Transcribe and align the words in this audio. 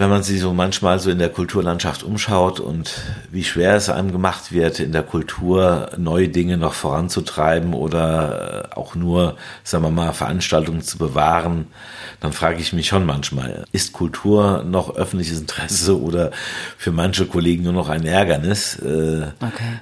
wenn 0.00 0.08
man 0.08 0.22
sich 0.22 0.40
so 0.40 0.54
manchmal 0.54 0.98
so 0.98 1.10
in 1.10 1.18
der 1.18 1.28
Kulturlandschaft 1.28 2.02
umschaut 2.04 2.58
und 2.58 3.02
wie 3.30 3.44
schwer 3.44 3.74
es 3.74 3.90
einem 3.90 4.12
gemacht 4.12 4.50
wird, 4.50 4.80
in 4.80 4.92
der 4.92 5.02
Kultur 5.02 5.90
neue 5.98 6.30
Dinge 6.30 6.56
noch 6.56 6.72
voranzutreiben 6.72 7.74
oder 7.74 8.70
auch 8.74 8.94
nur, 8.94 9.36
sagen 9.62 9.84
wir 9.84 9.90
mal, 9.90 10.14
Veranstaltungen 10.14 10.80
zu 10.80 10.96
bewahren, 10.96 11.66
dann 12.20 12.32
frage 12.32 12.60
ich 12.60 12.72
mich 12.72 12.88
schon 12.88 13.04
manchmal, 13.04 13.66
ist 13.72 13.92
Kultur 13.92 14.64
noch 14.66 14.96
öffentliches 14.96 15.38
Interesse 15.38 16.00
oder 16.00 16.30
für 16.78 16.92
manche 16.92 17.26
Kollegen 17.26 17.64
nur 17.64 17.74
noch 17.74 17.90
ein 17.90 18.06
Ärgernis? 18.06 18.76
Äh, 18.78 19.26
okay 19.42 19.80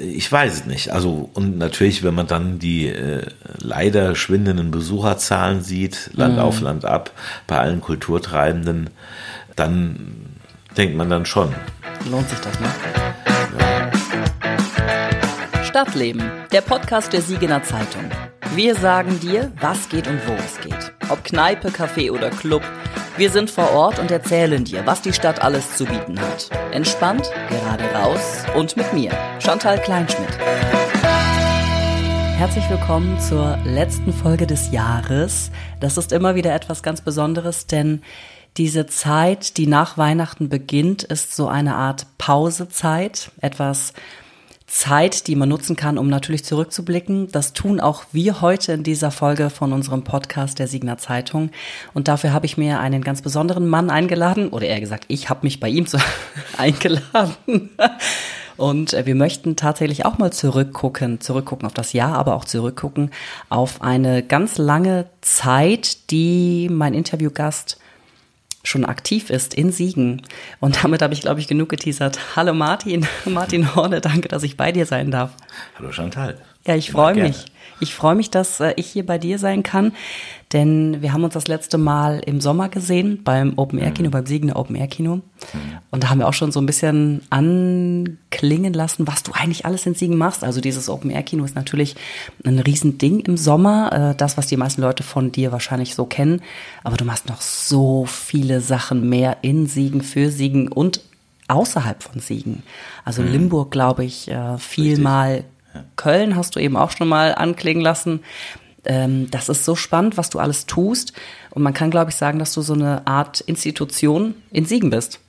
ich 0.00 0.30
weiß 0.30 0.52
es 0.52 0.66
nicht. 0.66 0.90
Also, 0.90 1.30
und 1.34 1.58
natürlich, 1.58 2.02
wenn 2.02 2.14
man 2.14 2.26
dann 2.26 2.58
die 2.58 2.88
äh, 2.88 3.26
leider 3.58 4.14
schwindenden 4.14 4.70
Besucherzahlen 4.70 5.62
sieht, 5.62 6.10
Land 6.14 6.34
mhm. 6.34 6.40
auf 6.40 6.60
Land 6.60 6.84
ab, 6.84 7.10
bei 7.46 7.58
allen 7.58 7.80
Kulturtreibenden, 7.80 8.90
dann 9.56 10.14
denkt 10.76 10.96
man 10.96 11.10
dann 11.10 11.26
schon. 11.26 11.54
Lohnt 12.10 12.28
sich 12.28 12.40
das, 12.40 12.58
ne? 12.60 12.66
Ja. 12.66 13.02
Stadtleben, 15.64 16.22
der 16.52 16.60
Podcast 16.60 17.12
der 17.12 17.22
Siegener 17.22 17.62
Zeitung. 17.62 18.10
Wir 18.54 18.74
sagen 18.74 19.20
dir, 19.20 19.52
was 19.60 19.88
geht 19.88 20.06
und 20.06 20.20
wo 20.26 20.32
es 20.34 20.60
geht. 20.60 20.92
Ob 21.08 21.24
Kneipe, 21.24 21.68
Café 21.68 22.10
oder 22.10 22.28
Club. 22.28 22.62
Wir 23.18 23.30
sind 23.30 23.50
vor 23.50 23.72
Ort 23.72 23.98
und 23.98 24.10
erzählen 24.10 24.64
dir, 24.64 24.86
was 24.86 25.02
die 25.02 25.12
Stadt 25.12 25.42
alles 25.42 25.76
zu 25.76 25.84
bieten 25.84 26.18
hat. 26.18 26.48
Entspannt, 26.72 27.30
gerade 27.50 27.84
raus 27.92 28.44
und 28.56 28.74
mit 28.78 28.90
mir, 28.94 29.10
Chantal 29.38 29.78
Kleinschmidt. 29.78 30.38
Herzlich 32.38 32.68
willkommen 32.70 33.20
zur 33.20 33.58
letzten 33.66 34.14
Folge 34.14 34.46
des 34.46 34.72
Jahres. 34.72 35.50
Das 35.78 35.98
ist 35.98 36.10
immer 36.10 36.36
wieder 36.36 36.54
etwas 36.54 36.82
ganz 36.82 37.02
Besonderes, 37.02 37.66
denn 37.66 38.00
diese 38.56 38.86
Zeit, 38.86 39.58
die 39.58 39.66
nach 39.66 39.98
Weihnachten 39.98 40.48
beginnt, 40.48 41.02
ist 41.02 41.36
so 41.36 41.48
eine 41.48 41.76
Art 41.76 42.06
Pausezeit, 42.16 43.30
etwas 43.42 43.92
Zeit, 44.72 45.26
die 45.26 45.36
man 45.36 45.50
nutzen 45.50 45.76
kann, 45.76 45.98
um 45.98 46.08
natürlich 46.08 46.46
zurückzublicken. 46.46 47.28
Das 47.30 47.52
tun 47.52 47.78
auch 47.78 48.04
wir 48.10 48.40
heute 48.40 48.72
in 48.72 48.82
dieser 48.82 49.10
Folge 49.10 49.50
von 49.50 49.70
unserem 49.70 50.02
Podcast 50.02 50.58
der 50.58 50.66
Signer 50.66 50.96
Zeitung. 50.96 51.50
Und 51.92 52.08
dafür 52.08 52.32
habe 52.32 52.46
ich 52.46 52.56
mir 52.56 52.80
einen 52.80 53.04
ganz 53.04 53.20
besonderen 53.20 53.68
Mann 53.68 53.90
eingeladen, 53.90 54.48
oder 54.48 54.66
eher 54.66 54.80
gesagt, 54.80 55.04
ich 55.08 55.28
habe 55.28 55.40
mich 55.42 55.60
bei 55.60 55.68
ihm 55.68 55.84
so 55.84 55.98
eingeladen. 56.56 57.68
Und 58.56 58.94
äh, 58.94 59.04
wir 59.04 59.14
möchten 59.14 59.56
tatsächlich 59.56 60.06
auch 60.06 60.16
mal 60.16 60.32
zurückgucken, 60.32 61.20
zurückgucken 61.20 61.66
auf 61.66 61.74
das 61.74 61.92
Jahr, 61.92 62.14
aber 62.16 62.34
auch 62.34 62.46
zurückgucken 62.46 63.10
auf 63.50 63.82
eine 63.82 64.22
ganz 64.22 64.56
lange 64.56 65.04
Zeit, 65.20 66.10
die 66.10 66.70
mein 66.72 66.94
Interviewgast 66.94 67.76
schon 68.64 68.84
aktiv 68.84 69.30
ist 69.30 69.54
in 69.54 69.72
Siegen. 69.72 70.22
Und 70.60 70.84
damit 70.84 71.02
habe 71.02 71.14
ich, 71.14 71.20
glaube 71.20 71.40
ich, 71.40 71.48
genug 71.48 71.68
geteasert. 71.68 72.36
Hallo 72.36 72.54
Martin, 72.54 73.06
Martin 73.24 73.74
Horne, 73.74 74.00
danke, 74.00 74.28
dass 74.28 74.42
ich 74.42 74.56
bei 74.56 74.72
dir 74.72 74.86
sein 74.86 75.10
darf. 75.10 75.32
Hallo 75.78 75.92
Chantal. 75.92 76.38
Ja, 76.66 76.76
ich 76.76 76.90
freue 76.90 77.14
mich. 77.14 77.46
Ich 77.82 77.96
freue 77.96 78.14
mich, 78.14 78.30
dass 78.30 78.60
äh, 78.60 78.74
ich 78.76 78.86
hier 78.86 79.04
bei 79.04 79.18
dir 79.18 79.40
sein 79.40 79.64
kann, 79.64 79.92
denn 80.52 81.02
wir 81.02 81.12
haben 81.12 81.24
uns 81.24 81.34
das 81.34 81.48
letzte 81.48 81.78
Mal 81.78 82.20
im 82.24 82.40
Sommer 82.40 82.68
gesehen 82.68 83.24
beim 83.24 83.54
Open 83.56 83.80
Air 83.80 83.90
Kino, 83.90 84.06
mhm. 84.06 84.12
beim 84.12 84.26
Siegener 84.26 84.54
Open 84.54 84.76
Air 84.76 84.86
Kino. 84.86 85.16
Mhm. 85.16 85.22
Und 85.90 86.04
da 86.04 86.08
haben 86.08 86.20
wir 86.20 86.28
auch 86.28 86.32
schon 86.32 86.52
so 86.52 86.60
ein 86.60 86.66
bisschen 86.66 87.22
anklingen 87.30 88.72
lassen, 88.72 89.08
was 89.08 89.24
du 89.24 89.32
eigentlich 89.32 89.66
alles 89.66 89.84
in 89.84 89.96
Siegen 89.96 90.16
machst. 90.16 90.44
Also 90.44 90.60
dieses 90.60 90.88
Open 90.88 91.10
Air 91.10 91.24
Kino 91.24 91.44
ist 91.44 91.56
natürlich 91.56 91.96
ein 92.44 92.60
Riesending 92.60 93.18
im 93.18 93.36
Sommer, 93.36 94.12
äh, 94.12 94.14
das, 94.16 94.36
was 94.36 94.46
die 94.46 94.56
meisten 94.56 94.80
Leute 94.80 95.02
von 95.02 95.32
dir 95.32 95.50
wahrscheinlich 95.50 95.96
so 95.96 96.04
kennen. 96.04 96.40
Aber 96.84 96.96
du 96.96 97.04
machst 97.04 97.28
noch 97.28 97.40
so 97.40 98.06
viele 98.06 98.60
Sachen 98.60 99.08
mehr 99.08 99.38
in 99.42 99.66
Siegen, 99.66 100.02
für 100.02 100.30
Siegen 100.30 100.68
und 100.68 101.00
außerhalb 101.48 102.00
von 102.00 102.20
Siegen. 102.20 102.62
Also 103.04 103.22
mhm. 103.22 103.32
Limburg, 103.32 103.72
glaube 103.72 104.04
ich, 104.04 104.30
äh, 104.30 104.56
viel 104.58 104.98
mal 104.98 105.42
Köln 105.96 106.36
hast 106.36 106.56
du 106.56 106.60
eben 106.60 106.76
auch 106.76 106.90
schon 106.90 107.08
mal 107.08 107.34
anklingen 107.34 107.82
lassen. 107.82 108.20
Ähm, 108.84 109.30
das 109.30 109.48
ist 109.48 109.64
so 109.64 109.76
spannend, 109.76 110.16
was 110.16 110.30
du 110.30 110.38
alles 110.38 110.66
tust. 110.66 111.12
Und 111.50 111.62
man 111.62 111.74
kann, 111.74 111.90
glaube 111.90 112.10
ich, 112.10 112.16
sagen, 112.16 112.38
dass 112.38 112.52
du 112.52 112.62
so 112.62 112.74
eine 112.74 113.06
Art 113.06 113.40
Institution 113.40 114.34
in 114.50 114.64
Siegen 114.64 114.90
bist. 114.90 115.20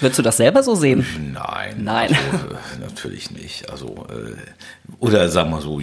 Würdest 0.00 0.18
du 0.18 0.22
das 0.22 0.38
selber 0.38 0.62
so 0.62 0.74
sehen? 0.74 1.04
Nein. 1.32 1.84
Nein. 1.84 2.16
Also, 2.32 2.46
äh, 2.46 2.80
natürlich 2.80 3.30
nicht. 3.30 3.70
Also, 3.70 4.06
äh, 4.08 4.36
oder 4.98 5.28
sagen 5.28 5.50
wir 5.50 5.60
so, 5.60 5.80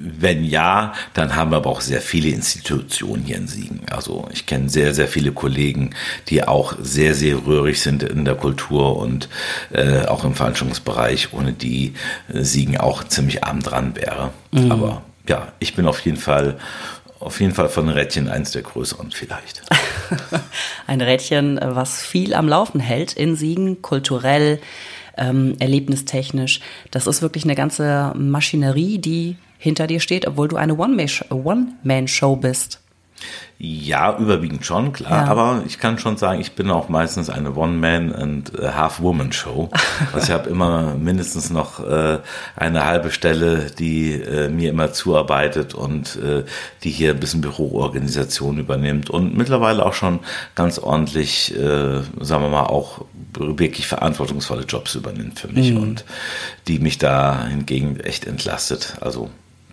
wenn 0.00 0.44
ja, 0.44 0.92
dann 1.14 1.36
haben 1.36 1.50
wir 1.50 1.58
aber 1.58 1.70
auch 1.70 1.80
sehr 1.80 2.00
viele 2.00 2.28
Institutionen 2.28 3.24
hier 3.24 3.36
in 3.36 3.48
Siegen. 3.48 3.80
Also 3.90 4.28
ich 4.32 4.46
kenne 4.46 4.68
sehr, 4.68 4.94
sehr 4.94 5.08
viele 5.08 5.32
Kollegen, 5.32 5.90
die 6.28 6.46
auch 6.46 6.74
sehr, 6.80 7.14
sehr 7.14 7.46
rührig 7.46 7.80
sind 7.80 8.02
in 8.02 8.24
der 8.24 8.34
Kultur 8.34 8.96
und 8.96 9.28
äh, 9.70 10.06
auch 10.06 10.24
im 10.24 10.34
Veranstaltungsbereich, 10.34 11.32
ohne 11.32 11.52
die 11.52 11.94
äh, 12.32 12.42
Siegen 12.42 12.76
auch 12.78 13.04
ziemlich 13.04 13.44
arm 13.44 13.62
dran 13.62 13.96
wäre. 13.96 14.30
Mhm. 14.52 14.72
Aber 14.72 15.02
ja, 15.28 15.52
ich 15.58 15.74
bin 15.74 15.86
auf 15.86 16.00
jeden 16.00 16.18
Fall 16.18 16.58
auf 17.20 17.40
jeden 17.40 17.52
Fall 17.52 17.68
von 17.68 17.88
Rädchen 17.88 18.28
eins 18.28 18.52
der 18.52 18.62
größeren 18.62 19.10
vielleicht. 19.10 19.62
Ein 20.86 21.00
Rädchen, 21.00 21.58
was 21.60 22.00
viel 22.00 22.32
am 22.32 22.48
Laufen 22.48 22.78
hält 22.78 23.12
in 23.12 23.34
Siegen, 23.34 23.82
kulturell, 23.82 24.60
ähm, 25.16 25.56
erlebnistechnisch. 25.58 26.60
Das 26.90 27.06
ist 27.06 27.20
wirklich 27.20 27.44
eine 27.44 27.56
ganze 27.56 28.12
Maschinerie, 28.16 28.98
die 28.98 29.36
hinter 29.58 29.86
dir 29.86 30.00
steht, 30.00 30.26
obwohl 30.26 30.48
du 30.48 30.56
eine 30.56 30.76
One-Man-Show 30.76 32.36
bist. 32.36 32.80
Ja, 33.60 34.16
überwiegend 34.16 34.64
schon, 34.64 34.92
klar. 34.92 35.24
Ja. 35.24 35.30
Aber 35.32 35.64
ich 35.66 35.80
kann 35.80 35.98
schon 35.98 36.16
sagen, 36.16 36.40
ich 36.40 36.52
bin 36.52 36.70
auch 36.70 36.88
meistens 36.88 37.28
eine 37.28 37.56
One-Man- 37.56 38.14
and 38.14 38.52
Half-Woman-Show. 38.56 39.70
also 40.12 40.26
ich 40.26 40.30
habe 40.32 40.48
immer 40.48 40.94
mindestens 40.94 41.50
noch 41.50 41.84
äh, 41.84 42.20
eine 42.54 42.84
halbe 42.84 43.10
Stelle, 43.10 43.72
die 43.76 44.12
äh, 44.12 44.48
mir 44.48 44.70
immer 44.70 44.92
zuarbeitet 44.92 45.74
und 45.74 46.16
äh, 46.22 46.44
die 46.84 46.90
hier 46.90 47.10
ein 47.10 47.20
bisschen 47.20 47.40
Büroorganisation 47.40 48.58
übernimmt 48.58 49.10
und 49.10 49.36
mittlerweile 49.36 49.84
auch 49.84 49.94
schon 49.94 50.20
ganz 50.54 50.78
ordentlich, 50.78 51.52
äh, 51.56 52.00
sagen 52.20 52.44
wir 52.44 52.50
mal, 52.50 52.66
auch 52.66 53.06
wirklich 53.36 53.88
verantwortungsvolle 53.88 54.62
Jobs 54.62 54.94
übernimmt 54.94 55.40
für 55.40 55.48
mich 55.48 55.72
mhm. 55.72 55.82
und 55.82 56.04
die 56.68 56.78
mich 56.78 56.98
da 56.98 57.46
hingegen 57.48 57.98
echt 57.98 58.24
entlastet. 58.24 58.98
Also 59.00 59.30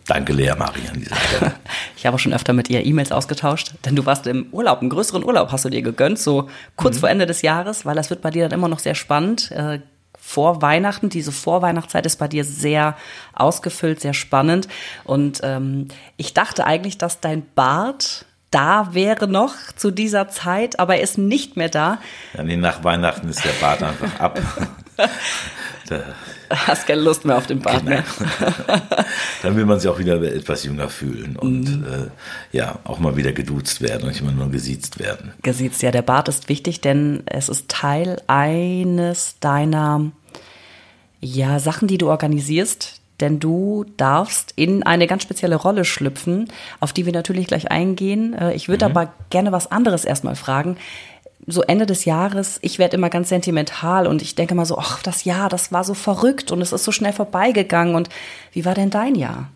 Danke, 0.08 0.34
Lea 0.34 0.54
Marie, 0.58 0.88
an 0.92 1.00
dieser 1.00 1.16
Stelle. 1.16 1.56
ich 1.98 2.06
habe 2.06 2.16
auch 2.16 2.20
schon 2.20 2.34
öfter 2.34 2.54
mit 2.54 2.70
ihr 2.70 2.86
E-Mails 2.86 3.12
ausgetauscht, 3.12 3.74
denn 3.86 3.96
du 3.96 4.06
warst 4.06 4.28
im 4.28 4.48
Urlaub, 4.52 4.82
einen 4.82 4.90
größeren 4.90 5.24
Urlaub 5.24 5.52
hast 5.52 5.66
du 5.66 5.70
dir 5.70 5.82
gegönnt, 5.82 6.20
so 6.20 6.50
kurz 6.76 6.98
mhm. 6.98 7.00
vor 7.00 7.10
Ende 7.10 7.26
des 7.26 7.42
Jahres, 7.42 7.86
weil 7.86 7.96
das 7.96 8.10
wird 8.10 8.22
bei 8.22 8.30
dir 8.30 8.44
dann 8.48 8.60
immer 8.60 8.68
noch 8.68 8.80
sehr 8.80 8.96
spannend. 8.96 9.52
Äh, 9.52 9.80
vor 10.20 10.62
Weihnachten, 10.62 11.10
diese 11.10 11.32
Vorweihnachtszeit 11.32 12.06
ist 12.06 12.18
bei 12.18 12.28
dir 12.28 12.44
sehr 12.44 12.98
ausgefüllt, 13.34 14.00
sehr 14.02 14.14
spannend. 14.14 14.68
Und 15.04 15.42
ähm, 15.44 15.88
ich 16.18 16.34
dachte 16.34 16.66
eigentlich, 16.66 16.98
dass 16.98 17.20
dein 17.20 17.46
Bart 17.54 18.26
da 18.50 18.94
wäre 18.94 19.28
noch 19.28 19.54
zu 19.76 19.92
dieser 19.92 20.30
Zeit, 20.30 20.80
aber 20.80 20.96
er 20.96 21.04
ist 21.04 21.18
nicht 21.18 21.58
mehr 21.58 21.70
da. 21.70 22.00
Ja, 22.36 22.44
nee, 22.44 22.58
nach 22.58 22.84
Weihnachten 22.84 23.28
ist 23.28 23.44
der 23.44 23.52
Bart 23.62 23.84
einfach 23.84 24.20
ab. 24.20 24.40
da 25.88 26.04
Hast 26.50 26.88
keine 26.88 27.02
Lust 27.02 27.26
mehr 27.26 27.38
auf 27.38 27.48
den 27.48 27.60
Bart 27.60 27.86
genau. 27.86 27.98
mehr. 27.98 28.04
Dann 29.42 29.56
will 29.56 29.66
man 29.66 29.80
sich 29.80 29.90
auch 29.90 30.00
wieder 30.00 30.22
etwas 30.22 30.64
jünger 30.64 30.90
fühlen 30.90 31.36
und 31.36 31.80
mhm. 31.80 31.86
äh, 31.86 32.58
ja, 32.58 32.80
auch 32.84 33.00
mal 33.00 33.18
wieder 33.18 33.32
geduzt 33.32 33.82
werden 33.82 34.04
und 34.04 34.10
nicht 34.10 34.22
immer 34.22 34.32
nur 34.32 34.50
gesiezt 34.52 35.00
werden. 35.00 35.34
Gesiezt, 35.42 35.82
ja, 35.82 35.92
der 35.92 36.02
Bart 36.02 36.28
ist 36.28 36.50
wichtig, 36.50 36.82
denn 36.82 37.24
es 37.26 37.50
ist 37.50 37.70
Teil 37.70 38.22
eines 38.28 39.40
deiner 39.40 40.12
ja, 41.20 41.60
Sachen, 41.60 41.88
die 41.88 41.98
du 41.98 42.10
organisierst, 42.10 43.02
denn 43.20 43.40
du 43.40 43.86
darfst 43.98 44.54
in 44.56 44.84
eine 44.84 45.08
ganz 45.08 45.24
spezielle 45.24 45.56
Rolle 45.56 45.86
schlüpfen, 45.86 46.50
auf 46.80 46.94
die 46.94 47.06
wir 47.06 47.14
natürlich 47.14 47.48
gleich 47.48 47.72
eingehen. 47.72 48.34
Äh, 48.34 48.54
ich 48.54 48.68
würde 48.70 48.86
mhm. 48.88 48.92
aber 48.96 49.14
gerne 49.30 49.52
was 49.52 49.72
anderes 49.72 50.06
erstmal 50.06 50.36
fragen 50.36 50.78
so 51.48 51.62
Ende 51.62 51.86
des 51.86 52.06
Jahres, 52.06 52.60
ich 52.62 52.80
werde 52.80 52.98
immer 52.98 53.10
ganz 53.10 53.30
sentimental 53.30 54.08
und 54.08 54.22
ich 54.22 54.36
denke 54.36 54.56
mal 54.56 54.66
so, 54.66 54.78
ach, 54.78 55.04
das 55.04 55.26
Jahr, 55.26 55.50
das 55.50 55.72
war 55.72 55.84
so 55.84 55.94
verrückt 55.94 56.52
und 56.52 56.62
es 56.62 56.74
ist 56.74 56.84
so 56.84 56.92
schnell 56.92 57.14
vorbeigegangen. 57.14 57.96
Und 57.96 58.10
wie 58.52 58.66
war 58.66 58.74
denn 58.74 58.90
dein 58.90 59.16
Jahr? 59.16 59.50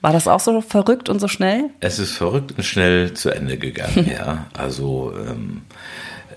War 0.00 0.12
das 0.12 0.28
auch 0.28 0.40
so 0.40 0.60
verrückt 0.60 1.08
und 1.08 1.20
so 1.20 1.28
schnell? 1.28 1.70
Es 1.80 1.98
ist 1.98 2.12
verrückt 2.12 2.52
und 2.56 2.64
schnell 2.64 3.14
zu 3.14 3.30
Ende 3.30 3.58
gegangen, 3.58 4.08
ja. 4.18 4.46
Also 4.56 5.12
ähm, 5.28 5.62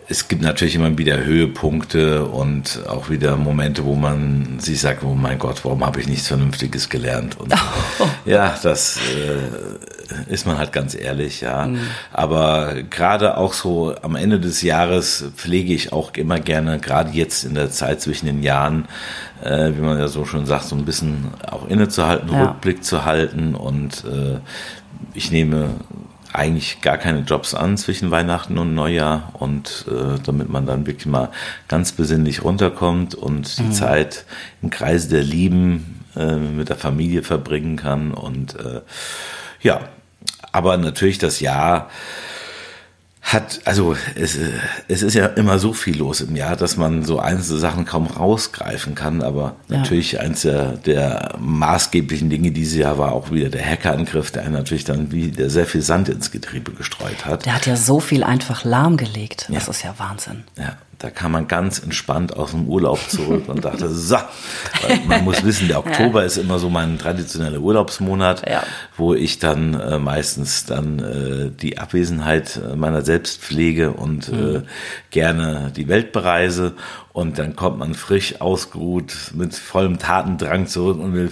es 0.09 0.27
gibt 0.27 0.41
natürlich 0.41 0.75
immer 0.75 0.97
wieder 0.97 1.23
Höhepunkte 1.23 2.25
und 2.25 2.81
auch 2.89 3.09
wieder 3.09 3.37
Momente, 3.37 3.85
wo 3.85 3.95
man 3.95 4.59
sich 4.59 4.81
sagt, 4.81 5.03
oh 5.03 5.13
mein 5.13 5.39
Gott, 5.39 5.63
warum 5.63 5.85
habe 5.85 6.01
ich 6.01 6.07
nichts 6.07 6.27
Vernünftiges 6.27 6.89
gelernt? 6.89 7.39
Und 7.39 7.53
oh. 7.53 8.07
ja, 8.25 8.57
das 8.61 8.97
äh, 8.97 9.90
ist 10.27 10.45
man 10.45 10.57
halt 10.57 10.71
ganz 10.71 10.95
ehrlich, 10.95 11.41
ja. 11.41 11.67
Mhm. 11.67 11.79
Aber 12.11 12.75
gerade 12.89 13.37
auch 13.37 13.53
so 13.53 13.95
am 14.01 14.15
Ende 14.15 14.39
des 14.39 14.61
Jahres 14.61 15.25
pflege 15.35 15.73
ich 15.73 15.93
auch 15.93 16.13
immer 16.15 16.39
gerne, 16.39 16.79
gerade 16.79 17.11
jetzt 17.11 17.43
in 17.43 17.55
der 17.55 17.71
Zeit 17.71 18.01
zwischen 18.01 18.25
den 18.25 18.43
Jahren, 18.43 18.85
äh, 19.43 19.71
wie 19.75 19.81
man 19.81 19.97
ja 19.99 20.07
so 20.07 20.25
schon 20.25 20.45
sagt, 20.45 20.65
so 20.65 20.75
ein 20.75 20.85
bisschen 20.85 21.33
auch 21.49 21.67
innezuhalten, 21.67 22.31
ja. 22.31 22.43
Rückblick 22.43 22.83
zu 22.83 23.05
halten 23.05 23.55
und 23.55 24.03
äh, 24.05 24.39
ich 25.13 25.31
nehme 25.31 25.75
eigentlich 26.33 26.81
gar 26.81 26.97
keine 26.97 27.21
Jobs 27.21 27.53
an 27.53 27.77
zwischen 27.77 28.11
Weihnachten 28.11 28.57
und 28.57 28.73
Neujahr 28.73 29.31
und 29.33 29.85
äh, 29.89 30.19
damit 30.23 30.49
man 30.49 30.65
dann 30.65 30.87
wirklich 30.87 31.05
mal 31.05 31.29
ganz 31.67 31.91
besinnlich 31.91 32.43
runterkommt 32.43 33.15
und 33.15 33.57
die 33.57 33.63
mhm. 33.63 33.71
Zeit 33.73 34.25
im 34.61 34.69
Kreise 34.69 35.09
der 35.09 35.23
Lieben 35.23 36.05
äh, 36.15 36.37
mit 36.37 36.69
der 36.69 36.77
Familie 36.77 37.23
verbringen 37.23 37.75
kann 37.75 38.13
und 38.13 38.55
äh, 38.55 38.81
ja, 39.61 39.81
aber 40.51 40.77
natürlich 40.77 41.17
das 41.17 41.39
Jahr 41.39 41.89
hat, 43.21 43.61
also 43.65 43.95
es, 44.15 44.37
es 44.87 45.03
ist 45.03 45.13
ja 45.13 45.27
immer 45.27 45.59
so 45.59 45.73
viel 45.73 45.97
los 45.97 46.21
im 46.21 46.35
Jahr, 46.35 46.55
dass 46.55 46.75
man 46.75 47.05
so 47.05 47.19
einzelne 47.19 47.59
Sachen 47.59 47.85
kaum 47.85 48.07
rausgreifen 48.07 48.95
kann. 48.95 49.21
Aber 49.21 49.55
ja. 49.67 49.77
natürlich 49.77 50.19
eins 50.19 50.41
der, 50.41 50.73
der 50.77 51.35
maßgeblichen 51.39 52.29
Dinge 52.29 52.51
dieses 52.51 52.77
Jahr 52.77 52.97
war 52.97 53.13
auch 53.13 53.31
wieder 53.31 53.49
der 53.49 53.63
Hackerangriff, 53.63 54.31
der 54.31 54.49
natürlich 54.49 54.83
dann 54.83 55.11
wieder 55.11 55.49
sehr 55.49 55.65
viel 55.65 55.81
Sand 55.81 56.09
ins 56.09 56.31
Getriebe 56.31 56.71
gestreut 56.71 57.25
hat. 57.25 57.45
Der 57.45 57.55
hat 57.55 57.67
ja 57.67 57.75
so 57.75 57.99
viel 57.99 58.23
einfach 58.23 58.63
lahmgelegt. 58.63 59.47
Das 59.49 59.65
ja. 59.65 59.71
ist 59.71 59.83
ja 59.83 59.93
Wahnsinn. 59.97 60.43
Ja. 60.57 60.77
Da 61.01 61.09
kam 61.09 61.31
man 61.31 61.47
ganz 61.47 61.79
entspannt 61.79 62.37
aus 62.37 62.51
dem 62.51 62.67
Urlaub 62.67 62.99
zurück 63.09 63.49
und 63.49 63.65
dachte, 63.65 63.89
so, 63.93 64.17
man 65.07 65.23
muss 65.23 65.43
wissen, 65.43 65.67
der 65.67 65.79
Oktober 65.79 66.19
ja. 66.19 66.27
ist 66.27 66.37
immer 66.37 66.59
so 66.59 66.69
mein 66.69 66.99
traditioneller 66.99 67.59
Urlaubsmonat, 67.59 68.47
ja. 68.47 68.61
wo 68.97 69.15
ich 69.15 69.39
dann 69.39 69.73
äh, 69.73 69.97
meistens 69.97 70.65
dann 70.65 70.99
äh, 70.99 71.49
die 71.49 71.79
Abwesenheit 71.79 72.61
meiner 72.75 73.01
selbst 73.01 73.41
pflege 73.41 73.91
und 73.91 74.29
äh, 74.29 74.31
mhm. 74.31 74.55
äh, 74.57 74.61
gerne 75.09 75.71
die 75.75 75.87
Welt 75.87 76.11
bereise. 76.11 76.75
Und 77.13 77.37
dann 77.39 77.57
kommt 77.57 77.77
man 77.77 77.93
frisch 77.93 78.39
ausgeruht 78.39 79.31
mit 79.33 79.53
vollem 79.53 79.99
Tatendrang 79.99 80.67
zurück 80.67 80.97
und 80.97 81.13
will 81.13 81.29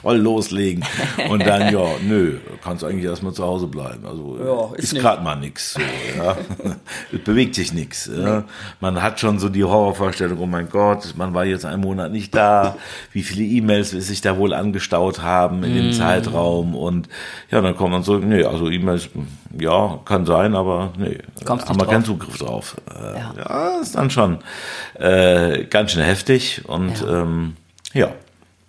voll 0.00 0.16
loslegen. 0.16 0.82
Und 1.28 1.46
dann, 1.46 1.72
ja, 1.72 1.84
nö, 2.02 2.38
kannst 2.64 2.84
eigentlich 2.84 3.04
erstmal 3.04 3.34
zu 3.34 3.44
Hause 3.44 3.66
bleiben. 3.66 4.06
Also 4.06 4.38
ja, 4.42 4.76
ist, 4.76 4.94
ist 4.94 5.00
gerade 5.00 5.22
mal 5.22 5.36
nichts. 5.36 5.74
So, 5.74 5.80
ja. 6.16 6.36
es 7.12 7.18
bewegt 7.22 7.54
sich 7.54 7.74
nichts. 7.74 8.10
Ja. 8.14 8.44
Man 8.80 9.02
hat 9.02 9.20
schon 9.20 9.38
so 9.38 9.50
die 9.50 9.62
Horrorvorstellung, 9.62 10.38
oh 10.38 10.46
mein 10.46 10.70
Gott, 10.70 11.14
man 11.16 11.34
war 11.34 11.44
jetzt 11.44 11.66
einen 11.66 11.82
Monat 11.82 12.12
nicht 12.12 12.34
da, 12.34 12.76
wie 13.12 13.22
viele 13.22 13.44
E-Mails 13.44 13.90
sich 13.90 14.22
da 14.22 14.38
wohl 14.38 14.54
angestaut 14.54 15.20
haben 15.20 15.62
in 15.64 15.72
mm. 15.72 15.74
dem 15.74 15.92
Zeitraum. 15.92 16.74
Und 16.74 17.10
ja, 17.50 17.60
dann 17.60 17.76
kommt 17.76 17.92
man 17.92 18.02
so, 18.02 18.16
nee, 18.16 18.42
also 18.42 18.70
E-Mails, 18.70 19.10
ja, 19.58 19.98
kann 20.06 20.24
sein, 20.24 20.54
aber 20.54 20.92
nee, 20.96 21.18
Kommst 21.44 21.68
haben 21.68 21.78
wir 21.78 21.86
keinen 21.86 22.04
Zugriff 22.04 22.38
drauf. 22.38 22.76
Äh, 22.88 23.18
ja. 23.18 23.34
ja, 23.36 23.80
ist 23.80 23.96
dann 23.96 24.08
schon 24.08 24.38
äh, 24.94 25.09
ganz 25.70 25.92
schön 25.92 26.02
heftig 26.02 26.62
und 26.66 27.00
ja. 27.00 27.22
Ähm, 27.22 27.56
ja. 27.92 28.12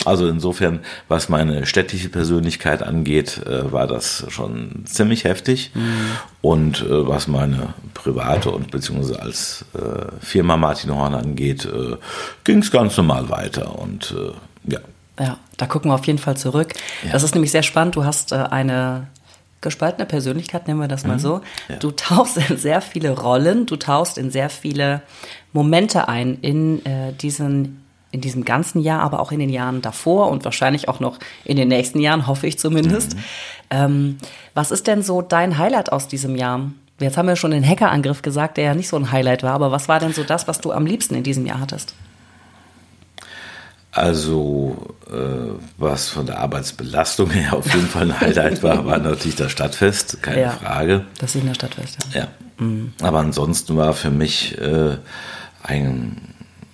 Also 0.03 0.27
insofern, 0.27 0.79
was 1.07 1.29
meine 1.29 1.65
städtische 1.65 2.09
Persönlichkeit 2.09 2.81
angeht, 2.81 3.41
äh, 3.45 3.71
war 3.71 3.85
das 3.85 4.25
schon 4.29 4.83
ziemlich 4.85 5.25
heftig. 5.25 5.71
Mhm. 5.75 6.11
Und 6.41 6.81
äh, 6.81 7.07
was 7.07 7.27
meine 7.27 7.75
private 7.93 8.49
und 8.49 8.71
beziehungsweise 8.71 9.21
als 9.21 9.65
äh, 9.75 10.25
Firma 10.25 10.57
Martin 10.57 10.95
Horn 10.95 11.13
angeht, 11.13 11.65
äh, 11.65 11.97
ging 12.43 12.59
es 12.59 12.71
ganz 12.71 12.97
normal 12.97 13.29
weiter. 13.29 13.77
Und 13.77 14.15
äh, 14.17 14.71
ja. 14.71 14.79
Ja, 15.19 15.37
da 15.57 15.67
gucken 15.67 15.91
wir 15.91 15.95
auf 15.95 16.07
jeden 16.07 16.17
Fall 16.17 16.35
zurück. 16.35 16.73
Ja. 17.03 17.11
Das 17.11 17.21
ist 17.21 17.35
nämlich 17.35 17.51
sehr 17.51 17.63
spannend. 17.63 17.95
Du 17.95 18.03
hast 18.03 18.31
äh, 18.31 18.37
eine 18.37 19.07
gespaltene 19.61 20.07
Persönlichkeit, 20.07 20.67
nennen 20.67 20.79
wir 20.79 20.87
das 20.87 21.05
mal 21.05 21.17
mhm. 21.17 21.19
so. 21.19 21.41
Ja. 21.69 21.75
Du 21.75 21.91
tauchst 21.91 22.37
in 22.37 22.57
sehr 22.57 22.81
viele 22.81 23.11
Rollen, 23.11 23.67
du 23.67 23.75
tauchst 23.75 24.17
in 24.17 24.31
sehr 24.31 24.49
viele 24.49 25.03
Momente 25.53 26.07
ein 26.07 26.37
in 26.41 26.85
äh, 26.85 27.13
diesen 27.13 27.81
in 28.11 28.19
diesem 28.19 28.43
ganzen 28.43 28.81
Jahr, 28.81 29.01
aber 29.01 29.21
auch 29.21 29.31
in 29.31 29.39
den 29.39 29.49
Jahren 29.49 29.81
davor 29.81 30.29
und 30.29 30.43
wahrscheinlich 30.43 30.89
auch 30.89 30.99
noch 30.99 31.17
in 31.45 31.55
den 31.55 31.69
nächsten 31.69 31.99
Jahren, 31.99 32.27
hoffe 32.27 32.45
ich 32.45 32.59
zumindest. 32.59 33.15
Mhm. 33.15 33.23
Ähm, 33.69 34.17
was 34.53 34.71
ist 34.71 34.87
denn 34.87 35.01
so 35.01 35.21
dein 35.21 35.57
Highlight 35.57 35.93
aus 35.93 36.09
diesem 36.09 36.35
Jahr? 36.35 36.71
Jetzt 36.99 37.17
haben 37.17 37.27
wir 37.27 37.37
schon 37.37 37.51
den 37.51 37.67
Hackerangriff 37.67 38.21
gesagt, 38.21 38.57
der 38.57 38.65
ja 38.65 38.73
nicht 38.75 38.89
so 38.89 38.97
ein 38.97 39.11
Highlight 39.11 39.43
war, 39.43 39.53
aber 39.53 39.71
was 39.71 39.87
war 39.87 39.99
denn 39.99 40.13
so 40.13 40.23
das, 40.23 40.47
was 40.47 40.59
du 40.59 40.71
am 40.71 40.85
liebsten 40.85 41.15
in 41.15 41.23
diesem 41.23 41.45
Jahr 41.45 41.61
hattest? 41.61 41.95
Also, 43.93 44.95
äh, 45.09 45.15
was 45.77 46.09
von 46.09 46.25
der 46.25 46.39
Arbeitsbelastung 46.39 47.29
her 47.31 47.53
auf 47.53 47.73
jeden 47.73 47.87
Fall 47.87 48.03
ein 48.03 48.21
Highlight 48.21 48.63
war, 48.63 48.85
war 48.85 48.99
natürlich 48.99 49.35
das 49.35 49.51
Stadtfest, 49.51 50.21
keine 50.21 50.41
ja, 50.41 50.51
Frage. 50.51 51.05
Das 51.19 51.35
ist 51.35 51.41
in 51.41 51.47
der 51.47 51.55
Stadtfest, 51.55 51.97
ja. 52.13 52.21
ja. 52.21 52.27
Mhm. 52.57 52.93
Aber 53.01 53.19
ansonsten 53.19 53.75
war 53.75 53.93
für 53.93 54.11
mich 54.11 54.57
äh, 54.59 54.97
ein 55.63 56.31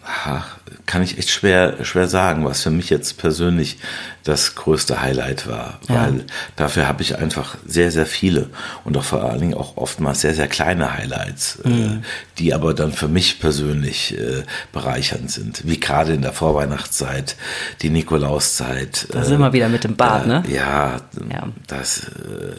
ach, 0.08 0.58
kann 0.86 1.04
ich 1.04 1.18
echt 1.18 1.30
schwer, 1.30 1.84
schwer 1.84 2.08
sagen, 2.08 2.46
was 2.46 2.62
für 2.62 2.70
mich 2.70 2.90
jetzt 2.90 3.18
persönlich 3.18 3.78
das 4.24 4.56
größte 4.56 5.02
Highlight 5.02 5.48
war. 5.48 5.80
Ja. 5.90 6.06
Weil 6.06 6.26
dafür 6.56 6.88
habe 6.88 7.02
ich 7.02 7.18
einfach 7.18 7.58
sehr, 7.66 7.92
sehr 7.92 8.06
viele 8.06 8.50
und 8.86 8.96
auch 8.98 9.04
vor 9.04 9.24
allen 9.24 9.40
Dingen 9.40 9.54
auch 9.54 9.76
oftmals 9.76 10.22
sehr, 10.22 10.34
sehr 10.34 10.48
kleine 10.48 10.94
Highlights, 10.94 11.60
äh, 11.66 11.70
mhm. 11.70 11.86
äh, 11.86 12.02
die 12.38 12.54
aber 12.54 12.74
dann 12.74 12.94
für 12.94 13.10
mich 13.10 13.40
persönlich 13.40 14.18
äh, 14.18 14.44
bereichernd 14.72 15.30
sind. 15.30 15.68
Wie 15.68 15.80
gerade 15.80 16.14
in 16.14 16.22
der 16.22 16.34
Vorweihnachtszeit, 16.34 17.36
die 17.82 17.90
Nikolauszeit. 17.90 19.08
Da 19.12 19.22
äh, 19.22 19.26
sind 19.26 19.40
wir 19.40 19.54
wieder 19.54 19.70
mit 19.70 19.84
dem 19.84 19.96
Bad, 19.96 20.28
ne? 20.28 20.44
Ja, 20.48 21.02
ja. 21.32 21.50
das. 21.68 22.00
Äh, 22.00 22.56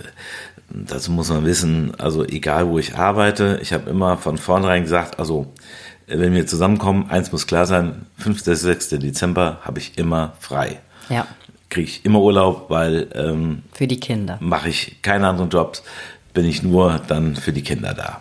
dazu 0.71 1.13
muss 1.13 1.31
man 1.31 1.47
wissen, 1.47 1.95
also 1.99 2.25
egal 2.27 2.69
wo 2.69 2.79
ich 2.79 2.95
arbeite, 2.95 3.59
ich 3.63 3.73
habe 3.73 3.89
immer 3.89 4.19
von 4.19 4.37
vornherein 4.37 4.83
gesagt, 4.83 5.19
also 5.19 5.55
wenn 6.09 6.35
wir 6.35 6.47
zusammenkommen, 6.47 7.11
eins 7.11 7.33
muss 7.33 7.47
klar 7.47 7.67
sein, 7.67 8.07
5. 8.19 8.43
6. 8.43 8.91
Dezember 8.91 9.59
habe 9.63 9.79
ich 9.79 9.99
immer 9.99 10.35
frei. 10.41 10.81
Ja. 11.09 11.27
Kriege 11.69 11.89
ich 11.89 12.05
immer 12.05 12.21
Urlaub, 12.21 12.71
weil 12.71 13.09
ähm, 13.15 13.63
für 13.73 13.87
die 13.87 14.01
Kinder 14.01 14.39
mache 14.41 14.71
ich 14.71 15.03
keine 15.03 15.29
anderen 15.29 15.51
Jobs, 15.51 15.83
bin 16.33 16.47
ich 16.47 16.63
nur 16.63 17.01
dann 17.07 17.37
für 17.37 17.53
die 17.53 17.63
Kinder 17.63 17.95
da. 17.95 18.21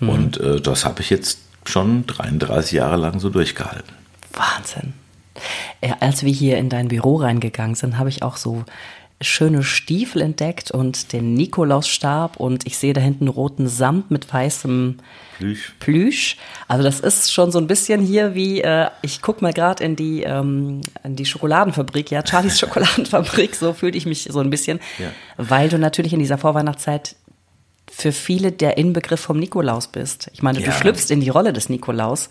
Mhm. 0.00 0.08
Und 0.08 0.40
äh, 0.40 0.60
das 0.60 0.84
habe 0.84 1.00
ich 1.00 1.10
jetzt 1.10 1.38
schon 1.64 2.06
33 2.06 2.72
Jahre 2.72 2.96
lang 2.96 3.20
so 3.20 3.30
durchgehalten. 3.30 3.92
Wahnsinn. 4.32 4.94
Ja, 5.82 5.96
als 6.00 6.24
wir 6.24 6.32
hier 6.32 6.58
in 6.58 6.68
dein 6.68 6.88
Büro 6.88 7.16
reingegangen 7.16 7.74
sind, 7.74 7.98
habe 7.98 8.08
ich 8.08 8.22
auch 8.22 8.36
so 8.36 8.64
schöne 9.22 9.62
Stiefel 9.62 10.22
entdeckt 10.22 10.70
und 10.70 11.12
den 11.12 11.34
Nikolausstab 11.34 12.36
und 12.36 12.66
ich 12.66 12.78
sehe 12.78 12.94
da 12.94 13.00
hinten 13.00 13.28
roten 13.28 13.68
Samt 13.68 14.10
mit 14.10 14.32
weißem 14.32 14.96
Plüsch. 15.36 15.74
Plüsch. 15.78 16.36
Also 16.68 16.84
das 16.84 17.00
ist 17.00 17.32
schon 17.32 17.52
so 17.52 17.58
ein 17.58 17.66
bisschen 17.66 18.00
hier 18.00 18.34
wie, 18.34 18.62
äh, 18.62 18.88
ich 19.02 19.20
guck 19.20 19.42
mal 19.42 19.52
gerade 19.52 19.84
in 19.84 19.96
die 19.96 20.22
ähm, 20.22 20.80
in 21.04 21.16
die 21.16 21.26
Schokoladenfabrik, 21.26 22.10
ja, 22.10 22.22
Charlies 22.26 22.58
Schokoladenfabrik, 22.60 23.54
so 23.54 23.74
fühle 23.74 23.96
ich 23.96 24.06
mich 24.06 24.28
so 24.30 24.40
ein 24.40 24.48
bisschen, 24.48 24.80
ja. 24.98 25.10
weil 25.36 25.68
du 25.68 25.78
natürlich 25.78 26.14
in 26.14 26.20
dieser 26.20 26.38
Vorweihnachtszeit 26.38 27.16
für 27.90 28.12
viele 28.12 28.52
der 28.52 28.78
Inbegriff 28.78 29.20
vom 29.20 29.38
Nikolaus 29.38 29.88
bist. 29.88 30.30
Ich 30.32 30.42
meine, 30.42 30.60
ja. 30.60 30.66
du 30.66 30.72
schlüpfst 30.72 31.10
in 31.10 31.20
die 31.20 31.28
Rolle 31.28 31.52
des 31.52 31.68
Nikolaus. 31.68 32.30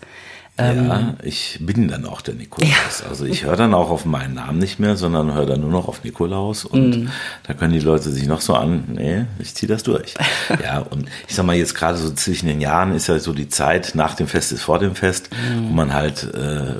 Ja, 0.60 0.98
ähm, 0.98 1.14
ich 1.22 1.58
bin 1.60 1.88
dann 1.88 2.04
auch 2.04 2.20
der 2.20 2.34
Nikolaus. 2.34 2.70
Ja. 3.00 3.08
Also 3.08 3.24
ich 3.24 3.44
höre 3.44 3.56
dann 3.56 3.74
auch 3.74 3.90
auf 3.90 4.04
meinen 4.04 4.34
Namen 4.34 4.58
nicht 4.58 4.78
mehr, 4.78 4.96
sondern 4.96 5.34
höre 5.34 5.46
dann 5.46 5.60
nur 5.60 5.70
noch 5.70 5.88
auf 5.88 6.04
Nikolaus. 6.04 6.64
Und 6.64 7.04
mm. 7.04 7.08
da 7.46 7.54
können 7.54 7.72
die 7.72 7.80
Leute 7.80 8.10
sich 8.10 8.26
noch 8.26 8.40
so 8.40 8.54
an, 8.54 8.84
nee, 8.92 9.24
ich 9.38 9.54
ziehe 9.54 9.68
das 9.68 9.82
durch. 9.82 10.14
ja, 10.62 10.78
und 10.78 11.08
ich 11.26 11.34
sag 11.34 11.46
mal, 11.46 11.56
jetzt 11.56 11.74
gerade 11.74 11.96
so 11.96 12.10
zwischen 12.10 12.46
den 12.46 12.60
Jahren 12.60 12.94
ist 12.94 13.06
ja 13.06 13.18
so 13.18 13.32
die 13.32 13.48
Zeit 13.48 13.92
nach 13.94 14.14
dem 14.14 14.26
Fest 14.26 14.52
ist 14.52 14.62
vor 14.62 14.78
dem 14.78 14.94
Fest, 14.94 15.30
mm. 15.32 15.68
wo 15.68 15.72
man 15.72 15.94
halt 15.94 16.32
äh, 16.34 16.74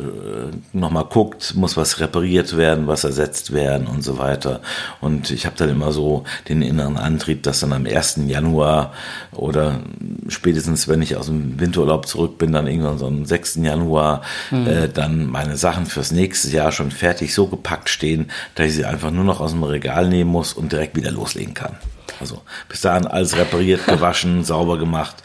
nochmal 0.73 1.05
guckt, 1.05 1.55
muss 1.55 1.77
was 1.77 2.01
repariert 2.01 2.57
werden, 2.57 2.87
was 2.87 3.05
ersetzt 3.05 3.53
werden 3.53 3.87
und 3.87 4.03
so 4.03 4.19
weiter. 4.19 4.61
Und 5.01 5.31
ich 5.31 5.47
habe 5.47 5.57
dann 5.57 5.71
immer 5.71 5.93
so 5.93 6.25
den 6.49 6.63
inneren 6.63 6.97
Antrieb, 6.97 7.43
dass 7.43 7.61
dann 7.61 7.73
am 7.73 7.87
1. 7.87 8.21
Januar 8.27 8.93
oder 9.41 9.81
spätestens, 10.29 10.87
wenn 10.87 11.01
ich 11.01 11.17
aus 11.17 11.27
dem 11.27 11.59
Winterurlaub 11.59 12.07
zurück 12.07 12.37
bin, 12.37 12.53
dann 12.53 12.67
irgendwann 12.67 12.99
so 12.99 13.07
am 13.07 13.25
6. 13.25 13.57
Januar 13.63 14.21
mhm. 14.51 14.67
äh, 14.67 14.89
dann 14.89 15.27
meine 15.27 15.57
Sachen 15.57 15.87
fürs 15.87 16.13
nächste 16.13 16.51
Jahr 16.51 16.73
schon 16.73 16.91
fertig 16.91 17.33
so 17.33 17.47
gepackt 17.47 17.89
stehen, 17.89 18.31
dass 18.55 18.67
ich 18.67 18.75
sie 18.75 18.85
einfach 18.85 19.11
nur 19.11 19.25
noch 19.25 19.41
aus 19.41 19.53
dem 19.53 19.65
Regal 19.65 20.09
nehmen 20.09 20.31
muss 20.31 20.53
und 20.53 20.73
direkt 20.73 20.95
wieder 20.95 21.11
loslegen 21.11 21.55
kann. 21.55 21.77
Also 22.21 22.43
bis 22.69 22.83
dahin 22.83 23.07
alles 23.07 23.35
repariert, 23.35 23.87
gewaschen, 23.87 24.45
sauber 24.45 24.79
gemacht, 24.79 25.17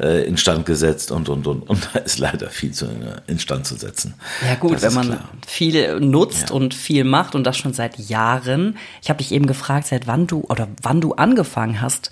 äh, 0.00 0.24
instand 0.26 0.64
gesetzt 0.64 1.10
und 1.10 1.28
und 1.28 1.46
und 1.46 1.68
und 1.68 1.90
da 1.92 1.98
ist 1.98 2.18
leider 2.18 2.48
viel 2.48 2.72
zu 2.72 2.86
äh, 2.86 3.20
instand 3.26 3.66
zu 3.66 3.76
setzen. 3.76 4.14
Ja 4.48 4.54
gut, 4.54 4.76
das 4.76 4.82
wenn 4.82 4.94
man 4.94 5.06
klar. 5.08 5.28
viel 5.46 6.00
nutzt 6.00 6.48
ja. 6.48 6.54
und 6.54 6.72
viel 6.72 7.04
macht 7.04 7.34
und 7.34 7.44
das 7.44 7.58
schon 7.58 7.74
seit 7.74 7.98
Jahren. 7.98 8.78
Ich 9.02 9.10
habe 9.10 9.18
dich 9.18 9.30
eben 9.32 9.46
gefragt, 9.46 9.88
seit 9.88 10.06
wann 10.06 10.26
du 10.26 10.40
oder 10.48 10.68
wann 10.80 11.02
du 11.02 11.12
angefangen 11.12 11.82
hast, 11.82 12.10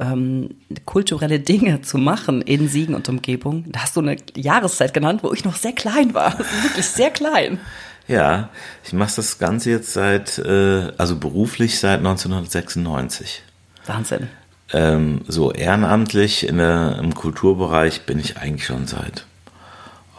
ähm, 0.00 0.56
kulturelle 0.86 1.38
Dinge 1.40 1.82
zu 1.82 1.98
machen 1.98 2.42
in 2.42 2.68
Siegen 2.68 2.94
und 2.94 3.08
Umgebung. 3.08 3.64
Da 3.68 3.82
hast 3.82 3.96
du 3.96 4.00
eine 4.00 4.16
Jahreszeit 4.34 4.94
genannt, 4.94 5.22
wo 5.22 5.32
ich 5.32 5.44
noch 5.44 5.56
sehr 5.56 5.72
klein 5.72 6.14
war. 6.14 6.38
Wirklich 6.62 6.86
sehr 6.86 7.10
klein. 7.10 7.60
Ja, 8.08 8.48
ich 8.82 8.92
mache 8.92 9.14
das 9.16 9.38
Ganze 9.38 9.70
jetzt 9.70 9.92
seit, 9.92 10.38
äh, 10.38 10.90
also 10.98 11.16
beruflich 11.16 11.78
seit 11.78 11.98
1996. 11.98 13.42
Wahnsinn. 13.86 14.28
Ähm, 14.72 15.20
so 15.28 15.52
ehrenamtlich 15.52 16.46
in 16.46 16.58
der, 16.58 16.98
im 16.98 17.14
Kulturbereich 17.14 18.06
bin 18.06 18.18
ich 18.18 18.36
eigentlich 18.36 18.66
schon 18.66 18.86
seit, 18.86 19.26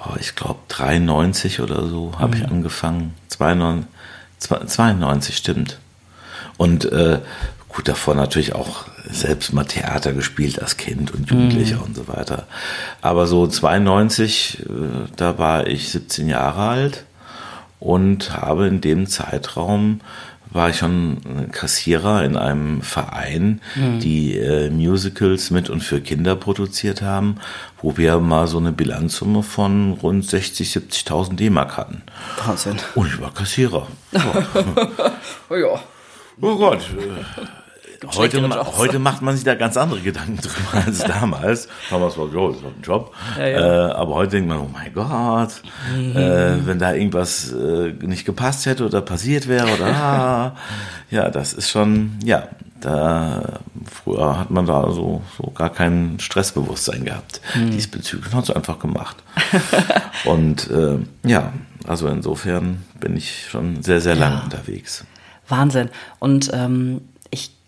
oh, 0.06 0.16
ich 0.20 0.36
glaube, 0.36 0.60
93 0.68 1.60
oder 1.60 1.88
so 1.88 2.14
habe 2.18 2.36
mhm. 2.38 2.44
ich 2.44 2.50
angefangen. 2.50 3.14
92, 3.30 3.88
92 4.40 5.36
stimmt. 5.36 5.80
Und 6.58 6.86
äh, 6.86 7.20
Gut, 7.74 7.88
davor 7.88 8.16
natürlich 8.16 8.54
auch 8.54 8.86
selbst 9.10 9.54
mal 9.54 9.64
Theater 9.64 10.14
gespielt 10.14 10.62
als 10.62 10.78
Kind 10.78 11.14
und 11.14 11.30
Jugendlicher 11.30 11.78
mhm. 11.78 11.84
und 11.84 11.96
so 11.96 12.08
weiter. 12.08 12.48
Aber 13.02 13.28
so 13.28 13.48
92, 13.48 14.60
äh, 14.60 14.64
da 15.16 15.38
war 15.38 15.68
ich 15.68 15.90
17 15.90 16.28
Jahre 16.28 16.68
alt 16.68 17.06
und 17.80 18.36
habe 18.36 18.68
in 18.68 18.82
dem 18.82 19.08
Zeitraum 19.08 20.02
war 20.54 20.70
ich 20.70 20.78
schon 20.78 21.50
Kassierer 21.52 22.26
in 22.26 22.36
einem 22.36 22.82
Verein, 22.82 23.62
mhm. 23.76 24.00
die 24.00 24.38
äh, 24.38 24.70
Musicals 24.70 25.50
mit 25.50 25.70
und 25.70 25.82
für 25.82 26.02
Kinder 26.02 26.36
produziert 26.36 27.02
haben, 27.02 27.38
wo 27.82 27.96
wir 27.96 28.20
mal 28.20 28.48
so 28.48 28.58
eine 28.58 28.74
Bilanzsumme 28.74 29.44
von 29.44 29.94
rund 29.94 30.26
60, 30.26 30.76
70.000 30.76 31.36
D-Mark 31.36 31.78
hatten. 31.78 32.04
Wahnsinn. 32.46 32.76
Und 32.96 33.08
ich 33.08 33.22
war 33.22 33.34
Kassierer. 33.34 33.88
oh 35.50 35.56
ja. 35.56 35.80
Oh 36.42 36.58
Gott. 36.58 36.82
Heute, 38.16 38.42
heute 38.78 38.98
macht 38.98 39.22
man 39.22 39.36
sich 39.36 39.44
da 39.44 39.54
ganz 39.54 39.78
andere 39.78 40.00
Gedanken 40.00 40.38
drüber 40.42 40.86
als 40.86 41.00
damals. 41.00 41.68
Damals 41.90 42.18
war 42.18 42.28
jo, 42.30 42.50
das 42.50 42.58
ist 42.58 42.66
ein 42.66 42.82
Job. 42.82 43.14
Ja, 43.38 43.48
ja. 43.48 43.90
Äh, 43.90 43.92
aber 43.92 44.16
heute 44.16 44.32
denkt 44.32 44.50
man, 44.50 44.60
oh 44.60 44.70
mein 44.74 44.92
Gott, 44.92 45.62
mhm. 45.96 46.16
äh, 46.16 46.66
wenn 46.66 46.80
da 46.80 46.94
irgendwas 46.94 47.52
äh, 47.52 47.94
nicht 48.02 48.26
gepasst 48.26 48.66
hätte 48.66 48.86
oder 48.86 49.02
passiert 49.02 49.48
wäre 49.48 49.72
oder 49.72 49.86
ah, 49.96 50.56
ja, 51.12 51.30
das 51.30 51.54
ist 51.54 51.70
schon, 51.70 52.18
ja, 52.24 52.48
da 52.80 53.60
früher 53.86 54.40
hat 54.40 54.50
man 54.50 54.66
da 54.66 54.92
so, 54.92 55.22
so 55.38 55.52
gar 55.52 55.70
kein 55.70 56.20
Stressbewusstsein 56.20 57.06
gehabt. 57.06 57.42
Mhm. 57.54 57.70
Diesbezüglich 57.70 58.34
hat 58.34 58.46
es 58.46 58.52
einfach 58.52 58.80
gemacht. 58.80 59.18
Und 60.26 60.72
äh, 60.72 60.98
ja, 61.24 61.54
also 61.86 62.08
insofern 62.08 62.84
bin 63.00 63.16
ich 63.16 63.48
schon 63.50 63.84
sehr, 63.84 64.02
sehr 64.02 64.16
lange 64.16 64.42
unterwegs. 64.42 65.06
Wahnsinn. 65.48 65.90
Und 66.20 66.50
ähm, 66.54 67.02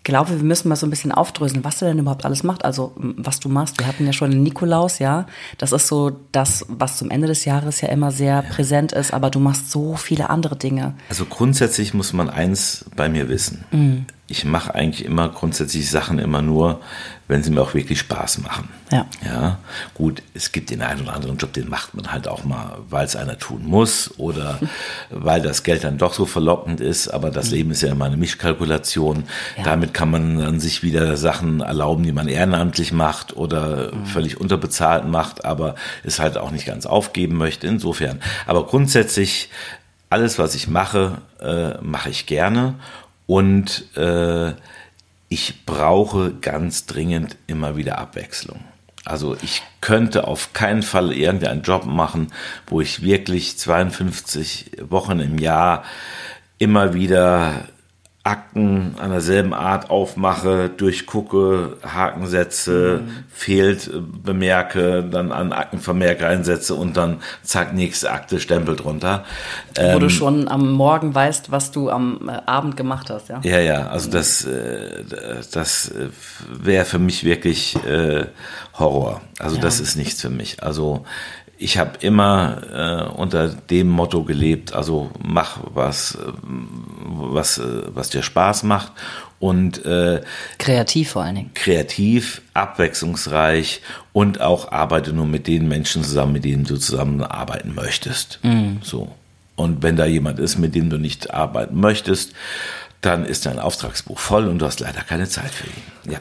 glaube, 0.04 0.32
wir 0.32 0.44
müssen 0.44 0.70
mal 0.70 0.76
so 0.76 0.86
ein 0.86 0.90
bisschen 0.90 1.12
aufdröseln, 1.12 1.64
was 1.64 1.80
du 1.80 1.86
denn 1.86 2.00
überhaupt 2.00 2.26
alles 2.26 2.44
machst. 2.44 2.66
Also, 2.66 2.94
was 2.96 3.40
du 3.40 3.50
machst. 3.50 3.80
Wir 3.80 3.88
hatten 3.88 4.06
ja 4.06 4.14
schon 4.14 4.32
den 4.32 4.44
Nikolaus, 4.44 5.00
ja. 5.00 5.28
Das 5.58 5.72
ist 5.72 5.88
so 5.88 6.12
das, 6.32 6.66
was 6.68 6.98
zum 6.98 7.10
Ende 7.10 7.28
des 7.28 7.46
Jahres 7.46 7.82
ja 7.82 7.90
immer 7.90 8.12
sehr 8.12 8.36
ja. 8.36 8.42
präsent 8.42 8.92
ist, 8.92 9.14
aber 9.14 9.30
du 9.30 9.40
machst 9.40 9.72
so 9.72 9.96
viele 9.96 10.30
andere 10.30 10.56
Dinge. 10.56 10.96
Also 11.10 11.26
grundsätzlich 11.26 11.94
muss 11.94 12.14
man 12.14 12.30
eins 12.30 12.86
bei 12.96 13.10
mir 13.10 13.30
wissen. 13.30 13.64
Mhm 13.72 14.06
ich 14.34 14.46
mache 14.46 14.74
eigentlich 14.74 15.06
immer 15.06 15.30
grundsätzlich 15.30 15.88
Sachen 15.92 16.18
immer 16.18 16.42
nur, 16.42 16.82
wenn 17.28 17.44
sie 17.44 17.52
mir 17.52 17.62
auch 17.62 17.76
wirklich 17.76 18.00
Spaß 18.00 18.40
machen. 18.40 18.68
Ja. 18.92 19.06
Ja, 19.24 19.60
gut, 19.94 20.24
es 20.34 20.52
gibt 20.52 20.72
den 20.72 20.82
einen 20.82 21.02
oder 21.02 21.14
anderen 21.14 21.38
Job, 21.38 21.54
den 21.54 21.70
macht 21.70 21.94
man 21.94 22.12
halt 22.12 22.28
auch 22.28 22.44
mal, 22.44 22.80
weil 22.90 23.06
es 23.06 23.16
einer 23.16 23.38
tun 23.38 23.64
muss 23.64 24.18
oder 24.18 24.58
weil 25.12 25.44
das 25.44 25.62
Geld 25.62 25.84
dann 25.84 26.00
doch 26.00 26.16
so 26.16 26.26
verlockend 26.26 26.82
ist. 26.82 27.10
Aber 27.10 27.30
das 27.30 27.50
mhm. 27.50 27.54
Leben 27.54 27.72
ist 27.72 27.84
ja 27.84 27.92
immer 27.92 28.06
eine 28.06 28.18
Mischkalkulation. 28.18 29.26
Ja. 29.56 29.66
Damit 29.66 29.94
kann 29.94 30.10
man 30.10 30.40
dann 30.40 30.60
sich 30.60 30.82
wieder 30.82 31.16
Sachen 31.16 31.62
erlauben, 31.62 32.02
die 32.02 32.12
man 32.12 32.28
ehrenamtlich 32.28 32.92
macht 32.92 33.38
oder 33.38 33.94
mhm. 33.94 34.08
völlig 34.08 34.42
unterbezahlt 34.42 35.08
macht, 35.08 35.46
aber 35.46 35.76
es 36.04 36.20
halt 36.20 36.40
auch 36.40 36.50
nicht 36.50 36.66
ganz 36.66 36.88
aufgeben 36.88 37.38
möchte. 37.38 37.68
Insofern. 37.68 38.20
Aber 38.48 38.66
grundsätzlich 38.66 39.52
alles, 40.10 40.40
was 40.40 40.56
ich 40.56 40.68
mache, 40.68 41.20
äh, 41.40 41.80
mache 41.82 42.10
ich 42.10 42.26
gerne 42.26 42.76
und 43.34 43.98
äh, 43.98 44.54
ich 45.28 45.66
brauche 45.66 46.36
ganz 46.36 46.86
dringend 46.86 47.36
immer 47.48 47.76
wieder 47.76 47.98
Abwechslung. 47.98 48.60
Also 49.06 49.36
ich 49.42 49.64
könnte 49.82 50.28
auf 50.28 50.54
keinen 50.54 50.84
Fall 50.84 51.12
irgendeinen 51.12 51.64
Job 51.64 51.88
machen, 51.88 52.28
wo 52.68 52.80
ich 52.80 53.02
wirklich 53.02 53.58
52 53.58 54.84
Wochen 54.88 55.20
im 55.20 55.40
Jahr 55.40 55.84
immer 56.60 56.94
wieder 56.94 57.70
Akten 58.26 58.96
an 59.02 59.12
derselben 59.12 59.54
Art 59.54 59.90
aufmache, 59.90 60.70
durchgucke, 60.70 61.76
Haken 61.84 62.26
setze, 62.26 63.02
mhm. 63.04 63.24
fehlt, 63.30 63.88
äh, 63.88 64.00
bemerke, 64.00 65.04
dann 65.04 65.34
an 65.34 65.52
Aktenvermerk 65.52 66.22
reinsetze 66.22 66.74
und 66.76 66.96
dann 66.96 67.18
zack, 67.44 67.74
nächste 67.74 68.12
Akte, 68.12 68.40
Stempel 68.40 68.78
drunter. 68.78 69.26
Wo 69.76 69.82
ähm, 69.82 70.00
du 70.00 70.10
schon 70.10 70.48
am 70.48 70.72
Morgen 70.72 71.14
weißt, 71.14 71.52
was 71.52 71.72
du 71.72 71.90
am 71.90 72.30
äh, 72.30 72.40
Abend 72.46 72.78
gemacht 72.78 73.10
hast, 73.10 73.28
ja? 73.28 73.42
Ja, 73.44 73.60
ja, 73.60 73.88
also 73.88 74.10
das, 74.10 74.46
äh, 74.46 75.04
das 75.52 75.90
äh, 75.90 76.08
wäre 76.48 76.86
für 76.86 77.00
mich 77.00 77.26
wirklich 77.26 77.76
äh, 77.86 78.28
Horror. 78.80 79.22
Also 79.38 79.58
ja. 79.58 79.62
das 79.62 79.82
ist 79.82 79.98
nichts 79.98 80.22
für 80.22 80.30
mich. 80.30 80.64
Also 80.64 81.06
ich 81.64 81.78
habe 81.78 81.92
immer 82.02 82.62
äh, 82.74 83.16
unter 83.16 83.48
dem 83.48 83.88
Motto 83.88 84.24
gelebt, 84.24 84.74
also 84.74 85.12
mach 85.24 85.60
was, 85.74 86.16
äh, 86.16 86.34
was, 86.44 87.58
äh, 87.58 87.84
was 87.88 88.10
dir 88.10 88.22
Spaß 88.22 88.64
macht 88.64 88.92
und 89.40 89.86
äh, 89.86 90.22
kreativ 90.58 91.12
vor 91.12 91.24
allen 91.24 91.36
Dingen. 91.36 91.52
Kreativ, 91.54 92.42
abwechslungsreich 92.54 93.82
und 94.12 94.42
auch 94.42 94.74
arbeite 94.74 95.14
nur 95.14 95.26
mit 95.26 95.48
den 95.48 95.70
Menschen 95.70 96.04
zusammen, 96.04 96.34
mit 96.34 96.44
denen 96.44 96.66
du 96.66 96.76
zusammenarbeiten 96.76 97.74
möchtest. 97.74 98.40
Mhm. 98.44 98.80
So. 98.82 99.16
Und 99.56 99.84
wenn 99.84 99.96
da 99.96 100.06
jemand 100.06 100.40
ist, 100.40 100.58
mit 100.58 100.76
dem 100.76 100.90
du 100.90 100.98
nicht 100.98 101.34
arbeiten 101.34 101.80
möchtest, 101.80 102.34
dann 103.04 103.26
ist 103.26 103.46
dein 103.46 103.60
Auftragsbuch 103.60 104.18
voll 104.18 104.48
und 104.48 104.60
du 104.60 104.66
hast 104.66 104.80
leider 104.80 105.02
keine 105.02 105.28
Zeit 105.28 105.52
für 105.52 105.68
ihn. 105.68 106.14
Ja, 106.14 106.20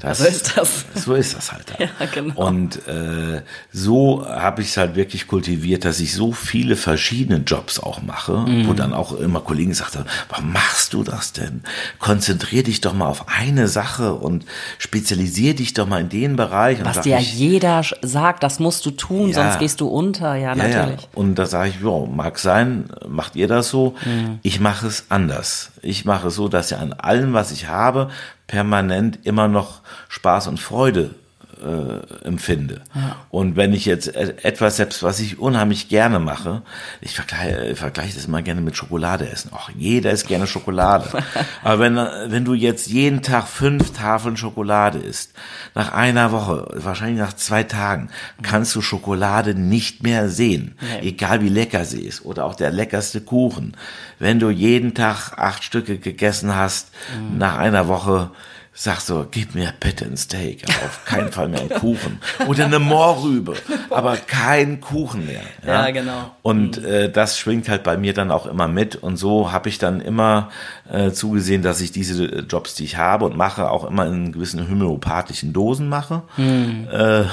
das, 0.00 0.18
so 0.18 0.24
ist 0.26 0.56
das. 0.56 0.84
So 0.94 1.14
ist 1.14 1.36
das 1.36 1.52
halt. 1.52 1.64
Ja, 1.78 1.88
genau. 2.12 2.34
Und 2.34 2.86
äh, 2.88 3.42
so 3.72 4.26
habe 4.28 4.62
ich 4.62 4.68
es 4.68 4.76
halt 4.76 4.96
wirklich 4.96 5.28
kultiviert, 5.28 5.84
dass 5.84 6.00
ich 6.00 6.14
so 6.14 6.32
viele 6.32 6.76
verschiedene 6.76 7.38
Jobs 7.38 7.78
auch 7.78 8.02
mache, 8.02 8.32
mhm. 8.38 8.66
wo 8.66 8.72
dann 8.72 8.92
auch 8.92 9.12
immer 9.12 9.40
Kollegen 9.40 9.70
gesagt 9.70 9.96
haben, 9.96 10.06
warum 10.28 10.52
machst 10.52 10.92
du 10.94 11.04
das 11.04 11.32
denn? 11.32 11.62
Konzentrier 11.98 12.62
dich 12.62 12.80
doch 12.80 12.92
mal 12.92 13.06
auf 13.06 13.26
eine 13.28 13.68
Sache 13.68 14.14
und 14.14 14.44
spezialisier 14.78 15.54
dich 15.54 15.74
doch 15.74 15.86
mal 15.86 16.00
in 16.00 16.08
den 16.08 16.36
Bereich. 16.36 16.84
Was 16.84 17.02
dir 17.02 17.16
ja 17.16 17.18
jeder 17.18 17.82
sagt, 18.02 18.42
das 18.42 18.58
musst 18.58 18.84
du 18.86 18.90
tun, 18.90 19.30
ja, 19.30 19.34
sonst 19.34 19.58
gehst 19.60 19.80
du 19.80 19.88
unter. 19.88 20.34
Ja, 20.34 20.54
natürlich. 20.54 21.02
Ja. 21.02 21.08
Und 21.14 21.36
da 21.36 21.46
sage 21.46 21.70
ich, 21.70 21.84
ja, 21.84 22.06
mag 22.06 22.38
sein, 22.38 22.90
macht 23.08 23.36
ihr 23.36 23.48
das 23.48 23.68
so? 23.68 23.94
Mhm. 24.04 24.40
Ich 24.42 24.60
mache 24.60 24.88
es 24.88 25.06
anders. 25.08 25.70
Ich 25.86 26.04
mache 26.04 26.30
mache 26.30 26.30
so, 26.30 26.48
dass 26.48 26.70
ich 26.70 26.78
an 26.78 26.92
allem, 26.92 27.32
was 27.32 27.52
ich 27.52 27.68
habe, 27.68 28.10
permanent 28.48 29.24
immer 29.24 29.46
noch 29.46 29.82
Spaß 30.08 30.48
und 30.48 30.58
Freude 30.58 31.14
äh, 31.62 32.26
empfinde. 32.26 32.82
Ja. 32.94 33.16
Und 33.30 33.56
wenn 33.56 33.72
ich 33.72 33.84
jetzt 33.84 34.14
etwas 34.14 34.76
selbst, 34.76 35.02
was 35.02 35.20
ich 35.20 35.38
unheimlich 35.38 35.88
gerne 35.88 36.18
mache, 36.18 36.62
ich 37.00 37.14
vergleiche, 37.14 37.76
vergleiche 37.76 38.14
das 38.14 38.26
immer 38.26 38.42
gerne 38.42 38.60
mit 38.60 38.76
Schokolade 38.76 39.28
essen. 39.28 39.52
Auch 39.52 39.70
jeder 39.76 40.10
isst 40.10 40.28
gerne 40.28 40.46
Schokolade. 40.46 41.22
Aber 41.62 41.78
wenn, 41.78 41.96
wenn 41.96 42.44
du 42.44 42.54
jetzt 42.54 42.88
jeden 42.88 43.22
Tag 43.22 43.48
fünf 43.48 43.92
Tafeln 43.92 44.36
Schokolade 44.36 44.98
isst, 44.98 45.32
nach 45.74 45.92
einer 45.92 46.32
Woche, 46.32 46.68
wahrscheinlich 46.74 47.18
nach 47.18 47.34
zwei 47.34 47.62
Tagen, 47.62 48.08
kannst 48.42 48.74
du 48.74 48.82
Schokolade 48.82 49.54
nicht 49.54 50.02
mehr 50.02 50.28
sehen. 50.28 50.74
Nee. 50.80 51.08
Egal 51.08 51.42
wie 51.42 51.48
lecker 51.48 51.84
sie 51.84 52.02
ist. 52.02 52.24
Oder 52.24 52.44
auch 52.44 52.54
der 52.54 52.70
leckerste 52.70 53.20
Kuchen. 53.20 53.76
Wenn 54.18 54.38
du 54.38 54.50
jeden 54.50 54.94
Tag 54.94 55.32
acht 55.36 55.64
Stücke 55.64 55.98
gegessen 55.98 56.54
hast, 56.54 56.90
mhm. 57.18 57.38
nach 57.38 57.56
einer 57.56 57.88
Woche 57.88 58.30
sag 58.78 59.00
so, 59.00 59.26
gib 59.30 59.54
mir 59.54 59.72
bitte 59.80 60.04
ein 60.04 60.18
Steak, 60.18 60.62
aber 60.68 60.86
auf 60.86 61.04
keinen 61.06 61.32
Fall 61.32 61.48
mehr 61.48 61.60
einen 61.60 61.70
Kuchen. 61.70 62.20
Oder 62.46 62.66
eine 62.66 62.78
Moorrübe, 62.78 63.54
aber 63.88 64.18
kein 64.18 64.82
Kuchen 64.82 65.24
mehr. 65.24 65.40
Ja, 65.66 65.86
ja 65.86 65.90
genau. 65.90 66.30
Und 66.42 66.82
mhm. 66.82 66.84
äh, 66.84 67.08
das 67.08 67.38
schwingt 67.38 67.70
halt 67.70 67.82
bei 67.82 67.96
mir 67.96 68.12
dann 68.12 68.30
auch 68.30 68.44
immer 68.44 68.68
mit. 68.68 68.94
Und 68.94 69.16
so 69.16 69.50
habe 69.50 69.70
ich 69.70 69.78
dann 69.78 70.02
immer 70.02 70.50
äh, 70.90 71.10
zugesehen, 71.10 71.62
dass 71.62 71.80
ich 71.80 71.90
diese 71.90 72.26
Jobs, 72.40 72.74
die 72.74 72.84
ich 72.84 72.98
habe 72.98 73.24
und 73.24 73.34
mache, 73.34 73.70
auch 73.70 73.84
immer 73.84 74.06
in 74.06 74.32
gewissen 74.32 74.68
homöopathischen 74.68 75.54
Dosen 75.54 75.88
mache. 75.88 76.22
Mhm. 76.36 76.86
Äh, 76.92 77.24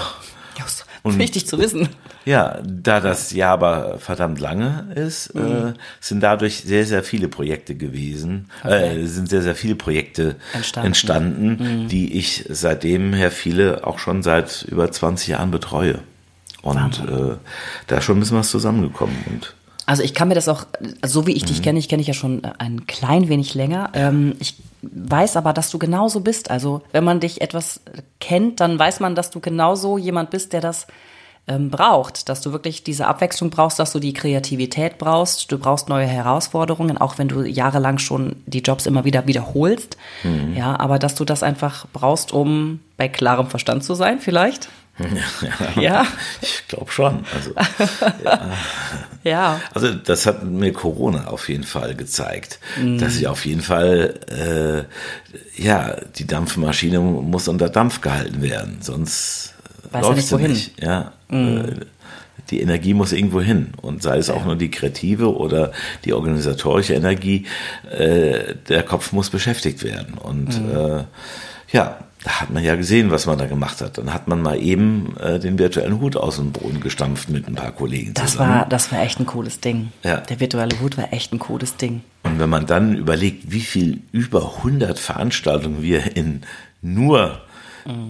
und, 1.04 1.20
Wichtig 1.20 1.46
zu 1.46 1.60
wissen. 1.60 1.90
Ja, 2.24 2.60
da 2.66 3.02
das 3.02 3.34
Jahr 3.34 3.52
aber 3.52 3.98
verdammt 4.00 4.40
lange 4.40 4.88
ist, 4.96 5.36
mhm. 5.36 5.42
äh, 5.42 5.74
sind 6.00 6.22
dadurch 6.22 6.62
sehr, 6.62 6.86
sehr 6.86 7.04
viele 7.04 7.28
Projekte 7.28 7.76
gewesen, 7.76 8.50
okay. 8.64 9.02
äh, 9.02 9.06
sind 9.06 9.30
sehr, 9.30 9.42
sehr 9.42 9.56
viele 9.56 9.76
Projekte 9.76 10.38
entstanden, 10.54 10.88
entstanden 10.88 11.84
mhm. 11.84 11.88
die 11.90 12.18
ich 12.18 12.46
seitdem 12.50 13.12
her 13.12 13.32
viele 13.32 13.86
auch 13.86 14.00
schon 14.00 14.24
seit 14.24 14.64
über 14.64 14.90
20 14.90 15.28
Jahren 15.28 15.52
betreue. 15.52 16.00
Und 16.62 17.04
äh, 17.10 17.36
da 17.88 17.98
ist 17.98 18.06
schon 18.06 18.16
ein 18.18 18.20
bisschen 18.22 18.38
was 18.38 18.50
zusammengekommen. 18.50 19.18
Und 19.30 19.54
also 19.86 20.04
ich 20.04 20.14
kann 20.14 20.28
mir 20.28 20.36
das 20.36 20.48
auch, 20.48 20.66
so 21.06 21.28
wie 21.28 21.34
ich 21.34 21.44
mhm. 21.44 21.48
dich 21.48 21.62
kenne, 21.62 21.80
ich 21.80 21.90
kenne 21.90 22.00
dich 22.00 22.08
ja 22.08 22.14
schon 22.14 22.44
ein 22.58 22.88
klein 22.88 23.30
wenig 23.30 23.54
länger. 23.54 23.90
Ähm, 23.94 24.36
ich 24.40 24.56
weiß 24.82 25.38
aber, 25.38 25.54
dass 25.54 25.70
du 25.70 25.80
genauso 25.80 26.22
bist. 26.22 26.52
Also 26.52 26.82
wenn 26.92 27.04
man 27.04 27.20
dich 27.20 27.42
etwas 27.42 27.82
kennt, 28.20 28.60
dann 28.60 28.78
weiß 28.78 29.00
man, 29.00 29.16
dass 29.16 29.30
du 29.30 29.40
genauso 29.40 29.98
jemand 29.98 30.30
bist, 30.30 30.54
der 30.54 30.62
das 30.62 30.88
ähm, 31.48 31.70
braucht, 31.70 32.30
dass 32.30 32.40
du 32.40 32.54
wirklich 32.54 32.84
diese 32.84 33.08
Abwechslung 33.08 33.50
brauchst, 33.50 33.78
dass 33.78 33.92
du 33.92 34.00
die 34.00 34.14
Kreativität 34.14 34.98
brauchst, 34.98 35.52
du 35.52 35.58
brauchst 35.58 35.90
neue 35.90 36.06
Herausforderungen, 36.06 36.98
auch 36.98 37.18
wenn 37.18 37.28
du 37.28 37.44
jahrelang 37.44 37.98
schon 37.98 38.38
die 38.46 38.62
Jobs 38.62 38.86
immer 38.86 39.04
wieder 39.04 39.28
wiederholst. 39.28 39.98
Mhm. 40.24 40.56
Ja, 40.56 40.80
aber 40.80 41.00
dass 41.00 41.16
du 41.16 41.26
das 41.26 41.44
einfach 41.44 41.86
brauchst, 41.92 42.32
um 42.32 42.80
bei 42.96 43.10
klarem 43.10 43.48
Verstand 43.48 43.84
zu 43.84 43.94
sein, 43.94 44.20
vielleicht? 44.20 44.70
Ja, 45.00 45.82
ja. 45.82 46.08
ich 46.42 46.68
glaube 46.68 46.92
schon. 46.92 47.26
Also, 47.34 47.54
ja. 48.24 48.52
ja. 49.24 49.62
Also 49.74 49.92
das 49.92 50.28
hat 50.28 50.44
mir 50.44 50.72
Corona 50.72 51.28
auf 51.28 51.50
jeden 51.50 51.64
Fall 51.64 51.96
gezeigt, 51.96 52.60
mhm. 52.80 53.00
dass 53.00 53.18
ich 53.18 53.28
auf 53.28 53.46
jeden 53.46 53.62
Fall, 53.62 54.88
äh, 55.58 55.62
ja, 55.62 55.96
die 56.16 56.28
Dampfmaschine 56.28 57.00
muss 57.00 57.48
unter 57.48 57.70
Dampf 57.70 58.02
gehalten 58.02 58.42
werden, 58.44 58.78
sonst 58.82 59.56
Weiß 59.92 60.04
läuft 60.04 60.28
sie 60.28 60.38
nicht. 60.38 60.82
Ja. 60.82 61.14
Mhm. 61.30 61.82
Die 62.50 62.62
Energie 62.62 62.94
muss 62.94 63.14
irgendwo 63.14 63.42
hin 63.42 63.70
und 63.82 64.04
sei 64.04 64.18
es 64.18 64.28
ja. 64.28 64.36
auch 64.36 64.46
nur 64.46 64.58
die 64.58 64.70
kreative 64.70 65.36
oder 65.36 65.72
die 66.06 66.14
organisatorische 66.14 66.94
Energie, 66.94 67.48
äh, 67.90 68.56
der 68.68 68.84
Kopf 68.84 69.12
muss 69.12 69.32
beschäftigt 69.32 69.84
werden 69.84 70.16
und 70.16 70.62
mhm. 70.62 70.78
äh, 70.78 71.04
ja, 71.72 71.98
hat 72.26 72.50
man 72.50 72.64
ja 72.64 72.76
gesehen, 72.76 73.12
was 73.12 73.26
man 73.26 73.38
da 73.38 73.46
gemacht 73.46 73.82
hat. 73.82 73.98
Dann 73.98 74.14
hat 74.14 74.28
man 74.28 74.42
mal 74.42 74.62
eben 74.62 75.16
äh, 75.18 75.40
den 75.40 75.60
virtuellen 75.60 76.00
Hut 76.00 76.16
aus 76.16 76.38
dem 76.38 76.52
Boden 76.52 76.80
gestampft 76.80 77.30
mit 77.30 77.48
ein 77.48 77.56
paar 77.56 77.72
Kollegen 77.72 78.14
das 78.14 78.32
zusammen. 78.32 78.54
War, 78.54 78.70
das 78.70 78.92
war 78.92 79.02
echt 79.02 79.20
ein 79.20 79.26
cooles 79.26 79.60
Ding. 79.60 79.92
Ja. 80.04 80.18
Der 80.18 80.40
virtuelle 80.40 80.80
Hut 80.80 80.98
war 80.98 81.12
echt 81.12 81.34
ein 81.34 81.40
cooles 81.40 81.76
Ding. 81.76 82.02
Und 82.24 82.40
wenn 82.40 82.50
man 82.50 82.66
dann 82.66 82.96
überlegt, 82.96 83.52
wie 83.52 83.62
viel 83.62 84.02
über 84.12 84.56
100 84.58 85.00
Veranstaltungen 85.00 85.82
wir 85.82 86.16
in 86.16 86.42
nur 86.82 87.42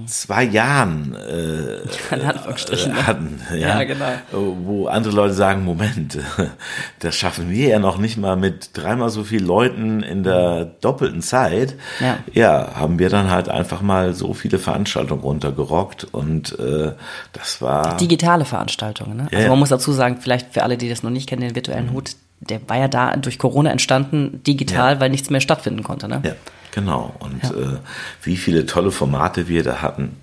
zwei 0.06 0.44
Jahren 0.44 1.16
äh, 2.12 2.16
ne? 2.16 3.06
hatten, 3.08 3.42
ja, 3.52 3.58
ja, 3.58 3.84
genau. 3.84 4.06
wo 4.32 4.88
andere 4.88 5.14
Leute 5.14 5.34
sagen, 5.34 5.64
Moment, 5.64 6.20
das 7.00 7.16
schaffen 7.16 7.50
wir 7.50 7.68
ja 7.70 7.80
noch 7.80 7.98
nicht 7.98 8.18
mal 8.18 8.36
mit 8.36 8.72
dreimal 8.74 9.10
so 9.10 9.24
vielen 9.24 9.46
Leuten 9.46 10.04
in 10.04 10.24
der 10.24 10.66
doppelten 10.66 11.22
Zeit. 11.22 11.76
Ja. 12.00 12.18
ja, 12.32 12.76
haben 12.76 13.00
wir 13.00 13.10
dann 13.10 13.30
halt 13.30 13.50
einfach 13.50 13.82
mal 13.82 14.14
so 14.14 14.34
viele 14.34 14.60
Veranstaltungen 14.60 15.22
runtergerockt 15.22 16.04
und 16.06 16.58
äh, 16.60 16.94
das 17.34 17.62
war 17.62 17.98
digitale 17.98 18.46
Veranstaltungen. 18.46 19.18
Ne? 19.18 19.28
Also 19.34 19.50
man 19.50 19.60
muss 19.60 19.70
dazu 19.70 19.92
sagen, 19.92 20.18
vielleicht 20.20 20.54
für 20.54 20.64
alle, 20.64 20.78
die 20.78 20.90
das 20.90 21.04
noch 21.04 21.10
nicht 21.10 21.28
kennen, 21.28 21.42
den 21.42 21.56
virtuellen 21.56 21.88
mhm. 21.88 21.94
Hut, 21.94 22.12
der 22.40 22.60
war 22.68 22.78
ja 22.78 22.88
da 22.88 23.16
durch 23.16 23.40
Corona 23.40 23.72
entstanden, 23.72 24.42
digital, 24.46 25.00
weil 25.00 25.10
nichts 25.10 25.30
mehr 25.30 25.42
stattfinden 25.42 25.84
konnte. 25.84 26.08
Ne? 26.08 26.22
Ja. 26.24 26.32
Genau. 26.74 27.16
Und 27.20 27.44
ja. 27.44 27.50
äh, 27.50 27.78
wie 28.24 28.38
viele 28.38 28.66
tolle 28.66 28.92
Formate 28.92 29.48
wir 29.48 29.64
da 29.64 29.82
hatten. 29.82 30.18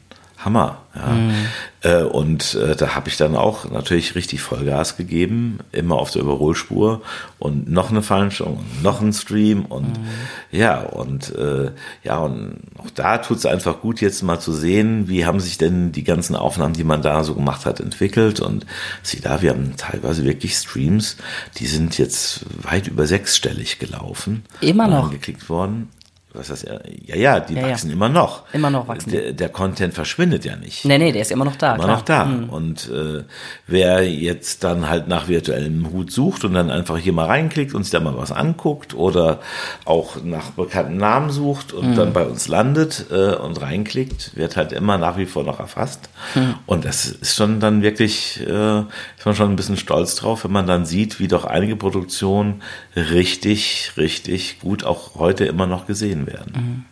Hammer. 0.44 0.78
Ja. 0.96 1.12
Mhm. 1.12 1.34
Äh, 1.82 2.02
und 2.02 2.54
äh, 2.54 2.74
da 2.74 2.94
habe 2.94 3.10
ich 3.10 3.18
dann 3.18 3.36
auch 3.36 3.70
natürlich 3.70 4.14
richtig 4.14 4.40
Vollgas 4.40 4.96
gegeben, 4.96 5.58
immer 5.70 5.96
auf 5.96 6.10
der 6.10 6.22
Überholspur 6.22 7.02
und 7.38 7.70
noch 7.70 7.90
eine 7.90 8.00
Veranstaltung 8.00 8.56
und 8.56 8.82
noch 8.82 9.02
ein 9.02 9.12
Stream 9.12 9.66
und 9.66 9.98
mhm. 9.98 10.08
ja, 10.50 10.80
und 10.80 11.34
äh, 11.36 11.72
ja, 12.04 12.18
und 12.18 12.56
auch 12.78 12.88
da 12.94 13.18
tut 13.18 13.36
es 13.36 13.46
einfach 13.46 13.80
gut, 13.82 14.00
jetzt 14.00 14.22
mal 14.22 14.40
zu 14.40 14.52
sehen, 14.52 15.08
wie 15.08 15.26
haben 15.26 15.40
sich 15.40 15.58
denn 15.58 15.92
die 15.92 16.04
ganzen 16.04 16.34
Aufnahmen, 16.34 16.72
die 16.72 16.84
man 16.84 17.02
da 17.02 17.22
so 17.22 17.34
gemacht 17.34 17.66
hat, 17.66 17.78
entwickelt. 17.78 18.40
Und 18.40 18.64
sieh 19.02 19.20
da, 19.20 19.42
wir 19.42 19.50
haben 19.50 19.74
teilweise 19.76 20.24
wirklich 20.24 20.54
Streams, 20.54 21.18
die 21.58 21.66
sind 21.66 21.98
jetzt 21.98 22.46
weit 22.62 22.88
über 22.88 23.06
sechsstellig 23.06 23.78
gelaufen. 23.78 24.42
Immer 24.62 24.88
noch. 24.88 25.10
Geklickt 25.10 25.50
worden 25.50 25.88
was 26.32 26.62
ja, 26.62 26.78
ja, 27.06 27.16
ja, 27.16 27.40
die 27.40 27.54
ja, 27.54 27.62
wachsen 27.62 27.88
ja. 27.88 27.94
immer 27.94 28.08
noch. 28.08 28.44
Immer 28.52 28.70
noch 28.70 28.86
wachsen. 28.86 29.10
Der, 29.10 29.32
der, 29.32 29.48
Content 29.48 29.94
verschwindet 29.94 30.44
ja 30.44 30.54
nicht. 30.54 30.84
Nee, 30.84 30.98
nee, 30.98 31.10
der 31.10 31.22
ist 31.22 31.32
immer 31.32 31.44
noch 31.44 31.56
da. 31.56 31.74
Immer 31.74 31.84
klar. 31.84 31.96
noch 31.96 32.02
da. 32.02 32.24
Mhm. 32.24 32.50
Und 32.50 32.88
äh, 32.88 33.24
wer 33.66 34.08
jetzt 34.08 34.62
dann 34.62 34.88
halt 34.88 35.08
nach 35.08 35.26
virtuellem 35.26 35.90
Hut 35.90 36.12
sucht 36.12 36.44
und 36.44 36.54
dann 36.54 36.70
einfach 36.70 36.98
hier 36.98 37.12
mal 37.12 37.26
reinklickt 37.26 37.74
und 37.74 37.82
sich 37.82 37.90
da 37.90 37.98
mal 37.98 38.16
was 38.16 38.30
anguckt 38.30 38.94
oder 38.94 39.40
auch 39.84 40.22
nach 40.22 40.50
bekannten 40.50 40.98
Namen 40.98 41.30
sucht 41.30 41.72
und 41.72 41.90
mhm. 41.90 41.94
dann 41.96 42.12
bei 42.12 42.24
uns 42.24 42.46
landet 42.46 43.06
äh, 43.10 43.34
und 43.34 43.60
reinklickt, 43.60 44.36
wird 44.36 44.56
halt 44.56 44.72
immer 44.72 44.98
nach 44.98 45.16
wie 45.16 45.26
vor 45.26 45.42
noch 45.42 45.58
erfasst. 45.58 46.10
Mhm. 46.36 46.54
Und 46.66 46.84
das 46.84 47.06
ist 47.06 47.34
schon 47.34 47.58
dann 47.58 47.82
wirklich, 47.82 48.40
äh, 48.46 48.80
ist 48.80 49.26
man 49.26 49.34
schon 49.34 49.50
ein 49.50 49.56
bisschen 49.56 49.76
stolz 49.76 50.14
drauf, 50.14 50.44
wenn 50.44 50.52
man 50.52 50.68
dann 50.68 50.86
sieht, 50.86 51.18
wie 51.18 51.26
doch 51.26 51.44
einige 51.44 51.74
Produktionen 51.74 52.62
richtig, 52.94 53.92
richtig 53.96 54.60
gut 54.60 54.84
auch 54.84 55.16
heute 55.16 55.44
immer 55.44 55.66
noch 55.66 55.86
gesehen 55.86 56.19
gesehen 56.24 56.38
werden. 56.38 56.52
Mhm. 56.54 56.84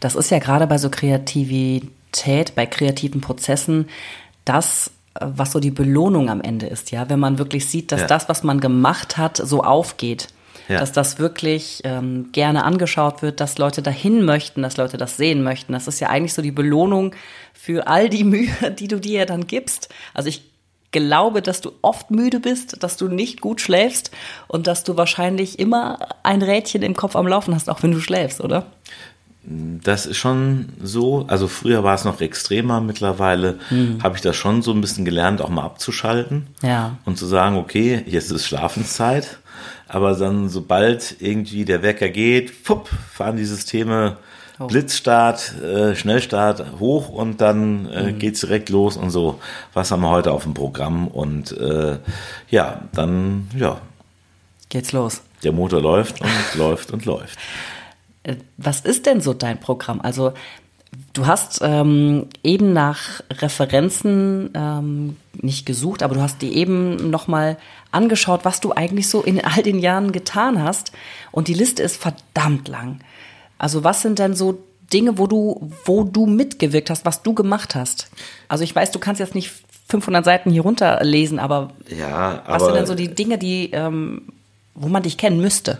Das 0.00 0.14
ist 0.14 0.30
ja 0.30 0.38
gerade 0.38 0.66
bei 0.66 0.78
so 0.78 0.90
Kreativität, 0.90 2.54
bei 2.54 2.66
kreativen 2.66 3.20
Prozessen, 3.20 3.88
das, 4.44 4.90
was 5.18 5.52
so 5.52 5.60
die 5.60 5.70
Belohnung 5.70 6.28
am 6.28 6.42
Ende 6.42 6.66
ist, 6.66 6.90
ja, 6.90 7.08
wenn 7.08 7.18
man 7.18 7.38
wirklich 7.38 7.66
sieht, 7.66 7.90
dass 7.90 8.02
ja. 8.02 8.06
das, 8.06 8.28
was 8.28 8.42
man 8.42 8.60
gemacht 8.60 9.16
hat, 9.16 9.38
so 9.38 9.62
aufgeht. 9.62 10.28
Ja. 10.68 10.80
Dass 10.80 10.90
das 10.90 11.20
wirklich 11.20 11.82
ähm, 11.84 12.30
gerne 12.32 12.64
angeschaut 12.64 13.22
wird, 13.22 13.40
dass 13.40 13.56
Leute 13.56 13.82
dahin 13.82 14.24
möchten, 14.24 14.62
dass 14.62 14.76
Leute 14.76 14.96
das 14.96 15.16
sehen 15.16 15.44
möchten. 15.44 15.72
Das 15.72 15.86
ist 15.86 16.00
ja 16.00 16.08
eigentlich 16.08 16.34
so 16.34 16.42
die 16.42 16.50
Belohnung 16.50 17.14
für 17.52 17.86
all 17.86 18.08
die 18.08 18.24
Mühe, 18.24 18.72
die 18.76 18.88
du 18.88 18.98
dir 18.98 19.26
dann 19.26 19.46
gibst. 19.46 19.94
Also 20.12 20.28
ich 20.28 20.42
glaube, 20.92 21.42
dass 21.42 21.60
du 21.60 21.72
oft 21.82 22.10
müde 22.10 22.40
bist, 22.40 22.82
dass 22.82 22.96
du 22.96 23.08
nicht 23.08 23.40
gut 23.40 23.60
schläfst 23.60 24.10
und 24.48 24.66
dass 24.66 24.84
du 24.84 24.96
wahrscheinlich 24.96 25.58
immer 25.58 25.98
ein 26.22 26.42
Rädchen 26.42 26.82
im 26.82 26.94
Kopf 26.94 27.16
am 27.16 27.26
Laufen 27.26 27.54
hast, 27.54 27.68
auch 27.68 27.82
wenn 27.82 27.92
du 27.92 28.00
schläfst, 28.00 28.40
oder? 28.40 28.66
Das 29.48 30.06
ist 30.06 30.16
schon 30.16 30.70
so. 30.82 31.24
Also 31.28 31.46
früher 31.46 31.84
war 31.84 31.94
es 31.94 32.04
noch 32.04 32.20
extremer. 32.20 32.80
Mittlerweile 32.80 33.60
hm. 33.68 34.02
habe 34.02 34.16
ich 34.16 34.22
das 34.22 34.34
schon 34.34 34.60
so 34.62 34.72
ein 34.72 34.80
bisschen 34.80 35.04
gelernt, 35.04 35.40
auch 35.40 35.48
mal 35.48 35.62
abzuschalten 35.62 36.48
ja. 36.62 36.98
und 37.04 37.16
zu 37.16 37.26
sagen, 37.26 37.56
okay, 37.56 38.02
jetzt 38.06 38.32
ist 38.32 38.46
Schlafenszeit. 38.46 39.38
Aber 39.86 40.14
dann, 40.14 40.48
sobald 40.48 41.16
irgendwie 41.20 41.64
der 41.64 41.82
Wecker 41.82 42.08
geht, 42.08 42.50
fupp, 42.50 42.90
fahren 43.12 43.36
die 43.36 43.44
Systeme 43.44 44.16
Oh. 44.58 44.66
Blitzstart, 44.66 45.60
äh, 45.62 45.94
Schnellstart 45.94 46.78
hoch 46.80 47.10
und 47.10 47.40
dann 47.40 47.86
äh, 47.86 48.12
mhm. 48.12 48.18
geht's 48.18 48.40
direkt 48.40 48.70
los 48.70 48.96
und 48.96 49.10
so. 49.10 49.38
Was 49.74 49.90
haben 49.90 50.00
wir 50.00 50.10
heute 50.10 50.32
auf 50.32 50.44
dem 50.44 50.54
Programm? 50.54 51.08
Und 51.08 51.52
äh, 51.52 51.98
ja, 52.48 52.82
dann 52.92 53.48
ja. 53.54 53.80
Geht's 54.68 54.92
los. 54.92 55.22
Der 55.42 55.52
Motor 55.52 55.82
läuft 55.82 56.20
und 56.22 56.30
läuft 56.54 56.90
und 56.90 57.04
läuft. 57.04 57.38
Äh, 58.22 58.36
was 58.56 58.80
ist 58.80 59.06
denn 59.06 59.20
so 59.20 59.34
dein 59.34 59.60
Programm? 59.60 60.00
Also 60.00 60.32
Du 61.12 61.26
hast 61.26 61.60
ähm, 61.62 62.26
eben 62.42 62.72
nach 62.72 63.20
Referenzen 63.30 64.50
ähm, 64.54 65.16
nicht 65.34 65.66
gesucht, 65.66 66.02
aber 66.02 66.14
du 66.14 66.20
hast 66.20 66.42
dir 66.42 66.52
eben 66.52 67.10
nochmal 67.10 67.58
angeschaut, 67.90 68.44
was 68.44 68.60
du 68.60 68.72
eigentlich 68.72 69.08
so 69.08 69.22
in 69.22 69.44
all 69.44 69.62
den 69.62 69.78
Jahren 69.78 70.12
getan 70.12 70.62
hast. 70.62 70.92
Und 71.32 71.48
die 71.48 71.54
Liste 71.54 71.82
ist 71.82 71.96
verdammt 71.96 72.68
lang. 72.68 73.00
Also 73.58 73.84
was 73.84 74.02
sind 74.02 74.18
denn 74.18 74.34
so 74.34 74.58
Dinge, 74.92 75.18
wo 75.18 75.26
du, 75.26 75.70
wo 75.84 76.04
du 76.04 76.26
mitgewirkt 76.26 76.90
hast, 76.90 77.04
was 77.04 77.22
du 77.22 77.34
gemacht 77.34 77.74
hast? 77.74 78.08
Also 78.48 78.64
ich 78.64 78.74
weiß, 78.74 78.90
du 78.92 78.98
kannst 78.98 79.20
jetzt 79.20 79.34
nicht 79.34 79.52
500 79.88 80.24
Seiten 80.24 80.50
hier 80.50 80.62
runterlesen, 80.62 81.38
aber, 81.38 81.70
ja, 81.88 82.42
aber 82.44 82.54
was 82.54 82.64
sind 82.64 82.74
denn 82.74 82.86
so 82.86 82.94
die 82.94 83.14
Dinge, 83.14 83.38
die, 83.38 83.70
ähm, 83.72 84.22
wo 84.74 84.88
man 84.88 85.02
dich 85.02 85.16
kennen 85.16 85.40
müsste? 85.40 85.78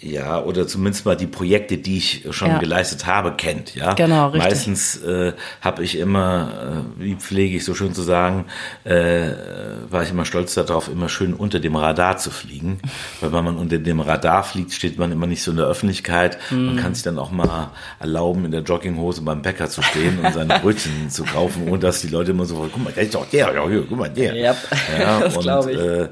Ja, 0.00 0.40
oder 0.40 0.68
zumindest 0.68 1.06
mal 1.06 1.16
die 1.16 1.26
Projekte, 1.26 1.76
die 1.76 1.96
ich 1.96 2.24
schon 2.30 2.50
ja. 2.50 2.58
geleistet 2.58 3.06
habe, 3.06 3.32
kennt. 3.32 3.74
Ja, 3.74 3.94
genau, 3.94 4.28
richtig. 4.28 4.50
Meistens 4.50 5.02
äh, 5.02 5.32
habe 5.60 5.82
ich 5.82 5.98
immer, 5.98 6.84
äh, 6.98 7.02
wie 7.02 7.14
pflege 7.16 7.56
ich 7.56 7.64
so 7.64 7.74
schön 7.74 7.94
zu 7.94 8.02
sagen, 8.02 8.44
äh, 8.84 9.30
war 9.90 10.04
ich 10.04 10.10
immer 10.10 10.24
stolz 10.24 10.54
darauf, 10.54 10.88
immer 10.88 11.08
schön 11.08 11.34
unter 11.34 11.58
dem 11.58 11.74
Radar 11.74 12.16
zu 12.16 12.30
fliegen. 12.30 12.78
Weil 13.20 13.32
wenn 13.32 13.44
man 13.44 13.56
unter 13.56 13.78
dem 13.78 13.98
Radar 13.98 14.44
fliegt, 14.44 14.72
steht 14.72 14.98
man 14.98 15.10
immer 15.10 15.26
nicht 15.26 15.42
so 15.42 15.50
in 15.50 15.56
der 15.56 15.66
Öffentlichkeit. 15.66 16.38
Mm. 16.50 16.66
Man 16.66 16.76
kann 16.76 16.94
sich 16.94 17.02
dann 17.02 17.18
auch 17.18 17.32
mal 17.32 17.72
erlauben, 17.98 18.44
in 18.44 18.52
der 18.52 18.62
Jogginghose 18.62 19.22
beim 19.22 19.42
Bäcker 19.42 19.68
zu 19.68 19.82
stehen 19.82 20.20
und 20.20 20.32
seine 20.32 20.58
Brötchen 20.62 21.10
zu 21.10 21.24
kaufen, 21.24 21.66
ohne 21.68 21.80
dass 21.80 22.02
die 22.02 22.08
Leute 22.08 22.30
immer 22.30 22.44
so, 22.44 22.68
guck 22.72 22.84
mal, 22.84 22.92
der 22.92 23.02
ist 23.02 23.16
doch 23.16 23.26
der, 23.26 23.52
ja, 23.52 23.68
hier, 23.68 23.84
guck 23.88 23.98
mal, 23.98 24.10
der. 24.10 24.32
Yep. 24.32 24.56
Ja, 25.00 25.20
das 25.24 25.38
glaube 25.40 25.72
ich. 25.72 25.78
Äh, 25.78 26.08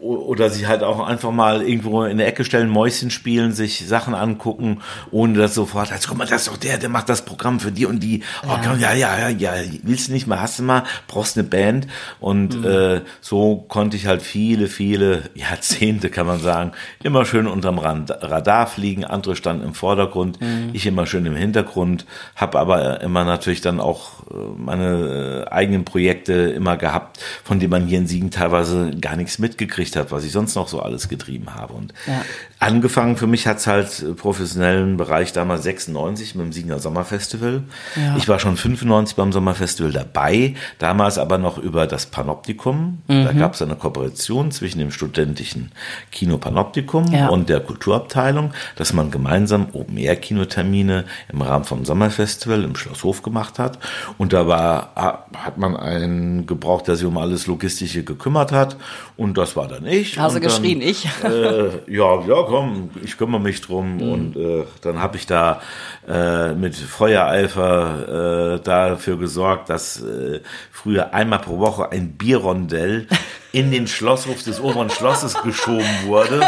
oder 0.00 0.48
sich 0.48 0.66
halt 0.66 0.82
auch 0.82 1.06
einfach 1.06 1.30
mal 1.30 1.62
irgendwo 1.62 2.04
in 2.04 2.16
der 2.16 2.26
Ecke 2.26 2.44
stellen, 2.44 2.70
Mäuschen 2.70 2.93
Mäuschen 2.94 3.10
spielen, 3.10 3.52
sich 3.52 3.86
Sachen 3.86 4.14
angucken, 4.14 4.80
ohne 5.10 5.38
dass 5.38 5.54
sofort, 5.54 5.90
also 5.90 6.08
guck 6.08 6.18
mal, 6.18 6.26
das 6.26 6.42
ist 6.42 6.48
doch 6.48 6.56
der, 6.56 6.78
der 6.78 6.88
macht 6.88 7.08
das 7.08 7.24
Programm 7.24 7.58
für 7.58 7.72
die 7.72 7.86
und 7.86 8.00
die. 8.00 8.22
Oh, 8.46 8.56
ja, 8.64 8.74
ja, 8.74 8.94
ja, 8.94 9.28
ja, 9.28 9.28
ja, 9.28 9.52
willst 9.82 10.08
du 10.08 10.12
nicht 10.12 10.26
mal, 10.26 10.40
hast 10.40 10.58
du 10.58 10.62
mal, 10.62 10.84
brauchst 11.08 11.36
eine 11.36 11.46
Band. 11.46 11.88
Und 12.20 12.58
mhm. 12.58 12.64
äh, 12.64 13.00
so 13.20 13.56
konnte 13.68 13.96
ich 13.96 14.06
halt 14.06 14.22
viele, 14.22 14.68
viele 14.68 15.24
Jahrzehnte, 15.34 16.08
kann 16.08 16.26
man 16.26 16.40
sagen, 16.40 16.72
immer 17.02 17.24
schön 17.24 17.46
unterm 17.46 17.78
Radar 17.78 18.66
fliegen. 18.66 19.04
Andere 19.04 19.34
standen 19.34 19.64
im 19.64 19.74
Vordergrund, 19.74 20.40
mhm. 20.40 20.70
ich 20.72 20.86
immer 20.86 21.06
schön 21.06 21.26
im 21.26 21.36
Hintergrund, 21.36 22.06
habe 22.36 22.58
aber 22.58 23.00
immer 23.00 23.24
natürlich 23.24 23.60
dann 23.60 23.80
auch 23.80 24.22
äh, 24.30 24.34
meine 24.56 25.44
äh, 25.48 25.50
eigenen 25.50 25.84
Projekte 25.84 26.32
immer 26.32 26.76
gehabt, 26.76 27.20
von 27.42 27.58
denen 27.58 27.70
man 27.70 27.86
hier 27.86 27.98
in 27.98 28.06
Siegen 28.06 28.30
teilweise 28.30 28.92
gar 29.00 29.16
nichts 29.16 29.38
mitgekriegt 29.38 29.96
hat, 29.96 30.12
was 30.12 30.24
ich 30.24 30.32
sonst 30.32 30.54
noch 30.54 30.68
so 30.68 30.80
alles 30.80 31.08
getrieben 31.08 31.54
habe. 31.54 31.74
Und 31.74 31.92
ja 32.06 32.22
angefangen, 32.64 33.16
für 33.16 33.26
mich 33.26 33.46
hat's 33.46 33.66
halt 33.66 34.16
professionellen 34.16 34.96
Bereich 34.96 35.32
damals 35.32 35.62
96 35.64 36.34
mit 36.34 36.46
dem 36.46 36.52
Siegener 36.52 36.78
Sommerfestival. 36.78 37.62
Ja. 37.96 38.16
Ich 38.16 38.26
war 38.28 38.38
schon 38.38 38.56
95 38.56 39.16
beim 39.16 39.32
Sommerfestival 39.32 39.92
dabei, 39.92 40.54
damals 40.78 41.18
aber 41.18 41.38
noch 41.38 41.58
über 41.58 41.86
das 41.86 42.06
Panoptikum. 42.06 43.02
Da 43.06 43.32
Mhm. 43.32 43.38
gab's 43.38 43.60
eine 43.60 43.76
Kooperation 43.76 44.50
zwischen 44.50 44.78
dem 44.78 44.90
studentischen 44.90 45.72
Kino 46.10 46.38
Panoptikum 46.38 47.06
Ja. 47.12 47.28
und 47.28 47.48
der 47.48 47.60
Kulturabteilung, 47.60 48.52
dass 48.76 48.92
man 48.92 49.10
gemeinsam 49.10 49.66
Open-Air-Kinotermine 49.72 51.04
im 51.32 51.42
Rahmen 51.42 51.64
vom 51.64 51.84
Sommerfestival 51.84 52.64
im 52.64 52.76
Schlosshof 52.76 53.22
gemacht 53.22 53.58
hat. 53.58 53.78
Und 54.18 54.32
da 54.32 54.46
war, 54.46 55.26
hat 55.34 55.58
man 55.58 55.76
einen 55.76 56.46
gebraucht, 56.46 56.88
der 56.88 56.96
sich 56.96 57.06
um 57.06 57.18
alles 57.18 57.46
Logistische 57.46 58.04
gekümmert 58.04 58.52
hat. 58.52 58.76
Und 59.16 59.36
das 59.38 59.54
war 59.56 59.68
dann 59.68 59.84
ich. 59.86 60.18
Hast 60.18 60.32
du 60.32 60.36
Und 60.38 60.44
dann, 60.44 60.50
geschrien, 60.50 60.80
ich? 60.80 61.04
Äh, 61.24 61.68
ja, 61.92 62.20
ja, 62.26 62.42
komm, 62.46 62.53
ich 63.02 63.16
kümmere 63.16 63.40
mich 63.40 63.60
drum. 63.60 63.96
Mhm. 63.96 64.02
Und 64.02 64.36
äh, 64.36 64.64
dann 64.82 65.00
habe 65.00 65.16
ich 65.16 65.26
da 65.26 65.60
äh, 66.08 66.54
mit 66.54 66.74
Feuereifer 66.74 68.56
äh, 68.56 68.60
dafür 68.60 69.18
gesorgt, 69.18 69.70
dass 69.70 70.02
äh, 70.02 70.40
früher 70.70 71.14
einmal 71.14 71.40
pro 71.40 71.58
Woche 71.58 71.90
ein 71.90 72.12
Bierrondell 72.12 73.06
in 73.52 73.70
den 73.70 73.86
Schlosshof 73.86 74.42
des 74.42 74.60
oberen 74.60 74.90
Schlosses 74.90 75.34
geschoben 75.42 75.86
wurde. 76.06 76.42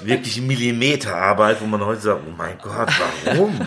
Wirklich 0.00 0.40
Millimeterarbeit, 0.40 1.60
wo 1.60 1.66
man 1.66 1.84
heute 1.84 2.00
sagt, 2.00 2.22
oh 2.26 2.34
mein 2.36 2.58
Gott, 2.62 2.88
warum? 3.24 3.60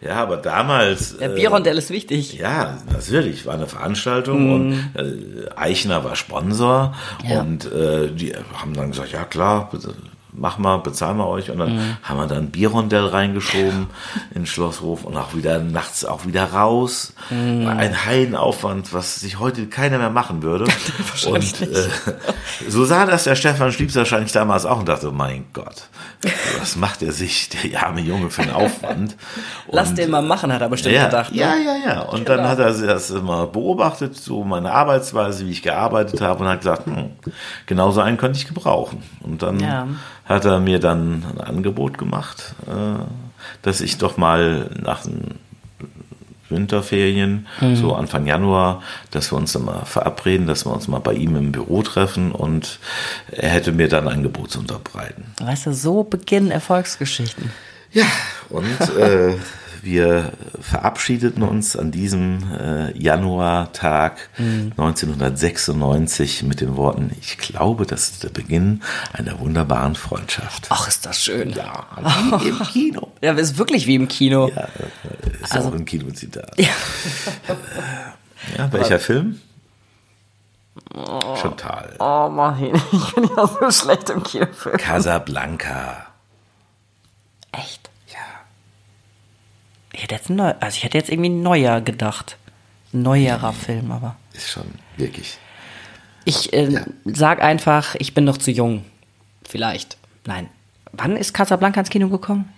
Ja, 0.00 0.16
aber 0.16 0.36
damals. 0.36 1.16
Der 1.18 1.32
äh, 1.32 1.34
Bierrondell 1.34 1.78
ist 1.78 1.90
wichtig. 1.90 2.34
ja, 2.34 2.78
natürlich, 2.92 3.46
war 3.46 3.54
eine 3.54 3.66
Veranstaltung 3.66 4.54
und 4.54 4.72
äh, 4.94 5.50
Eichner 5.56 6.04
war 6.04 6.14
Sponsor. 6.14 6.94
Ja. 7.28 7.40
und 7.40 7.70
äh, 7.72 8.10
die 8.12 8.34
haben 8.54 8.74
dann 8.74 8.90
gesagt, 8.90 9.12
ja 9.12 9.24
klar, 9.24 9.68
bitte, 9.70 9.94
mach 10.36 10.58
mal, 10.58 10.78
bezahlen 10.78 11.16
wir 11.16 11.28
euch 11.28 11.50
und 11.50 11.58
dann 11.58 11.76
Mhm. 11.76 11.96
haben 12.02 12.16
wir 12.18 12.26
dann 12.26 12.50
Bierrondell 12.50 13.06
reingeschoben 13.06 13.86
in 14.34 14.46
Schlosshof 14.46 15.04
und 15.04 15.16
auch 15.16 15.34
wieder 15.34 15.58
nachts 15.60 16.04
auch 16.04 16.26
wieder 16.26 16.44
raus. 16.52 17.12
Mhm. 17.30 17.66
Ein 17.68 18.04
Heidenaufwand, 18.04 18.92
was 18.92 19.20
sich 19.20 19.38
heute 19.38 19.66
keiner 19.66 19.98
mehr 19.98 20.10
machen 20.10 20.42
würde. 20.42 20.64
und 21.26 21.60
äh, 21.62 21.88
so 22.68 22.84
sah 22.84 23.06
das 23.06 23.24
der 23.24 23.36
Stefan 23.36 23.72
Schliebs 23.72 23.94
wahrscheinlich 23.94 24.32
damals 24.32 24.66
auch 24.66 24.78
und 24.80 24.88
dachte, 24.88 25.10
mein 25.12 25.46
Gott, 25.52 25.88
was 26.58 26.76
macht 26.76 27.02
er 27.02 27.12
sich, 27.12 27.48
der 27.50 27.86
arme 27.86 28.00
Junge, 28.00 28.30
für 28.30 28.42
einen 28.42 28.52
Aufwand? 28.52 29.16
Lass 29.70 29.90
Und, 29.90 29.98
den 29.98 30.10
mal 30.10 30.22
machen, 30.22 30.52
hat 30.52 30.60
er 30.62 30.68
bestimmt 30.68 30.94
ja, 30.94 31.04
gedacht. 31.06 31.32
Ne? 31.32 31.38
Ja, 31.40 31.54
ja, 31.56 31.76
ja. 31.86 32.00
Und 32.02 32.28
dann 32.28 32.46
hat 32.48 32.58
er 32.58 32.72
das 32.72 33.10
immer 33.10 33.46
beobachtet, 33.46 34.16
so 34.16 34.42
meine 34.44 34.72
Arbeitsweise, 34.72 35.46
wie 35.46 35.50
ich 35.50 35.62
gearbeitet 35.62 36.20
habe 36.20 36.42
und 36.42 36.48
hat 36.48 36.58
gesagt, 36.60 36.86
hm, 36.86 37.10
genauso 37.66 38.00
einen 38.00 38.16
könnte 38.16 38.38
ich 38.38 38.46
gebrauchen. 38.48 39.02
Und 39.20 39.42
dann 39.42 39.60
Ja. 39.60 39.86
Hat 40.24 40.44
er 40.44 40.60
mir 40.60 40.78
dann 40.78 41.24
ein 41.36 41.40
Angebot 41.40 41.98
gemacht, 41.98 42.54
äh, 42.66 43.02
dass 43.62 43.80
ich 43.80 43.98
doch 43.98 44.16
mal 44.16 44.70
nach 44.82 45.02
den 45.02 45.34
Winterferien, 46.50 47.46
Mhm. 47.60 47.76
so 47.76 47.94
Anfang 47.94 48.26
Januar, 48.26 48.82
dass 49.10 49.32
wir 49.32 49.36
uns 49.36 49.52
dann 49.52 49.64
mal 49.64 49.84
verabreden, 49.86 50.46
dass 50.46 50.66
wir 50.66 50.72
uns 50.72 50.88
mal 50.88 50.98
bei 51.00 51.14
ihm 51.14 51.36
im 51.36 51.52
Büro 51.52 51.82
treffen 51.82 52.32
und 52.32 52.78
er 53.30 53.48
hätte 53.48 53.72
mir 53.72 53.88
dann 53.88 54.06
ein 54.08 54.14
Angebot 54.14 54.50
zu 54.50 54.60
unterbreiten. 54.60 55.24
Weißt 55.40 55.66
du, 55.66 55.72
so 55.74 56.04
beginnen 56.04 56.50
Erfolgsgeschichten. 56.50 57.50
Ja, 57.92 58.04
und 58.50 58.66
äh, 58.98 59.34
wir 59.84 60.32
verabschiedeten 60.60 61.42
uns 61.42 61.76
an 61.76 61.90
diesem 61.90 62.38
äh, 62.58 62.96
Januartag 62.98 64.28
1996 64.38 66.42
mit 66.44 66.60
den 66.60 66.76
Worten, 66.76 67.10
ich 67.20 67.38
glaube, 67.38 67.86
das 67.86 68.10
ist 68.10 68.22
der 68.24 68.28
Beginn 68.30 68.82
einer 69.12 69.38
wunderbaren 69.40 69.94
Freundschaft. 69.94 70.66
Ach, 70.70 70.88
ist 70.88 71.04
das 71.06 71.22
schön. 71.22 71.50
Ja, 71.50 71.86
wie 72.40 72.48
im 72.48 72.58
Kino. 72.60 73.12
Ja, 73.22 73.32
ist 73.32 73.58
wirklich 73.58 73.86
wie 73.86 73.94
im 73.96 74.08
Kino. 74.08 74.48
Ja, 74.48 74.62
äh, 74.62 75.42
ist 75.42 75.52
Also- 75.52 75.68
auch 75.68 75.74
ein 75.74 75.84
Kinozitat. 75.84 76.52
Ja. 76.58 76.68
ja, 78.58 78.72
welcher 78.72 78.98
Film? 78.98 79.40
Total. 81.40 81.94
Oh, 81.98 82.28
Martin, 82.30 82.74
ich 82.92 83.14
bin 83.14 83.28
ja 83.36 83.46
so 83.46 83.70
schlecht 83.70 84.10
im 84.10 84.22
Kinofilm. 84.22 84.76
Casablanca. 84.76 86.06
Echt? 87.52 87.90
Ja. 89.94 89.98
Ich 89.98 90.02
hätte 90.02 90.14
jetzt 90.14 90.30
neu, 90.30 90.52
also 90.60 90.76
ich 90.76 90.84
hätte 90.84 90.98
jetzt 90.98 91.10
irgendwie 91.10 91.30
neuer 91.30 91.80
gedacht. 91.80 92.36
Neuerer 92.92 93.52
Film, 93.52 93.90
aber. 93.90 94.16
Ist 94.32 94.50
schon 94.50 94.66
wirklich. 94.96 95.38
Ich 96.24 96.52
äh, 96.52 96.84
sag 97.04 97.42
einfach, 97.42 97.94
ich 97.96 98.14
bin 98.14 98.24
noch 98.24 98.38
zu 98.38 98.50
jung. 98.50 98.84
Vielleicht. 99.48 99.96
Nein. 100.26 100.48
Wann 100.92 101.16
ist 101.16 101.34
Casablanca 101.34 101.80
ins 101.80 101.90
Kino 101.90 102.08
gekommen? 102.08 102.52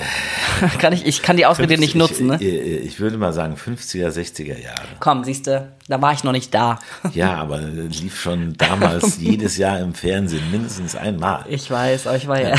kann 0.78 0.92
ich, 0.92 1.06
ich 1.06 1.22
kann 1.22 1.36
die 1.36 1.46
Ausrede 1.46 1.78
nicht 1.78 1.94
nutzen, 1.94 2.26
ne? 2.26 2.38
Ich, 2.40 2.46
ich, 2.46 2.84
ich 2.84 3.00
würde 3.00 3.16
mal 3.16 3.32
sagen 3.32 3.54
50er, 3.54 4.08
60er 4.08 4.58
Jahre. 4.58 4.82
Komm, 4.98 5.24
siehste, 5.24 5.72
da 5.88 6.00
war 6.00 6.12
ich 6.12 6.24
noch 6.24 6.32
nicht 6.32 6.54
da. 6.54 6.78
Ja, 7.14 7.36
aber 7.36 7.58
lief 7.60 8.20
schon 8.20 8.54
damals 8.56 9.16
jedes 9.20 9.56
Jahr 9.56 9.80
im 9.80 9.94
Fernsehen 9.94 10.50
mindestens 10.50 10.94
einmal. 10.94 11.44
Ich 11.48 11.70
weiß, 11.70 12.06
aber 12.06 12.16
ich 12.16 12.28
war 12.28 12.40
ja. 12.40 12.54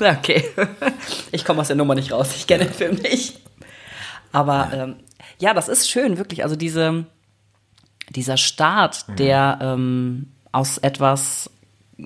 okay. 0.00 0.44
Ich 1.30 1.44
komme 1.44 1.60
aus 1.60 1.66
der 1.68 1.76
Nummer 1.76 1.94
nicht 1.94 2.12
raus. 2.12 2.30
Ich 2.34 2.46
kenne 2.46 2.64
den 2.64 2.74
Film 2.74 2.94
nicht. 2.96 3.40
Aber 4.32 4.70
ähm, 4.72 4.96
ja, 5.38 5.54
das 5.54 5.68
ist 5.68 5.90
schön, 5.90 6.16
wirklich. 6.18 6.42
Also 6.42 6.56
diese, 6.56 7.04
dieser 8.08 8.36
Start, 8.36 9.04
der 9.18 9.58
ähm, 9.60 10.32
aus 10.52 10.78
etwas, 10.78 11.50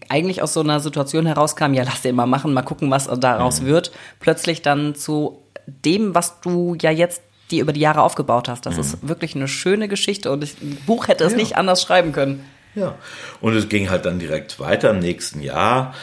eigentlich 0.08 0.42
aus 0.42 0.52
so 0.52 0.60
einer 0.60 0.80
Situation 0.80 1.26
herauskam, 1.26 1.72
ja, 1.74 1.84
lass 1.84 2.02
den 2.02 2.14
mal 2.16 2.26
machen, 2.26 2.52
mal 2.52 2.62
gucken, 2.62 2.90
was 2.90 3.08
daraus 3.18 3.64
wird, 3.64 3.92
plötzlich 4.20 4.62
dann 4.62 4.94
zu 4.94 5.38
dem, 5.66 6.14
was 6.14 6.40
du 6.40 6.76
ja 6.80 6.90
jetzt 6.90 7.22
die 7.50 7.60
über 7.60 7.72
die 7.72 7.80
Jahre 7.80 8.02
aufgebaut 8.02 8.48
hast. 8.48 8.66
Das 8.66 8.76
ist 8.76 9.06
wirklich 9.06 9.36
eine 9.36 9.46
schöne 9.46 9.86
Geschichte 9.86 10.32
und 10.32 10.42
ich, 10.42 10.60
ein 10.60 10.76
Buch 10.86 11.06
hätte 11.06 11.24
es 11.24 11.32
Ja. 11.32 11.38
nicht 11.38 11.56
anders 11.56 11.80
schreiben 11.82 12.10
können. 12.12 12.44
Ja. 12.74 12.96
Und 13.40 13.54
es 13.54 13.68
ging 13.68 13.88
halt 13.88 14.04
dann 14.04 14.18
direkt 14.18 14.58
weiter 14.60 14.90
im 14.90 14.98
nächsten 14.98 15.40
Jahr. 15.40 15.94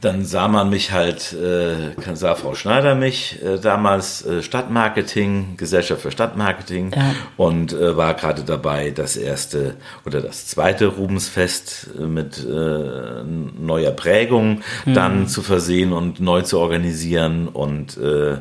Dann 0.00 0.24
sah 0.24 0.48
man 0.48 0.70
mich 0.70 0.92
halt, 0.92 1.32
äh, 1.32 2.14
sah 2.14 2.34
Frau 2.34 2.54
Schneider 2.54 2.94
mich, 2.94 3.38
äh, 3.42 3.58
damals 3.58 4.24
äh, 4.24 4.42
Stadtmarketing, 4.42 5.56
Gesellschaft 5.56 6.02
für 6.02 6.10
Stadtmarketing 6.10 6.92
Ja. 6.94 7.14
und 7.36 7.72
äh, 7.72 7.96
war 7.96 8.14
gerade 8.14 8.42
dabei, 8.42 8.90
das 8.90 9.16
erste 9.16 9.74
oder 10.06 10.20
das 10.20 10.46
zweite 10.46 10.86
Rubensfest 10.86 11.90
äh, 11.98 12.02
mit 12.02 12.38
äh, 12.38 13.22
neuer 13.24 13.90
Prägung 13.92 14.62
dann 14.86 15.26
zu 15.28 15.42
versehen 15.42 15.92
und 15.92 16.20
neu 16.20 16.42
zu 16.42 16.58
organisieren 16.58 17.48
und 17.48 17.96
äh, 17.96 18.38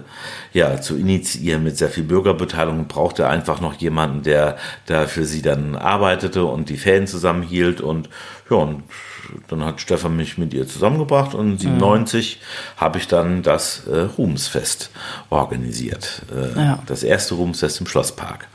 ja, 0.53 0.81
zu 0.81 0.95
initiieren 0.97 1.63
mit 1.63 1.77
sehr 1.77 1.89
viel 1.89 2.03
Bürgerbeteiligung, 2.03 2.87
brauchte 2.87 3.27
einfach 3.27 3.61
noch 3.61 3.75
jemanden, 3.75 4.23
der 4.23 4.57
da 4.85 5.05
für 5.05 5.25
sie 5.25 5.41
dann 5.41 5.75
arbeitete 5.75 6.45
und 6.45 6.69
die 6.69 6.77
Fäden 6.77 7.07
zusammenhielt 7.07 7.81
und 7.81 8.09
ja, 8.49 8.57
und 8.57 8.83
dann 9.49 9.63
hat 9.65 9.81
Stefan 9.81 10.15
mich 10.15 10.37
mit 10.37 10.53
ihr 10.53 10.67
zusammengebracht 10.67 11.33
und 11.33 11.59
97 11.59 12.39
habe 12.77 12.97
ich 12.97 13.07
dann 13.07 13.43
das 13.43 13.85
äh, 13.87 14.01
Ruhmsfest 14.17 14.89
organisiert. 15.29 16.21
Äh, 16.33 16.57
Ja. 16.57 16.79
Das 16.85 17.03
erste 17.03 17.35
Ruhmsfest 17.35 17.81
im 17.81 17.87
Schlosspark. 17.87 18.47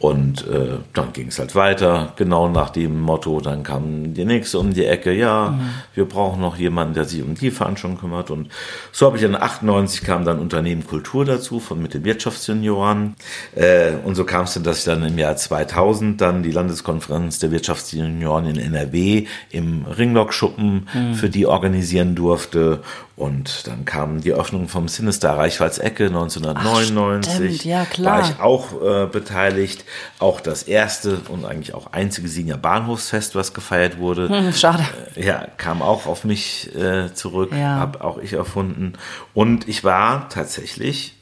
Und 0.00 0.48
äh, 0.48 0.78
dann 0.94 1.12
ging 1.12 1.28
es 1.28 1.38
halt 1.38 1.54
weiter, 1.54 2.14
genau 2.16 2.48
nach 2.48 2.70
dem 2.70 3.02
Motto, 3.02 3.38
dann 3.42 3.62
kam 3.62 4.14
die 4.14 4.24
nächste 4.24 4.58
um 4.58 4.72
die 4.72 4.86
Ecke, 4.86 5.12
ja, 5.12 5.60
wir 5.94 6.06
brauchen 6.06 6.40
noch 6.40 6.56
jemanden, 6.56 6.94
der 6.94 7.04
sich 7.04 7.22
um 7.22 7.34
die 7.34 7.50
Veranstaltung 7.50 8.00
kümmert. 8.00 8.30
Und 8.30 8.48
so 8.92 9.04
habe 9.04 9.18
ich 9.18 9.22
dann 9.22 9.36
98 9.36 10.02
kam 10.02 10.24
dann 10.24 10.38
Unternehmen 10.38 10.86
Kultur 10.86 11.26
dazu, 11.26 11.60
von 11.60 11.82
mit 11.82 11.92
den 11.92 12.04
Wirtschaftssenioren. 12.04 13.14
Äh, 13.54 13.92
und 14.02 14.14
so 14.14 14.24
kam 14.24 14.44
es 14.44 14.54
dann, 14.54 14.62
dass 14.62 14.78
ich 14.78 14.84
dann 14.84 15.04
im 15.04 15.18
Jahr 15.18 15.36
2000 15.36 16.18
dann 16.18 16.42
die 16.42 16.52
Landeskonferenz 16.52 17.38
der 17.38 17.50
Wirtschaftssenioren 17.50 18.46
in 18.46 18.56
NRW 18.56 19.26
im 19.50 19.84
Ringlockschuppen 19.84 20.88
für 21.12 21.28
die 21.28 21.46
organisieren 21.46 22.14
durfte. 22.14 22.80
Und 23.20 23.66
dann 23.66 23.84
kam 23.84 24.22
die 24.22 24.32
Öffnung 24.32 24.66
vom 24.68 24.88
Sinister 24.88 25.36
Reichwaldsecke 25.36 26.06
1999. 26.06 27.34
stimmt, 27.34 27.64
ja, 27.66 27.84
klar. 27.84 28.18
War 28.22 28.30
ich 28.30 28.40
auch 28.40 28.82
äh, 28.82 29.06
beteiligt. 29.08 29.84
Auch 30.18 30.40
das 30.40 30.62
erste 30.62 31.18
und 31.28 31.44
eigentlich 31.44 31.74
auch 31.74 31.92
einzige 31.92 32.28
Sieger 32.28 32.56
Bahnhofsfest, 32.56 33.34
was 33.34 33.52
gefeiert 33.52 33.98
wurde. 33.98 34.30
Hm, 34.30 34.52
schade. 34.54 34.84
Äh, 35.16 35.26
Ja, 35.26 35.46
kam 35.58 35.82
auch 35.82 36.06
auf 36.06 36.24
mich 36.24 36.74
äh, 36.74 37.12
zurück, 37.12 37.50
Ja. 37.52 37.76
habe 37.76 38.02
auch 38.02 38.16
ich 38.16 38.32
erfunden. 38.32 38.94
Und 39.34 39.68
ich 39.68 39.84
war 39.84 40.30
tatsächlich, 40.30 41.14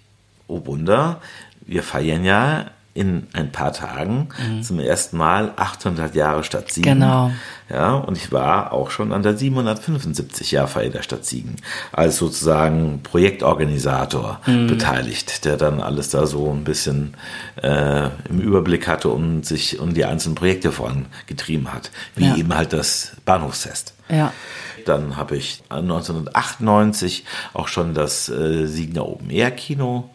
oh 0.47 0.65
Wunder, 0.67 1.21
wir 1.67 1.83
feiern 1.83 2.23
ja 2.23 2.67
in 2.99 3.29
ein 3.33 3.53
paar 3.53 3.73
Tagen 3.73 4.29
zum 4.63 4.81
ersten 4.81 5.17
Mal 5.17 5.53
800 5.57 6.15
Jahre 6.17 6.43
Stadt 6.43 6.73
Siegen. 6.73 6.95
Genau. 6.95 7.31
Ja, 7.71 7.95
und 7.95 8.17
ich 8.17 8.33
war 8.33 8.73
auch 8.73 8.91
schon 8.91 9.13
an 9.13 9.23
der 9.23 9.37
775 9.37 10.51
Jahrfeier 10.53 10.89
der 10.91 11.03
Stadt 11.03 11.25
Siegen 11.27 11.57
als 11.93 12.17
sozusagen 12.17 13.03
Projektorganisator 13.03 14.41
beteiligt, 14.67 15.45
der 15.45 15.57
dann 15.57 15.81
alles 15.81 16.09
da 16.11 16.27
so 16.27 16.51
ein 16.51 16.65
bisschen 16.65 17.15
äh, 17.63 18.09
im 18.29 18.41
Überblick 18.41 18.89
hatte 18.89 19.11
und 19.11 19.45
sich 19.45 19.79
um 19.79 19.95
die 19.95 20.05
einzelnen 20.05 20.35
Projekte 20.35 20.73
vorangetrieben 20.73 21.73
hat, 21.73 21.91
wie 22.17 22.25
Ja. 22.27 22.37
eben 22.37 22.55
halt 22.55 22.73
das 22.73 23.13
Bahnhofsfest. 23.25 23.95
Ja. 24.09 24.33
Dann 24.87 25.17
habe 25.17 25.37
ich 25.37 25.63
1998 25.69 27.25
auch 27.55 27.69
schon 27.69 27.95
das 27.95 28.29
äh, 28.29 28.67
Siegner 28.67 29.07
Open 29.07 29.31
Air 29.31 29.51
Kino, 29.51 30.11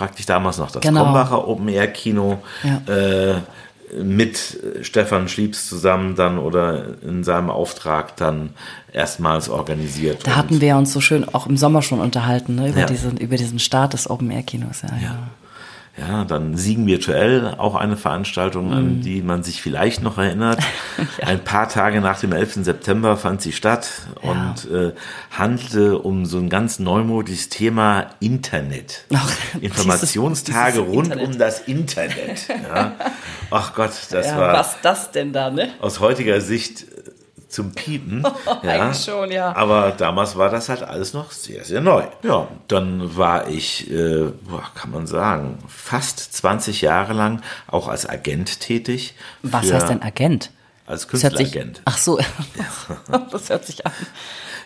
praktisch 0.00 0.24
damals 0.24 0.56
noch 0.56 0.70
das 0.70 0.80
Genau. 0.80 1.04
Krombacher 1.04 1.46
Open 1.46 1.68
Air 1.68 1.88
Kino, 1.88 2.38
Ja. 2.64 2.94
äh, 2.94 3.34
mit 4.02 4.58
Stefan 4.80 5.28
Schliebs 5.28 5.68
zusammen 5.68 6.14
dann 6.14 6.38
oder 6.38 6.84
in 7.02 7.22
seinem 7.22 7.50
Auftrag 7.50 8.16
dann 8.16 8.50
erstmals 8.94 9.50
organisiert. 9.50 10.26
Da 10.26 10.36
hatten 10.36 10.60
wir 10.62 10.76
uns 10.76 10.92
so 10.94 11.00
schön 11.02 11.28
auch 11.34 11.46
im 11.46 11.56
Sommer 11.58 11.82
schon 11.82 12.00
unterhalten, 12.00 12.54
ne, 12.54 12.68
über, 12.70 12.80
Ja. 12.80 12.86
diesen, 12.86 13.18
über 13.18 13.36
diesen 13.36 13.58
Start 13.58 13.92
des 13.92 14.08
Open-Air-Kinos. 14.08 14.82
Ja, 14.82 14.88
ja. 14.88 15.02
Ja, 15.02 15.18
dann 16.26 16.56
Siegen 16.56 16.86
virtuell, 16.86 17.54
auch 17.58 17.74
eine 17.74 17.96
Veranstaltung, 17.96 18.68
Mhm. 18.68 18.72
an 18.72 19.00
die 19.02 19.22
man 19.22 19.42
sich 19.42 19.62
vielleicht 19.62 20.02
noch 20.02 20.18
erinnert. 20.18 20.58
Ein 21.24 21.44
paar 21.44 21.68
Tage 21.68 22.00
nach 22.00 22.18
dem 22.20 22.32
11. 22.32 22.64
September 22.64 23.16
fand 23.16 23.42
sie 23.42 23.52
statt 23.52 23.88
und 24.22 24.70
äh, 24.70 24.92
handelte 25.30 25.98
um 25.98 26.26
so 26.26 26.38
ein 26.38 26.48
ganz 26.48 26.78
neumodisches 26.78 27.48
Thema 27.48 28.06
Internet. 28.20 29.04
Ach, 29.14 29.30
Informationstage 29.60 30.72
dieses- 30.72 30.84
dieses 30.84 30.94
rund 30.96 31.06
Internet. 31.12 31.26
um 31.34 31.38
das 31.38 31.60
Internet. 31.60 32.48
Ja. 32.48 32.92
Ach 33.50 33.74
Gott, 33.74 33.92
das 34.10 34.26
Ja, 34.26 34.38
war 34.38 34.52
was 34.54 34.76
das 34.82 35.10
denn 35.10 35.32
da, 35.32 35.50
ne? 35.50 35.68
aus 35.80 36.00
heutiger 36.00 36.40
Sicht 36.40 36.82
äh, 36.82 37.09
zum 37.50 37.72
Piepen. 37.72 38.24
Eigentlich 38.62 39.04
schon, 39.04 39.30
ja. 39.30 39.54
Aber 39.54 39.90
damals 39.92 40.36
war 40.36 40.50
das 40.50 40.68
halt 40.68 40.82
alles 40.82 41.12
noch 41.12 41.32
sehr, 41.32 41.64
sehr 41.64 41.80
neu. 41.80 42.04
Ja, 42.22 42.48
dann 42.68 43.16
war 43.16 43.48
ich, 43.48 43.90
äh, 43.90 44.30
boah, 44.42 44.64
kann 44.74 44.90
man 44.90 45.06
sagen, 45.06 45.58
fast 45.68 46.32
20 46.34 46.80
Jahre 46.80 47.12
lang 47.12 47.42
auch 47.66 47.88
als 47.88 48.08
Agent 48.08 48.60
tätig. 48.60 49.14
Was 49.42 49.70
heißt 49.70 49.88
denn 49.88 50.02
Agent? 50.02 50.50
Als 50.86 51.02
sich, 51.02 51.10
Künstleragent. 51.10 51.82
ach 51.84 51.98
so, 51.98 52.18
das 53.30 53.48
hört 53.48 53.64
sich 53.64 53.86
an. 53.86 53.92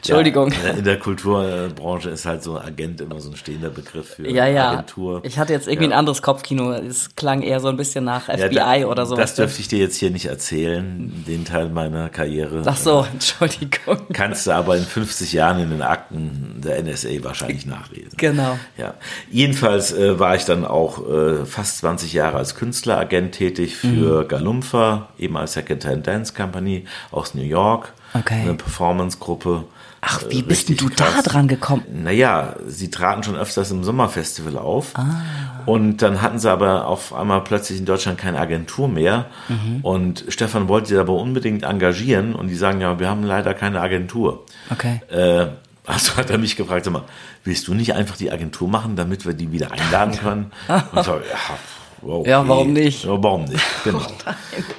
Entschuldigung. 0.08 0.52
Ja, 0.64 0.70
in 0.72 0.84
der 0.84 0.98
Kulturbranche 0.98 2.10
ist 2.10 2.26
halt 2.26 2.42
so 2.42 2.58
Agent 2.58 3.00
immer 3.00 3.20
so 3.20 3.30
ein 3.30 3.36
stehender 3.36 3.70
Begriff 3.70 4.14
für 4.16 4.28
Ja, 4.30 4.46
ja. 4.46 4.70
Agentur. 4.72 5.20
Ich 5.24 5.38
hatte 5.38 5.52
jetzt 5.54 5.66
irgendwie 5.66 5.88
Ja. 5.88 5.92
ein 5.92 5.98
anderes 5.98 6.20
Kopfkino. 6.20 6.72
Es 6.72 7.16
klang 7.16 7.40
eher 7.42 7.60
so 7.60 7.68
ein 7.68 7.76
bisschen 7.76 8.04
nach 8.04 8.28
FBI 8.28 8.54
da- 8.82 8.86
oder 8.86 9.06
so. 9.06 9.16
Das 9.16 9.34
dürfte 9.34 9.60
ich 9.60 9.68
dir 9.68 9.78
jetzt 9.78 9.96
hier 9.96 10.10
nicht 10.10 10.26
erzählen, 10.26 11.24
den 11.26 11.44
Teil 11.44 11.70
meiner 11.70 12.08
Karriere. 12.10 12.62
Ach 12.66 12.76
so, 12.76 13.06
Entschuldigung. 13.12 13.98
Kannst 14.12 14.46
du 14.46 14.52
aber 14.52 14.76
in 14.76 14.84
50 14.84 15.32
Jahren 15.32 15.58
in 15.60 15.70
den 15.70 15.82
Akten 15.82 16.60
der 16.62 16.78
NSA 16.82 17.08
wahrscheinlich 17.24 17.64
nachlesen. 17.66 18.12
Genau. 18.16 18.58
Ja, 18.76 18.94
jedenfalls 19.30 19.92
äh, 19.92 20.18
war 20.18 20.36
ich 20.36 20.44
dann 20.44 20.64
auch 20.64 21.08
äh, 21.08 21.44
fast 21.46 21.78
20 21.78 22.12
Jahre 22.12 22.36
als 22.36 22.54
Künstleragent 22.54 23.32
tätig 23.32 23.76
für 23.76 24.22
Mhm. 24.24 24.28
Galumfa, 24.28 25.08
eben 25.18 25.36
als 25.36 25.54
Second-Hand 25.54 26.06
Dance 26.06 26.34
Company 26.34 26.84
aus 27.10 27.34
New 27.34 27.42
York, 27.42 27.92
Okay. 28.12 28.42
eine 28.42 28.54
Performance-Gruppe. 28.54 29.64
Ach, 30.06 30.22
Äh, 30.22 30.30
wie 30.30 30.42
bist 30.42 30.68
denn 30.68 30.76
du 30.76 30.84
richtig 30.86 30.98
da 31.06 31.10
krass. 31.12 31.22
dran 31.24 31.48
gekommen? 31.48 31.82
Naja, 31.92 32.56
sie 32.66 32.90
traten 32.90 33.22
schon 33.22 33.36
öfters 33.36 33.70
im 33.70 33.84
Sommerfestival 33.84 34.58
auf. 34.58 34.92
Ah. 34.94 35.06
Und 35.66 36.02
dann 36.02 36.20
hatten 36.20 36.38
sie 36.38 36.50
aber 36.50 36.86
auf 36.86 37.14
einmal 37.14 37.42
plötzlich 37.42 37.78
in 37.78 37.86
Deutschland 37.86 38.18
keine 38.18 38.38
Agentur 38.38 38.86
mehr. 38.88 39.26
Mhm. 39.48 39.80
Und 39.82 40.24
Stefan 40.28 40.68
wollte 40.68 40.88
sie 40.88 40.98
aber 40.98 41.14
unbedingt 41.14 41.62
engagieren. 41.62 42.34
Und 42.34 42.48
die 42.48 42.54
sagen, 42.54 42.80
ja, 42.82 42.98
wir 42.98 43.08
haben 43.08 43.22
leider 43.22 43.54
keine 43.54 43.80
Agentur. 43.80 44.44
Okay. 44.70 45.00
Äh, 45.10 45.46
also 45.86 46.16
hat 46.16 46.30
er 46.30 46.38
mich 46.38 46.56
gefragt, 46.56 46.84
sag 46.84 46.92
mal, 46.92 47.04
willst 47.44 47.66
du 47.68 47.74
nicht 47.74 47.94
einfach 47.94 48.16
die 48.16 48.30
Agentur 48.30 48.68
machen, 48.68 48.96
damit 48.96 49.24
wir 49.26 49.32
die 49.34 49.52
wieder 49.52 49.72
einladen 49.72 50.14
können? 50.20 50.52
Und 50.68 50.98
ich 51.00 51.04
so, 51.04 51.12
ja, 51.12 51.58
okay. 52.06 52.30
Ja, 52.30 52.46
warum 52.48 52.72
nicht? 52.72 53.04
Ja, 53.04 53.22
warum 53.22 53.44
nicht, 53.44 53.64
genau. 53.84 54.00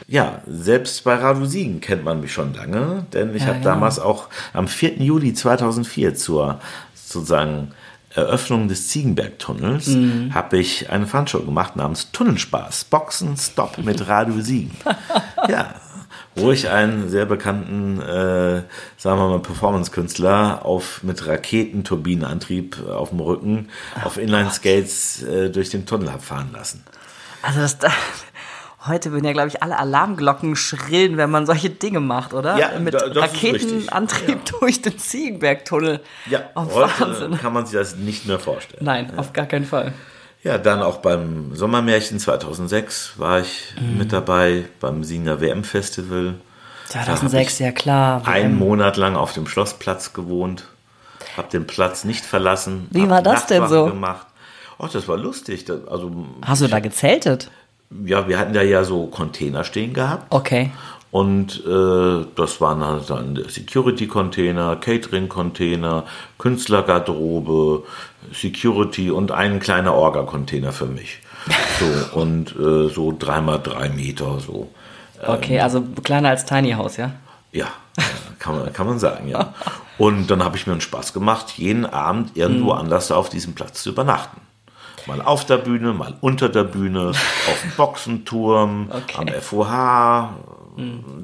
ja, 0.07 0.41
selbst 0.47 1.03
bei 1.03 1.15
Radio 1.15 1.45
Siegen 1.45 1.81
kennt 1.81 2.03
man 2.03 2.21
mich 2.21 2.33
schon 2.33 2.53
lange, 2.53 3.05
denn 3.13 3.35
ich 3.35 3.41
Ja, 3.41 3.47
habe 3.49 3.59
genau. 3.59 3.69
damals 3.71 3.99
auch 3.99 4.27
am 4.53 4.67
4. 4.67 4.97
Juli 5.01 5.33
2004 5.33 6.15
zur 6.15 6.59
sozusagen 6.93 7.71
Eröffnung 8.13 8.67
des 8.69 8.87
Ziegenbergtunnels 8.87 9.87
Mhm. 9.87 10.33
habe 10.33 10.57
ich 10.57 10.89
eine 10.89 11.05
Veranstaltung 11.05 11.47
gemacht 11.47 11.75
namens 11.75 12.11
Tunnelspaß, 12.13 12.85
Boxen 12.85 13.35
Stop 13.37 13.77
mit 13.79 14.07
Radio 14.07 14.39
Siegen. 14.39 14.71
ja, 15.49 15.73
wo 16.37 16.51
ich 16.51 16.69
einen 16.69 17.09
sehr 17.09 17.25
bekannten, 17.25 17.99
äh, 18.01 18.61
sagen 18.97 19.19
wir 19.19 19.27
mal, 19.29 19.39
Performance-Künstler 19.39 20.65
auf 20.65 21.01
mit 21.03 21.25
Raketenturbinenantrieb 21.27 22.87
auf 22.89 23.09
dem 23.09 23.19
Rücken 23.19 23.69
auf 24.03 24.17
Inline-Skates 24.17 25.23
äh, 25.23 25.49
durch 25.49 25.69
den 25.69 25.85
Tunnel 25.85 26.11
habe 26.11 26.21
fahren 26.21 26.49
lassen. 26.53 26.83
Also 27.45 27.59
das, 27.59 27.77
da, 27.77 27.89
heute 28.87 29.11
würden 29.11 29.25
ja, 29.25 29.33
glaube 29.33 29.49
ich, 29.49 29.61
alle 29.61 29.77
Alarmglocken 29.77 30.55
schrillen, 30.55 31.17
wenn 31.17 31.29
man 31.29 31.45
solche 31.45 31.69
Dinge 31.69 31.99
macht, 31.99 32.33
oder? 32.33 32.57
Ja, 32.57 32.79
Mit 32.79 32.93
da- 32.95 33.07
das 33.09 33.33
ist 33.33 33.43
richtig. 33.43 33.71
Raketenantrieb 33.91 34.45
durch 34.59 34.81
den 34.81 34.97
Ziegenbergtunnel. 34.97 35.99
Ja, 36.25 36.39
oh, 36.55 36.65
heute 36.71 36.99
Wahnsinn. 37.01 37.37
kann 37.37 37.53
man 37.53 37.65
sich 37.65 37.77
das 37.77 37.95
nicht 37.95 38.25
mehr 38.25 38.39
vorstellen. 38.39 38.83
Nein, 38.83 39.13
auf 39.17 39.33
gar 39.33 39.45
keinen 39.45 39.65
Fall. 39.65 39.93
Ja, 40.43 40.57
dann 40.59 40.81
auch 40.83 40.97
beim 40.97 41.55
Sommermärchen 41.55 42.19
2006 42.19 43.13
war 43.17 43.39
ich 43.39 43.73
Mhm. 43.79 43.97
mit 43.97 44.13
dabei, 44.13 44.65
beim 44.79 45.03
Sieger 45.03 45.41
WM-Festival. 45.41 46.35
2006, 46.89 47.59
ja 47.59 47.71
klar. 47.71 48.21
Ich 48.21 48.27
einen 48.27 48.51
WM. 48.53 48.59
Monat 48.59 48.97
lang 48.97 49.15
auf 49.15 49.33
dem 49.33 49.47
Schlossplatz 49.47 50.13
gewohnt, 50.13 50.65
habe 51.35 51.49
den 51.49 51.65
Platz 51.65 52.03
nicht 52.03 52.23
verlassen. 52.25 52.87
Wie 52.91 53.09
war 53.09 53.23
das 53.23 53.47
denn 53.47 53.67
so? 53.67 53.87
Gemacht. 53.87 54.27
Oh, 54.77 54.87
das 54.91 55.07
war 55.07 55.17
lustig. 55.17 55.65
Das, 55.65 55.87
also, 55.87 56.11
Hast 56.41 56.61
du 56.61 56.67
da 56.67 56.79
gezeltet? 56.79 57.49
ja, 58.05 58.27
wir 58.27 58.39
hatten 58.39 58.53
da 58.53 58.61
ja 58.61 58.83
so 58.83 59.07
Container 59.07 59.63
stehen 59.63 59.93
gehabt. 59.93 60.25
Okay. 60.29 60.71
Und 61.11 61.63
äh, 61.65 62.25
das 62.35 62.59
waren 62.59 62.83
halt 62.83 63.09
dann 63.09 63.41
Security-Container, 63.47 64.75
Catering-Container, 64.75 66.03
Künstlergarderobe, 66.37 67.83
Security 68.33 69.11
und 69.11 69.31
ein 69.31 69.59
kleiner 69.59 69.93
Orga-Container 69.93 70.71
für 70.71 70.87
mich. 70.87 71.19
So, 71.77 72.17
und 72.19 72.55
äh, 72.55 72.87
so 72.87 73.13
dreimal 73.17 73.59
drei 73.61 73.89
Meter 73.89 74.39
so. 74.39 74.71
Okay, 75.27 75.59
also 75.59 75.83
kleiner 76.03 76.29
als 76.29 76.45
Tiny 76.45 76.71
House, 76.71 76.95
ja? 76.95 77.11
Ja, 77.51 77.67
kann 78.39 78.57
man, 78.57 78.73
kann 78.73 78.87
man 78.87 78.97
sagen, 78.97 79.27
ja. 79.27 79.53
Und 79.97 80.31
dann 80.31 80.43
habe 80.43 80.55
ich 80.55 80.65
mir 80.67 80.71
einen 80.71 80.81
Spaß 80.81 81.11
gemacht, 81.11 81.51
jeden 81.57 81.85
Abend 81.85 82.35
irgendwo 82.35 82.71
anders 82.71 83.11
auf 83.11 83.29
diesem 83.29 83.55
Platz 83.55 83.83
zu 83.83 83.89
übernachten. 83.89 84.39
Mal 85.07 85.21
auf 85.21 85.45
der 85.45 85.57
Bühne, 85.57 85.93
mal 85.93 86.15
unter 86.21 86.49
der 86.49 86.63
Bühne, 86.63 87.09
auf 87.09 87.61
dem 87.63 87.71
Boxenturm, 87.77 88.89
Okay. 88.91 89.15
am 89.17 89.27
FOH, 89.41 90.29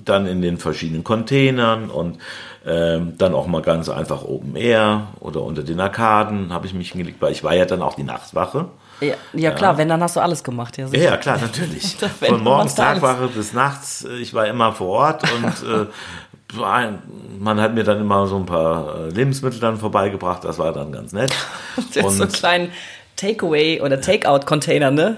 dann 0.06 0.26
in 0.28 0.42
den 0.42 0.58
verschiedenen 0.58 1.04
Containern 1.04 1.90
und 1.90 2.20
ähm, 2.66 3.18
dann 3.18 3.34
auch 3.34 3.48
mal 3.48 3.62
ganz 3.62 3.90
einfach 3.90 4.24
Open 4.24 4.56
Air 4.56 5.08
oder 5.20 5.42
unter 5.42 5.64
den 5.64 5.80
Arkaden 5.80 6.54
habe 6.54 6.68
ich 6.68 6.74
mich 6.74 6.92
hingelegt, 6.92 7.22
weil 7.22 7.32
ich 7.32 7.44
war 7.44 7.54
ja 7.54 7.66
dann 7.66 7.82
auch 7.82 7.96
die 7.96 8.04
Nachtwache. 8.04 8.68
Ja, 9.02 9.16
ja 9.34 9.52
klar, 9.52 9.78
wenn, 9.78 9.90
dann 9.90 10.02
hast 10.02 10.16
du 10.16 10.20
alles 10.20 10.44
gemacht, 10.44 10.78
ja. 10.78 10.88
Ja, 10.88 11.00
ja, 11.00 11.18
klar, 11.18 11.40
natürlich. 11.42 11.98
Von 12.20 12.44
morgens. 12.44 12.76
Tagwache 12.76 13.28
bis 13.28 13.52
nachts, 13.52 14.06
äh, 14.06 14.18
ich 14.18 14.34
war 14.34 14.46
immer 14.48 14.74
vor 14.74 14.88
Ort 14.90 15.24
und 15.34 15.70
äh, 15.70 15.88
man 17.40 17.60
hat 17.62 17.74
mir 17.74 17.84
dann 17.84 18.00
immer 18.00 18.28
so 18.28 18.36
ein 18.38 18.46
paar 18.46 18.96
äh, 18.96 19.10
Lebensmittel 19.10 19.60
dann 19.60 19.78
vorbeigebracht, 19.78 20.44
das 20.44 20.60
war 20.60 20.72
dann 20.72 20.92
ganz 20.92 21.14
nett. 21.14 21.34
Das 21.76 22.06
ist 22.06 22.18
so 22.18 22.24
einen 22.24 22.32
kleinen 22.32 22.72
Takeaway- 23.22 23.82
oder 23.82 24.02
Takeout-Container, 24.02 24.92
ne? 24.92 25.18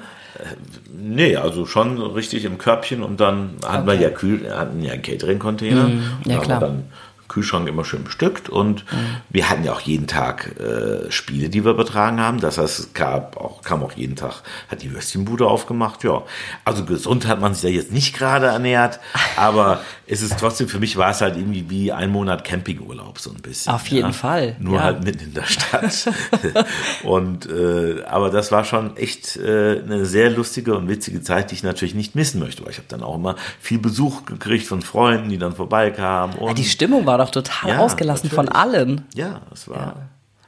Nee, 0.95 1.35
also 1.35 1.65
schon 1.65 2.01
richtig 2.01 2.45
im 2.45 2.57
Körbchen 2.57 3.03
und 3.03 3.19
dann 3.19 3.51
hatten 3.65 3.85
wir 3.85 3.93
ja 3.95 4.09
Kühl, 4.09 4.49
hatten 4.53 4.81
ja 4.81 4.93
einen 4.93 5.01
Catering-Container. 5.01 5.83
Mhm, 5.83 6.03
ja, 6.25 6.39
klar. 6.39 6.59
dann 6.59 6.85
Kühlschrank 7.33 7.67
immer 7.67 7.83
schön 7.83 8.03
bestückt 8.03 8.49
und 8.49 8.85
wir 9.29 9.49
hatten 9.49 9.63
ja 9.63 9.73
auch 9.73 9.81
jeden 9.81 10.05
Tag 10.05 10.59
äh, 10.59 11.11
Spiele, 11.11 11.49
die 11.49 11.65
wir 11.65 11.71
übertragen 11.71 12.19
haben. 12.19 12.39
Das 12.39 12.57
heißt, 12.57 12.79
es 12.79 12.93
gab 12.93 13.37
auch, 13.37 13.63
kam 13.63 13.83
auch 13.83 13.93
jeden 13.93 14.15
Tag, 14.15 14.43
hat 14.69 14.83
die 14.83 14.93
Würstchenbude 14.93 15.47
aufgemacht, 15.47 16.03
ja. 16.03 16.21
Also 16.63 16.85
gesund 16.85 17.27
hat 17.27 17.41
man 17.41 17.53
sich 17.53 17.63
ja 17.63 17.69
jetzt 17.69 17.91
nicht 17.91 18.15
gerade 18.15 18.47
ernährt, 18.47 18.99
aber 19.35 19.81
es 20.05 20.21
ist 20.21 20.37
trotzdem, 20.37 20.67
für 20.67 20.79
mich 20.79 20.97
war 20.97 21.11
es 21.11 21.21
halt 21.21 21.37
irgendwie 21.37 21.69
wie 21.69 21.91
ein 21.91 22.11
Monat 22.11 22.43
Campingurlaub 22.43 23.19
so 23.19 23.31
ein 23.31 23.41
bisschen. 23.41 23.73
Auf 23.73 23.87
jeden 23.87 24.13
Fall, 24.13 24.55
Nur 24.59 24.75
ja. 24.75 24.83
halt 24.83 25.03
mitten 25.03 25.23
in 25.23 25.33
der 25.33 25.45
Stadt. 25.45 26.09
und 27.03 27.49
äh, 27.49 28.03
aber 28.03 28.29
das 28.29 28.51
war 28.51 28.65
schon 28.65 28.97
echt 28.97 29.37
äh, 29.37 29.81
eine 29.81 30.05
sehr 30.05 30.29
lustige 30.29 30.75
und 30.75 30.89
witzige 30.89 31.21
Zeit, 31.21 31.51
die 31.51 31.55
ich 31.55 31.63
natürlich 31.63 31.95
nicht 31.95 32.15
missen 32.15 32.39
möchte. 32.39 32.63
Weil 32.63 32.71
ich 32.71 32.77
habe 32.77 32.87
dann 32.89 33.01
auch 33.01 33.15
immer 33.15 33.35
viel 33.59 33.79
Besuch 33.79 34.25
gekriegt 34.25 34.67
von 34.67 34.81
Freunden, 34.81 35.29
die 35.29 35.37
dann 35.37 35.53
vorbeikamen. 35.55 36.35
Und 36.37 36.57
Die 36.57 36.65
Stimmung 36.65 37.05
war 37.05 37.17
doch 37.17 37.22
total 37.31 37.71
Ja, 37.71 37.79
ausgelassen 37.79 38.29
von 38.29 38.45
natürlich. 38.45 38.75
allen. 38.75 39.07
ja, 39.13 39.41
es 39.53 39.67
war. 39.67 39.95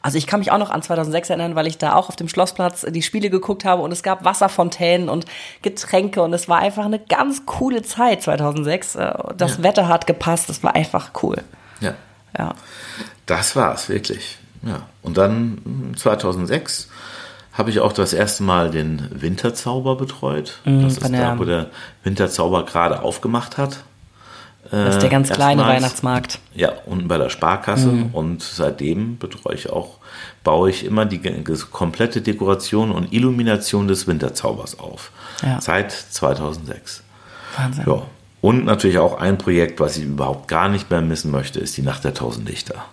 Also 0.01 0.19
ich 0.19 0.27
kann 0.27 0.39
mich 0.39 0.51
auch 0.51 0.59
noch 0.59 0.69
an 0.69 0.83
2006 0.83 1.31
erinnern, 1.31 1.55
weil 1.55 1.65
ich 1.65 1.79
da 1.79 1.95
auch 1.95 2.09
auf 2.09 2.15
dem 2.15 2.27
Schlossplatz 2.29 2.85
die 2.87 3.01
Spiele 3.01 3.31
geguckt 3.31 3.65
habe 3.65 3.81
und 3.81 3.91
es 3.91 4.03
gab 4.03 4.23
Wasserfontänen 4.23 5.09
und 5.09 5.25
Getränke 5.63 6.21
und 6.21 6.31
es 6.31 6.47
war 6.47 6.59
einfach 6.59 6.85
eine 6.85 6.99
ganz 6.99 7.47
coole 7.47 7.81
Zeit 7.81 8.21
2006. 8.21 8.95
Äh, 8.95 9.13
das 9.35 9.57
ja. 9.57 9.63
Wetter 9.63 9.87
hat 9.87 10.05
gepasst, 10.05 10.49
es 10.51 10.61
war 10.61 10.75
einfach 10.75 11.09
cool. 11.23 11.41
Ja. 11.79 11.95
Ja. 12.37 12.53
Das 13.25 13.55
war 13.55 13.73
es 13.73 13.89
wirklich. 13.89 14.37
Ja. 14.61 14.83
Und 15.01 15.17
dann 15.17 15.93
2006 15.97 16.83
hm, 16.83 16.91
habe 17.53 17.69
ich 17.69 17.79
auch 17.79 17.93
das 17.93 18.13
erste 18.13 18.43
Mal 18.43 18.69
den 18.69 19.09
Winterzauber 19.09 19.95
betreut. 19.95 20.59
Mhm, 20.65 20.83
das 20.83 20.97
ist 20.97 21.13
da, 21.13 21.39
wo 21.39 21.45
der 21.45 21.71
Winterzauber 22.03 22.65
gerade 22.65 23.01
aufgemacht 23.01 23.57
hat. 23.57 23.79
Das 24.71 24.95
ist 24.95 25.01
der 25.01 25.09
ganz 25.09 25.29
kleine 25.29 25.61
Erstmals, 25.61 25.75
Weihnachtsmarkt. 25.75 26.39
Ja, 26.53 26.73
unten 26.85 27.07
bei 27.07 27.17
der 27.17 27.29
Sparkasse. 27.29 27.87
Mhm. 27.87 28.09
Und 28.13 28.41
seitdem 28.41 29.17
betreue 29.17 29.55
ich 29.55 29.69
auch, 29.69 29.97
baue 30.43 30.69
ich 30.69 30.85
immer 30.85 31.05
die 31.05 31.21
komplette 31.71 32.21
Dekoration 32.21 32.91
und 32.91 33.13
Illumination 33.13 33.87
des 33.87 34.07
Winterzaubers 34.07 34.79
auf. 34.79 35.11
Ja. 35.43 35.61
Seit 35.61 35.91
2006. 35.91 37.03
Wahnsinn. 37.57 37.83
Ja. 37.87 38.03
Und 38.41 38.65
natürlich 38.65 38.99
auch 38.99 39.19
ein 39.19 39.37
Projekt, 39.37 39.79
was 39.79 39.97
ich 39.97 40.03
überhaupt 40.03 40.47
gar 40.47 40.69
nicht 40.69 40.89
mehr 40.91 41.01
missen 41.01 41.31
möchte, 41.31 41.59
ist 41.59 41.77
die 41.77 41.81
Nacht 41.81 42.03
der 42.03 42.13
Tausend 42.13 42.47
Lichter. 42.47 42.85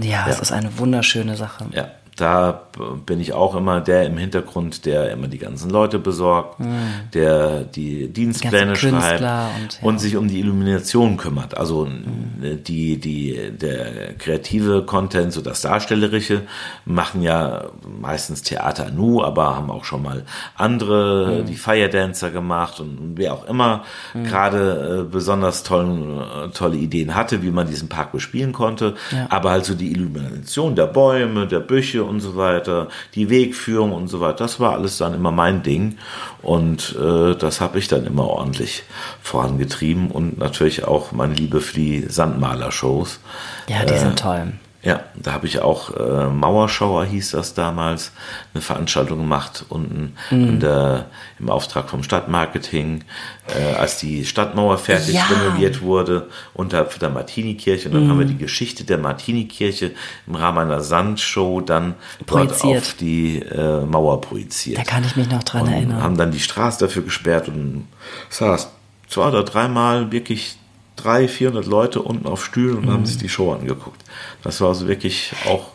Ja, 0.00 0.26
es 0.28 0.36
ja. 0.36 0.42
ist 0.42 0.52
eine 0.52 0.78
wunderschöne 0.78 1.36
Sache. 1.36 1.66
Ja, 1.72 1.88
da 2.16 2.62
bin 3.04 3.20
ich 3.20 3.34
auch 3.34 3.54
immer 3.54 3.82
der 3.82 4.06
im 4.06 4.16
Hintergrund, 4.16 4.86
der 4.86 5.10
immer 5.10 5.28
die 5.28 5.36
ganzen 5.36 5.68
Leute 5.68 5.98
besorgt, 5.98 6.60
mhm. 6.60 7.10
der 7.12 7.64
die 7.64 8.08
Dienstpläne 8.08 8.72
die 8.72 8.78
schreibt 8.78 9.20
und, 9.20 9.20
ja. 9.20 9.48
und, 9.82 10.00
sich 10.00 10.16
um 10.16 10.26
die 10.26 10.40
Illumination 10.40 11.18
kümmert. 11.18 11.58
Also 11.58 11.84
mhm. 11.84 12.62
die, 12.64 12.98
die, 12.98 13.52
der 13.52 14.14
kreative 14.14 14.84
Content, 14.84 15.34
so 15.34 15.42
das 15.42 15.60
Darstellerische, 15.60 16.42
machen 16.86 17.20
ja 17.20 17.66
meistens 18.00 18.42
Theater 18.42 18.90
nu, 18.90 19.22
aber 19.22 19.54
haben 19.54 19.70
auch 19.70 19.84
schon 19.84 20.02
mal 20.02 20.24
andere, 20.56 21.42
mhm. 21.42 21.46
die 21.46 21.56
Firedancer 21.56 22.30
gemacht 22.30 22.80
und 22.80 23.12
wer 23.16 23.34
auch 23.34 23.46
immer 23.46 23.84
mhm. 24.14 24.24
gerade 24.24 25.02
äh, 25.02 25.12
besonders 25.12 25.64
tollen, 25.64 26.18
äh, 26.18 26.48
tolle 26.54 26.76
Ideen 26.76 27.14
hatte, 27.14 27.42
wie 27.42 27.50
man 27.50 27.66
diesen 27.66 27.90
Park 27.90 28.12
bespielen 28.12 28.54
konnte. 28.54 28.94
Ja. 29.12 29.26
Aber 29.28 29.50
halt 29.50 29.66
so 29.66 29.74
die 29.74 29.92
Illumination 29.92 30.74
der 30.74 30.86
Bäume, 30.86 31.46
der 31.46 31.60
Büsche 31.60 32.05
und 32.06 32.20
so 32.20 32.36
weiter, 32.36 32.88
die 33.14 33.30
Wegführung 33.30 33.92
und 33.92 34.08
so 34.08 34.20
weiter. 34.20 34.38
Das 34.38 34.60
war 34.60 34.72
alles 34.72 34.98
dann 34.98 35.14
immer 35.14 35.32
mein 35.32 35.62
Ding 35.62 35.98
und 36.42 36.96
äh, 37.00 37.34
das 37.34 37.60
habe 37.60 37.78
ich 37.78 37.88
dann 37.88 38.06
immer 38.06 38.28
ordentlich 38.28 38.84
vorangetrieben 39.22 40.10
und 40.10 40.38
natürlich 40.38 40.84
auch 40.84 41.12
meine 41.12 41.34
Liebe 41.34 41.60
für 41.60 41.74
die 41.74 42.06
Sandmaler-Shows. 42.08 43.20
Ja, 43.68 43.84
die 43.84 43.94
äh, 43.94 43.98
sind 43.98 44.18
toll. 44.18 44.52
Ja, 44.86 45.00
da 45.16 45.32
habe 45.32 45.48
ich 45.48 45.62
auch 45.62 45.90
äh, 45.96 46.28
Mauerschauer 46.28 47.06
hieß 47.06 47.32
das 47.32 47.54
damals, 47.54 48.12
eine 48.54 48.62
Veranstaltung 48.62 49.18
gemacht 49.18 49.64
unten 49.68 50.14
mhm. 50.30 50.60
der, 50.60 51.06
im 51.40 51.50
Auftrag 51.50 51.90
vom 51.90 52.04
Stadtmarketing, 52.04 53.02
äh, 53.48 53.74
als 53.74 53.98
die 53.98 54.24
Stadtmauer 54.24 54.78
fertig 54.78 55.16
ja. 55.16 55.24
renoviert 55.24 55.82
wurde 55.82 56.28
unterhalb 56.54 56.96
der 57.00 57.10
Martini-Kirche. 57.10 57.88
Und 57.88 57.96
dann 57.96 58.04
mhm. 58.04 58.10
haben 58.10 58.18
wir 58.20 58.26
die 58.26 58.38
Geschichte 58.38 58.84
der 58.84 58.98
Martini-Kirche 58.98 59.90
im 60.28 60.36
Rahmen 60.36 60.58
einer 60.58 60.80
Sandshow 60.80 61.60
dann 61.60 61.96
dort 62.24 62.62
auf 62.62 62.94
die 62.94 63.40
äh, 63.40 63.84
Mauer 63.84 64.20
projiziert. 64.20 64.78
Da 64.78 64.84
kann 64.84 65.02
ich 65.02 65.16
mich 65.16 65.28
noch 65.28 65.42
dran 65.42 65.62
und 65.62 65.72
erinnern. 65.72 66.00
Haben 66.00 66.16
dann 66.16 66.30
die 66.30 66.38
Straße 66.38 66.78
dafür 66.78 67.02
gesperrt 67.02 67.48
und 67.48 67.88
saß 68.30 68.70
zwei 69.08 69.26
oder 69.26 69.42
dreimal 69.42 70.12
wirklich 70.12 70.58
drei, 70.96 71.28
400 71.28 71.66
Leute 71.66 72.02
unten 72.02 72.26
auf 72.26 72.44
Stühlen 72.44 72.78
und 72.78 72.86
mhm. 72.86 72.92
haben 72.92 73.06
sich 73.06 73.18
die 73.18 73.28
Show 73.28 73.52
angeguckt. 73.52 74.02
Das 74.42 74.60
war 74.60 74.68
also 74.68 74.88
wirklich 74.88 75.32
auch 75.46 75.70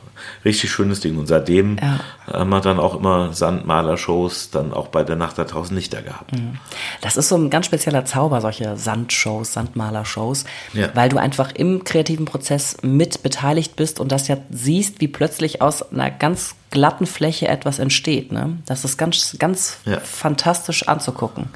richtig 0.46 0.72
schönes 0.72 1.00
Ding. 1.00 1.18
Und 1.18 1.28
seitdem 1.28 1.78
ja. 1.78 2.00
haben 2.28 2.50
wir 2.50 2.62
dann 2.62 2.80
auch 2.80 2.96
immer 2.96 3.34
Sandmaler-Shows 3.34 4.52
dann 4.52 4.74
auch 4.74 4.88
bei 4.88 5.04
der 5.04 5.16
Nacht 5.16 5.38
der 5.38 5.48
tausend 5.48 5.78
Lichter 5.78 6.02
gehabt. 6.02 6.34
Mhm. 6.34 6.58
Das 7.02 7.18
ist 7.18 7.30
so 7.30 7.36
ein 7.36 7.50
ganz 7.50 7.66
spezieller 7.66 8.06
Zauber, 8.06 8.42
solche 8.42 8.78
Sandshows, 8.78 9.54
Sandmaler-Shows, 9.54 10.46
ja. 10.74 10.90
weil 10.94 11.10
du 11.10 11.18
einfach 11.18 11.52
im 11.52 11.84
kreativen 11.84 12.26
Prozess 12.26 12.78
mit 12.82 13.24
beteiligt 13.24 13.76
bist 13.76 14.00
und 14.00 14.12
das 14.12 14.28
ja 14.28 14.38
siehst, 14.50 15.02
wie 15.02 15.08
plötzlich 15.08 15.62
aus 15.62 15.92
einer 15.92 16.12
ganz 16.12 16.56
glatten 16.70 17.06
Fläche 17.06 17.48
etwas 17.48 17.80
entsteht. 17.80 18.32
Ne? 18.32 18.58
Das 18.66 18.86
ist 18.86 18.98
ganz, 18.98 19.36
ganz 19.40 19.80
ja. 19.86 20.00
fantastisch 20.00 20.88
anzugucken. 20.88 21.50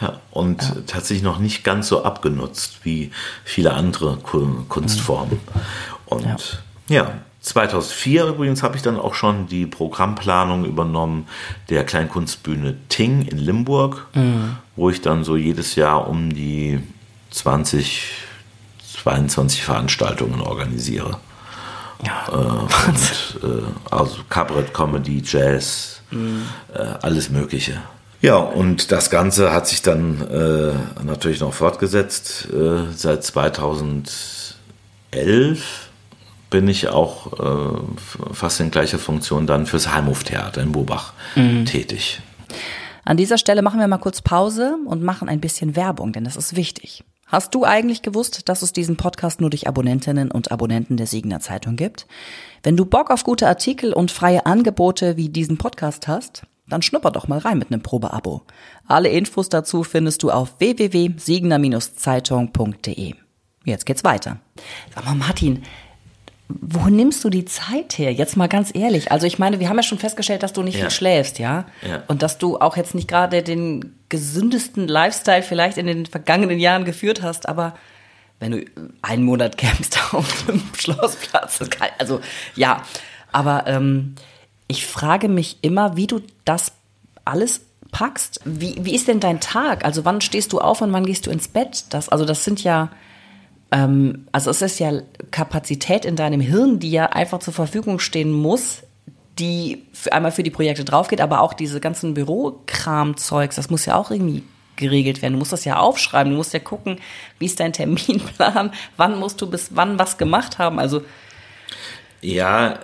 Ja, 0.00 0.20
und 0.30 0.62
ja. 0.62 0.76
tatsächlich 0.86 1.22
noch 1.22 1.38
nicht 1.38 1.64
ganz 1.64 1.88
so 1.88 2.04
abgenutzt 2.04 2.80
wie 2.84 3.10
viele 3.44 3.74
andere 3.74 4.16
Kunstformen. 4.18 5.40
Mhm. 5.42 5.60
Und 6.06 6.24
ja. 6.88 6.96
ja. 6.96 7.12
2004 7.40 8.26
übrigens 8.26 8.62
habe 8.62 8.76
ich 8.76 8.82
dann 8.82 8.98
auch 8.98 9.14
schon 9.14 9.46
die 9.46 9.66
Programmplanung 9.66 10.64
übernommen 10.64 11.26
der 11.68 11.84
Kleinkunstbühne 11.84 12.76
Ting 12.88 13.22
in 13.22 13.38
Limburg, 13.38 14.06
mhm. 14.14 14.56
wo 14.76 14.90
ich 14.90 15.00
dann 15.00 15.24
so 15.24 15.36
jedes 15.36 15.74
Jahr 15.76 16.08
um 16.08 16.32
die 16.32 16.80
20, 17.30 18.12
22 19.02 19.64
Veranstaltungen 19.64 20.40
organisiere. 20.40 21.18
Ja, 22.04 22.26
äh, 22.28 22.88
und, 22.88 23.38
äh, 23.42 23.62
also 23.90 24.18
Cabaret, 24.28 24.72
Comedy, 24.72 25.22
Jazz, 25.24 26.02
mhm. 26.10 26.42
äh, 26.74 26.78
alles 26.78 27.30
Mögliche. 27.30 27.80
Ja, 28.20 28.36
und 28.36 28.90
das 28.90 29.10
Ganze 29.10 29.52
hat 29.52 29.68
sich 29.68 29.82
dann 29.82 30.26
äh, 30.28 30.72
natürlich 31.04 31.40
noch 31.40 31.54
fortgesetzt. 31.54 32.48
Äh, 32.52 32.92
seit 32.94 33.22
2011 33.22 35.88
bin 36.50 36.66
ich 36.66 36.88
auch 36.88 37.38
äh, 37.38 37.78
fast 38.32 38.60
in 38.60 38.70
gleicher 38.70 38.98
Funktion 38.98 39.46
dann 39.46 39.66
fürs 39.66 39.92
Heimhoftheater 39.92 40.62
in 40.62 40.72
Bobach 40.72 41.12
mhm. 41.36 41.64
tätig. 41.64 42.20
An 43.04 43.16
dieser 43.16 43.38
Stelle 43.38 43.62
machen 43.62 43.80
wir 43.80 43.88
mal 43.88 43.98
kurz 43.98 44.20
Pause 44.20 44.76
und 44.86 45.02
machen 45.02 45.28
ein 45.28 45.40
bisschen 45.40 45.76
Werbung, 45.76 46.12
denn 46.12 46.24
das 46.24 46.36
ist 46.36 46.56
wichtig. 46.56 47.04
Hast 47.26 47.54
du 47.54 47.64
eigentlich 47.64 48.02
gewusst, 48.02 48.48
dass 48.48 48.62
es 48.62 48.72
diesen 48.72 48.96
Podcast 48.96 49.40
nur 49.40 49.50
durch 49.50 49.68
Abonnentinnen 49.68 50.30
und 50.30 50.50
Abonnenten 50.50 50.96
der 50.96 51.06
Siegener 51.06 51.40
Zeitung 51.40 51.76
gibt? 51.76 52.06
Wenn 52.62 52.76
du 52.76 52.86
Bock 52.86 53.10
auf 53.10 53.22
gute 53.22 53.46
Artikel 53.46 53.92
und 53.92 54.10
freie 54.10 54.46
Angebote 54.46 55.16
wie 55.16 55.28
diesen 55.28 55.58
Podcast 55.58 56.08
hast, 56.08 56.42
dann 56.68 56.82
schnupper 56.82 57.10
doch 57.10 57.26
mal 57.28 57.38
rein 57.38 57.58
mit 57.58 57.72
einem 57.72 57.82
Probeabo. 57.82 58.42
Alle 58.86 59.08
Infos 59.08 59.48
dazu 59.48 59.84
findest 59.84 60.22
du 60.22 60.30
auf 60.30 60.56
www.siegener-zeitung.de. 60.58 63.14
Jetzt 63.64 63.86
geht's 63.86 64.04
weiter. 64.04 64.36
Sag 64.94 65.04
mal, 65.04 65.14
Martin, 65.14 65.64
wo 66.48 66.88
nimmst 66.88 67.24
du 67.24 67.30
die 67.30 67.44
Zeit 67.44 67.98
her? 67.98 68.12
Jetzt 68.12 68.36
mal 68.36 68.48
ganz 68.48 68.74
ehrlich. 68.74 69.12
Also 69.12 69.26
ich 69.26 69.38
meine, 69.38 69.60
wir 69.60 69.68
haben 69.68 69.76
ja 69.76 69.82
schon 69.82 69.98
festgestellt, 69.98 70.42
dass 70.42 70.54
du 70.54 70.62
nicht 70.62 70.76
ja. 70.76 70.82
viel 70.82 70.90
schläfst, 70.90 71.38
ja? 71.38 71.66
ja? 71.86 72.02
Und 72.08 72.22
dass 72.22 72.38
du 72.38 72.58
auch 72.58 72.76
jetzt 72.76 72.94
nicht 72.94 73.08
gerade 73.08 73.42
den 73.42 73.94
gesündesten 74.08 74.88
Lifestyle 74.88 75.42
vielleicht 75.42 75.76
in 75.76 75.86
den 75.86 76.06
vergangenen 76.06 76.58
Jahren 76.58 76.86
geführt 76.86 77.22
hast, 77.22 77.46
aber 77.48 77.74
wenn 78.40 78.52
du 78.52 78.64
einen 79.02 79.24
Monat 79.24 79.58
campst 79.58 80.14
auf 80.14 80.46
dem 80.46 80.62
Schlossplatz, 80.78 81.60
also 81.98 82.20
ja, 82.54 82.82
aber 83.30 83.64
ähm, 83.66 84.14
ich 84.68 84.86
frage 84.86 85.28
mich 85.28 85.58
immer, 85.62 85.96
wie 85.96 86.06
du 86.06 86.20
das 86.44 86.72
alles 87.24 87.62
packst. 87.90 88.40
Wie, 88.44 88.76
wie 88.80 88.94
ist 88.94 89.08
denn 89.08 89.20
dein 89.20 89.40
Tag? 89.40 89.84
Also 89.84 90.04
wann 90.04 90.20
stehst 90.20 90.52
du 90.52 90.60
auf 90.60 90.82
und 90.82 90.92
wann 90.92 91.06
gehst 91.06 91.26
du 91.26 91.30
ins 91.30 91.48
Bett? 91.48 91.86
Das, 91.90 92.08
also 92.08 92.24
das 92.24 92.44
sind 92.44 92.62
ja, 92.62 92.90
ähm, 93.72 94.26
also 94.30 94.50
es 94.50 94.62
ist 94.62 94.78
ja 94.78 94.92
Kapazität 95.30 96.04
in 96.04 96.16
deinem 96.16 96.40
Hirn, 96.40 96.78
die 96.78 96.90
ja 96.90 97.06
einfach 97.06 97.38
zur 97.38 97.54
Verfügung 97.54 97.98
stehen 97.98 98.30
muss, 98.30 98.82
die 99.38 99.86
für, 99.92 100.12
einmal 100.12 100.32
für 100.32 100.42
die 100.42 100.50
Projekte 100.50 100.84
draufgeht, 100.84 101.20
aber 101.20 101.40
auch 101.40 101.54
diese 101.54 101.80
ganzen 101.80 102.14
Bürokram-Zeugs, 102.14 103.56
das 103.56 103.70
muss 103.70 103.86
ja 103.86 103.94
auch 103.94 104.10
irgendwie 104.10 104.42
geregelt 104.76 105.22
werden. 105.22 105.34
Du 105.34 105.38
musst 105.38 105.52
das 105.52 105.64
ja 105.64 105.78
aufschreiben, 105.78 106.32
du 106.32 106.36
musst 106.36 106.52
ja 106.52 106.60
gucken, 106.60 106.98
wie 107.38 107.46
ist 107.46 107.60
dein 107.60 107.72
Terminplan, 107.72 108.72
wann 108.96 109.18
musst 109.18 109.40
du 109.40 109.48
bis 109.48 109.70
wann 109.74 109.98
was 109.98 110.18
gemacht 110.18 110.58
haben. 110.58 110.78
Also 110.78 111.02
ja, 112.20 112.78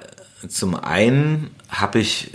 zum 0.49 0.75
einen 0.75 1.51
habe 1.69 1.99
ich 1.99 2.31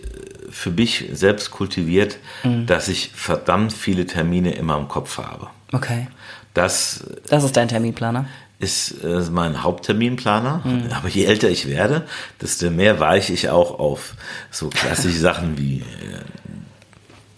für 0.49 0.71
mich 0.71 1.05
selbst 1.13 1.51
kultiviert, 1.51 2.17
mhm. 2.43 2.65
dass 2.65 2.87
ich 2.87 3.11
verdammt 3.13 3.73
viele 3.73 4.05
Termine 4.05 4.53
immer 4.53 4.77
im 4.77 4.87
Kopf 4.87 5.17
habe. 5.17 5.47
Okay. 5.71 6.07
Das, 6.53 7.03
das 7.29 7.43
ist 7.43 7.55
dein 7.55 7.67
Terminplaner? 7.67 8.25
Ist 8.59 9.03
äh, 9.03 9.21
mein 9.31 9.63
Hauptterminplaner. 9.63 10.61
Mhm. 10.63 10.91
Aber 10.91 11.07
je 11.07 11.25
älter 11.25 11.49
ich 11.49 11.67
werde, 11.67 12.05
desto 12.41 12.69
mehr 12.71 12.99
weiche 12.99 13.31
ich 13.31 13.49
auch 13.49 13.79
auf 13.79 14.15
so 14.51 14.69
klassische 14.69 15.19
Sachen 15.19 15.57
wie 15.57 15.79
äh, 15.79 15.83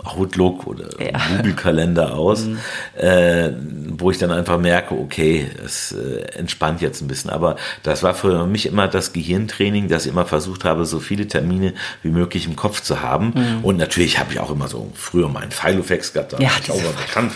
Outlook 0.04 0.68
oder 0.68 0.90
ja. 1.02 1.20
Google-Kalender 1.38 2.14
aus, 2.14 2.46
mhm. 2.46 2.58
äh, 2.96 3.52
wo 3.98 4.12
ich 4.12 4.18
dann 4.18 4.32
einfach 4.32 4.58
merke, 4.58 4.96
okay, 4.96 5.50
es 5.64 5.92
äh, 5.92 6.22
entspannt 6.38 6.82
jetzt 6.82 7.02
ein 7.02 7.08
bisschen. 7.08 7.30
Aber 7.30 7.56
das 7.84 8.04
war 8.04 8.14
für 8.14 8.46
mich 8.46 8.66
immer 8.66 8.88
das 8.88 9.14
Gehirntraining, 9.14 9.88
dass 9.88 10.06
ich 10.06 10.12
immer 10.12 10.26
versucht 10.26 10.66
habe, 10.66 10.86
so 10.86 11.00
viele 11.00 11.28
Termine 11.28 11.74
wie 12.02 12.10
möglich 12.10 12.46
im 12.48 12.56
Kopf 12.56 12.82
zu 12.82 13.02
haben. 13.02 13.34
Mhm. 13.36 13.64
Und 13.64 13.78
natürlich 13.78 14.20
habe 14.20 14.34
ich 14.34 14.40
auch 14.40 14.52
immer 14.52 14.68
so 14.68 14.92
früher 14.96 15.30
meinen 15.30 15.52
Filofax 15.52 16.14
gehabt, 16.14 16.34
da 16.34 16.38
ja, 16.38 16.50
war 16.50 16.60
ich 16.62 16.72
auch 16.72 16.82
mal 16.82 16.94
bekannt. 16.94 17.34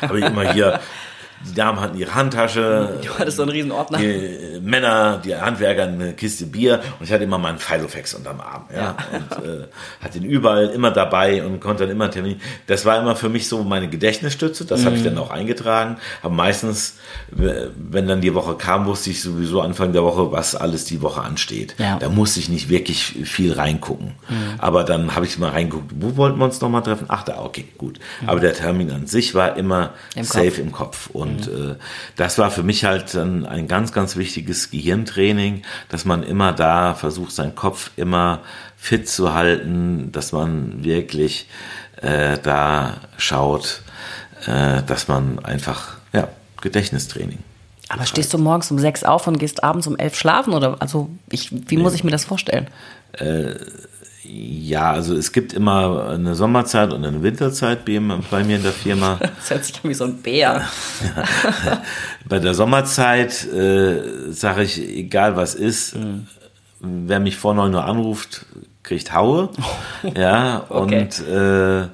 Habe 0.00 0.18
ich 0.18 0.24
immer 0.24 0.52
hier 0.52 0.80
die 1.48 1.54
Damen 1.54 1.80
hatten 1.80 1.96
ihre 1.98 2.14
Handtasche. 2.14 2.98
Du 3.02 3.18
hattest 3.18 3.36
so 3.38 3.42
einen 3.42 3.50
riesen 3.52 3.72
Ordner. 3.72 3.98
Die 3.98 4.04
äh, 4.06 4.60
Männer, 4.60 5.20
die 5.24 5.34
Handwerker 5.34 5.84
eine 5.84 6.12
Kiste 6.12 6.46
Bier 6.46 6.80
und 6.98 7.06
ich 7.06 7.12
hatte 7.12 7.24
immer 7.24 7.38
meinen 7.38 7.58
Filofax 7.58 8.14
unterm 8.14 8.40
Arm. 8.40 8.64
Ja, 8.74 8.80
Ja. 8.80 8.96
und 9.38 9.44
äh, 9.46 9.66
hatte 10.02 10.18
ihn 10.18 10.24
überall 10.24 10.66
immer 10.68 10.90
dabei 10.90 11.44
und 11.44 11.60
konnte 11.60 11.84
dann 11.84 11.92
immer 11.92 12.10
Termin. 12.10 12.40
Das 12.66 12.84
war 12.84 13.00
immer 13.00 13.16
für 13.16 13.28
mich 13.28 13.48
so 13.48 13.62
meine 13.64 13.88
Gedächtnisstütze. 13.88 14.64
Das 14.66 14.80
Mhm. 14.82 14.84
habe 14.86 14.96
ich 14.96 15.02
dann 15.04 15.16
auch 15.18 15.30
eingetragen. 15.30 15.96
Aber 16.22 16.34
meistens, 16.34 16.96
wenn 17.30 18.06
dann 18.08 18.20
die 18.20 18.34
Woche 18.34 18.54
kam, 18.56 18.86
wusste 18.86 19.10
ich 19.10 19.22
sowieso 19.22 19.60
Anfang 19.60 19.92
der 19.92 20.02
Woche, 20.02 20.32
was 20.32 20.54
alles 20.54 20.84
die 20.84 21.00
Woche 21.02 21.22
ansteht. 21.22 21.74
Ja. 21.78 21.98
Da 21.98 22.08
musste 22.08 22.40
ich 22.40 22.48
nicht 22.48 22.68
wirklich 22.68 23.02
viel 23.04 23.52
reingucken. 23.52 24.12
Aber 24.58 24.84
dann 24.84 25.14
habe 25.14 25.26
ich 25.26 25.38
mal 25.38 25.50
reingeguckt, 25.50 25.92
wo 25.98 26.16
wollten 26.16 26.38
wir 26.38 26.44
uns 26.44 26.60
nochmal 26.60 26.82
treffen? 26.82 27.06
Ach, 27.08 27.22
da, 27.22 27.38
okay, 27.40 27.64
gut. 27.78 27.98
Aber 28.26 28.40
der 28.40 28.52
Termin 28.54 28.90
an 28.90 29.06
sich 29.06 29.34
war 29.34 29.56
immer 29.56 29.94
Im 30.14 30.24
safe 30.24 30.46
Kopf. 30.50 30.58
im 30.58 30.72
Kopf. 30.72 31.10
Und 31.12 31.29
äh, 31.38 31.76
das 32.16 32.38
war 32.38 32.50
für 32.50 32.62
mich 32.62 32.84
halt 32.84 33.14
dann 33.14 33.46
ein 33.46 33.68
ganz, 33.68 33.92
ganz 33.92 34.16
wichtiges 34.16 34.70
Gehirntraining, 34.70 35.62
dass 35.88 36.04
man 36.04 36.22
immer 36.22 36.52
da 36.52 36.94
versucht, 36.94 37.32
seinen 37.32 37.54
Kopf 37.54 37.90
immer 37.96 38.40
fit 38.76 39.08
zu 39.08 39.34
halten, 39.34 40.10
dass 40.12 40.32
man 40.32 40.84
wirklich 40.84 41.46
äh, 42.00 42.38
da 42.38 42.96
schaut, 43.18 43.82
äh, 44.46 44.82
dass 44.82 45.08
man 45.08 45.38
einfach, 45.40 45.96
ja, 46.12 46.28
Gedächtnistraining. 46.60 47.38
Aber 47.88 48.06
stehst 48.06 48.32
du 48.32 48.38
morgens 48.38 48.70
um 48.70 48.78
sechs 48.78 49.02
auf 49.02 49.26
und 49.26 49.38
gehst 49.38 49.64
abends 49.64 49.86
um 49.86 49.96
elf 49.96 50.16
schlafen? 50.16 50.52
Oder 50.54 50.76
also 50.80 51.10
ich, 51.28 51.50
wie 51.68 51.76
muss 51.76 51.94
ich 51.94 52.04
mir 52.04 52.12
das 52.12 52.24
vorstellen? 52.24 52.68
Ja, 54.32 54.92
also 54.92 55.16
es 55.16 55.32
gibt 55.32 55.52
immer 55.52 56.08
eine 56.10 56.36
Sommerzeit 56.36 56.92
und 56.92 57.04
eine 57.04 57.20
Winterzeit 57.20 57.84
bei, 57.84 57.98
mir 57.98 58.56
in 58.56 58.62
der 58.62 58.70
Firma. 58.72 59.18
Das 59.38 59.50
hört 59.50 59.64
sich 59.64 59.74
an 59.82 59.90
wie 59.90 59.94
so 59.94 60.04
ein 60.04 60.18
Bär. 60.18 60.62
Bei 62.28 62.38
der 62.38 62.54
Sommerzeit 62.54 63.44
äh, 63.52 64.30
sage 64.30 64.62
ich, 64.62 64.78
egal 64.80 65.34
was 65.34 65.54
ist, 65.56 65.96
wer 66.78 67.18
mich 67.18 67.36
vor 67.38 67.54
9 67.54 67.74
Uhr 67.74 67.84
anruft, 67.84 68.46
kriegt 68.84 69.12
Haue. 69.12 69.48
Ja, 70.16 70.64
Okay. 70.68 71.00
und 71.00 71.26
äh, 71.28 71.88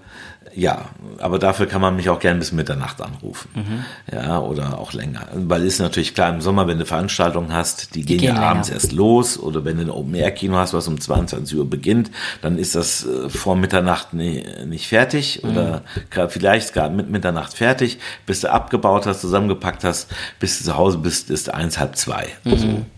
ja, 0.59 0.87
aber 1.19 1.39
dafür 1.39 1.67
kann 1.67 1.83
man 1.83 1.95
mich 1.97 2.09
auch 2.09 2.19
gern 2.19 2.39
bis 2.39 2.51
Mitternacht 2.51 3.03
anrufen. 3.03 3.85
Ja, 4.11 4.39
oder 4.41 4.79
auch 4.79 4.95
länger. 4.95 5.29
Weil 5.35 5.63
ist 5.65 5.79
natürlich 5.81 6.15
klar, 6.15 6.31
im 6.33 6.41
Sommer, 6.41 6.67
wenn 6.67 6.79
du 6.79 6.87
Veranstaltungen 6.87 7.53
hast, 7.53 7.95
die, 7.95 8.03
gehen, 8.03 8.19
gehen 8.19 8.29
ja 8.29 8.35
länger. 8.35 8.47
abends 8.47 8.71
erst 8.71 8.93
los 8.93 9.39
oder 9.39 9.65
wenn 9.67 9.77
du 9.77 9.83
ein 9.83 9.91
Open-Air-Kino 9.91 10.57
hast, 10.57 10.73
was 10.73 10.89
um 10.89 10.99
22 11.01 11.59
Uhr 11.59 11.69
beginnt, 11.69 12.11
dann 12.41 12.57
ist 12.59 12.75
das 12.75 13.05
äh, 13.07 13.29
vor 13.29 13.55
Mitternacht 13.55 14.15
nie, 14.15 14.45
nicht 14.67 14.89
fertig 14.89 15.45
oder 15.45 15.83
gra- 16.11 16.29
vielleicht 16.29 16.73
gerade 16.73 16.95
mit 16.95 17.11
Mitternacht 17.11 17.53
fertig, 17.55 17.99
bis 18.25 18.41
du 18.41 18.51
abgebaut 18.51 19.05
hast, 19.07 19.21
zusammengepackt 19.21 19.85
hast, 19.85 20.11
bis 20.41 20.59
du 20.59 20.65
zu 20.65 20.77
Hause 20.77 20.99
bist, 20.99 21.29
ist 21.31 21.53
eins, 21.53 21.79
halb 21.79 21.97
zwei. 21.97 22.29
So, 22.45 22.57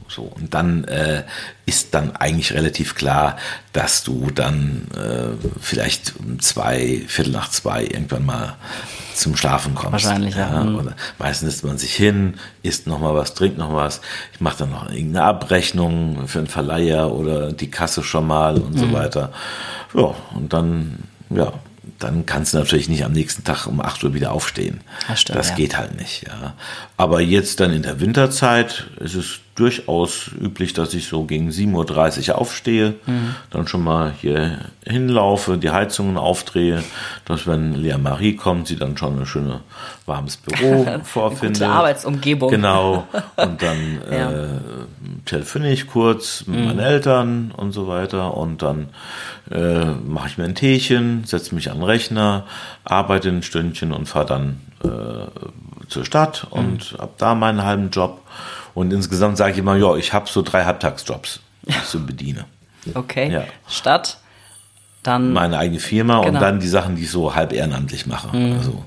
so. 0.08 0.22
Und 0.22 0.54
dann 0.54 0.84
äh, 0.84 1.24
ist 1.68 1.92
dann 1.92 2.16
eigentlich 2.16 2.54
relativ 2.54 2.94
klar, 2.94 3.36
dass 3.74 4.02
du 4.02 4.30
dann 4.34 4.86
äh, 4.96 5.46
vielleicht 5.60 6.14
um 6.18 6.40
zwei, 6.40 7.02
Viertel 7.06 7.32
nach 7.32 7.50
zwei 7.50 7.82
irgendwann 7.82 8.24
mal 8.24 8.56
zum 9.14 9.36
Schlafen 9.36 9.74
kommst. 9.74 9.92
Wahrscheinlich, 10.06 10.34
ja. 10.34 10.64
Mhm. 10.64 10.76
Oder 10.76 10.96
meistens 11.18 11.50
setzt 11.52 11.64
man 11.64 11.76
sich 11.76 11.94
hin, 11.94 12.34
isst 12.62 12.86
noch 12.86 13.00
mal 13.00 13.14
was, 13.14 13.34
trinkt 13.34 13.58
noch 13.58 13.74
was. 13.74 14.00
Ich 14.32 14.40
mache 14.40 14.60
dann 14.60 14.70
noch 14.70 14.88
irgendeine 14.90 15.24
Abrechnung 15.26 16.26
für 16.26 16.38
einen 16.38 16.46
Verleiher 16.48 17.12
oder 17.12 17.52
die 17.52 17.70
Kasse 17.70 18.02
schon 18.02 18.26
mal 18.26 18.56
und 18.56 18.74
Mhm. 18.74 18.78
so 18.78 18.92
weiter. 18.92 19.32
Ja, 19.94 20.14
und 20.34 20.52
dann, 20.52 21.00
ja, 21.28 21.52
dann 21.98 22.24
kannst 22.26 22.54
du 22.54 22.58
natürlich 22.58 22.88
nicht 22.88 23.04
am 23.04 23.12
nächsten 23.12 23.44
Tag 23.44 23.66
um 23.66 23.80
8 23.80 24.04
Uhr 24.04 24.14
wieder 24.14 24.32
aufstehen. 24.32 24.80
Das 25.08 25.20
stimmt, 25.20 25.44
ja. 25.44 25.54
geht 25.54 25.76
halt 25.76 25.96
nicht, 25.98 26.26
ja. 26.26 26.54
Aber 27.00 27.20
jetzt 27.20 27.60
dann 27.60 27.72
in 27.72 27.82
der 27.82 28.00
Winterzeit 28.00 28.88
ist 28.98 29.14
es 29.14 29.38
durchaus 29.54 30.30
üblich, 30.40 30.72
dass 30.72 30.94
ich 30.94 31.06
so 31.06 31.24
gegen 31.24 31.50
7.30 31.50 32.28
Uhr 32.30 32.38
aufstehe, 32.38 32.94
Mhm. 33.06 33.34
dann 33.50 33.68
schon 33.68 33.84
mal 33.84 34.12
hier 34.20 34.58
hinlaufe, 34.84 35.58
die 35.58 35.70
Heizungen 35.70 36.16
aufdrehe, 36.16 36.82
dass 37.24 37.46
wenn 37.46 37.74
Lea 37.74 37.96
Marie 37.98 38.34
kommt, 38.34 38.66
sie 38.66 38.74
dann 38.76 38.96
schon 38.96 39.18
ein 39.20 39.26
schönes 39.26 39.58
warmes 40.06 40.36
Büro 40.38 40.86
vorfindet. 41.04 41.58
Gute 41.60 41.68
Arbeitsumgebung. 41.68 42.50
Genau. 42.50 43.06
Und 43.36 43.62
dann 43.62 43.98
Ja. 44.10 44.30
äh, 44.32 44.46
telefoniere 45.24 45.72
ich 45.72 45.86
kurz 45.86 46.44
mit 46.46 46.64
meinen 46.64 46.78
Eltern 46.80 47.52
und 47.56 47.70
so 47.72 47.86
weiter 47.86 48.36
und 48.36 48.62
dann 48.62 48.88
äh, 49.50 49.84
mache 49.84 50.28
ich 50.28 50.38
mir 50.38 50.44
ein 50.44 50.54
Teechen, 50.54 51.24
setze 51.26 51.54
mich 51.54 51.70
an 51.70 51.78
den 51.78 51.84
Rechner, 51.84 52.44
arbeite 52.84 53.28
ein 53.28 53.42
Stündchen 53.42 53.92
und 53.92 54.06
fahre 54.08 54.26
dann 54.26 54.60
äh, 54.84 54.88
zur 55.88 56.04
Stadt 56.04 56.46
und 56.50 56.96
hab 56.98 57.18
da 57.18 57.34
meinen 57.34 57.62
halben 57.64 57.90
Job. 57.90 58.22
Und 58.74 58.92
insgesamt 58.92 59.36
sage 59.36 59.52
ich 59.52 59.58
immer, 59.58 59.76
ja, 59.76 59.96
ich 59.96 60.12
habe 60.12 60.28
so 60.28 60.42
drei 60.42 60.64
Halbtagsjobs, 60.64 61.40
die 61.62 61.70
ich 61.70 61.76
so 61.82 62.00
bediene. 62.00 62.44
Okay. 62.94 63.30
Ja. 63.30 63.44
Stadt, 63.66 64.18
dann 65.02 65.32
Meine 65.32 65.58
eigene 65.58 65.80
Firma 65.80 66.18
und 66.18 66.26
Genau. 66.26 66.40
dann 66.40 66.60
die 66.60 66.68
Sachen, 66.68 66.96
die 66.96 67.02
ich 67.04 67.10
so 67.10 67.34
halb 67.34 67.52
ehrenamtlich 67.52 68.06
mache. 68.06 68.28
Also, 68.30 68.84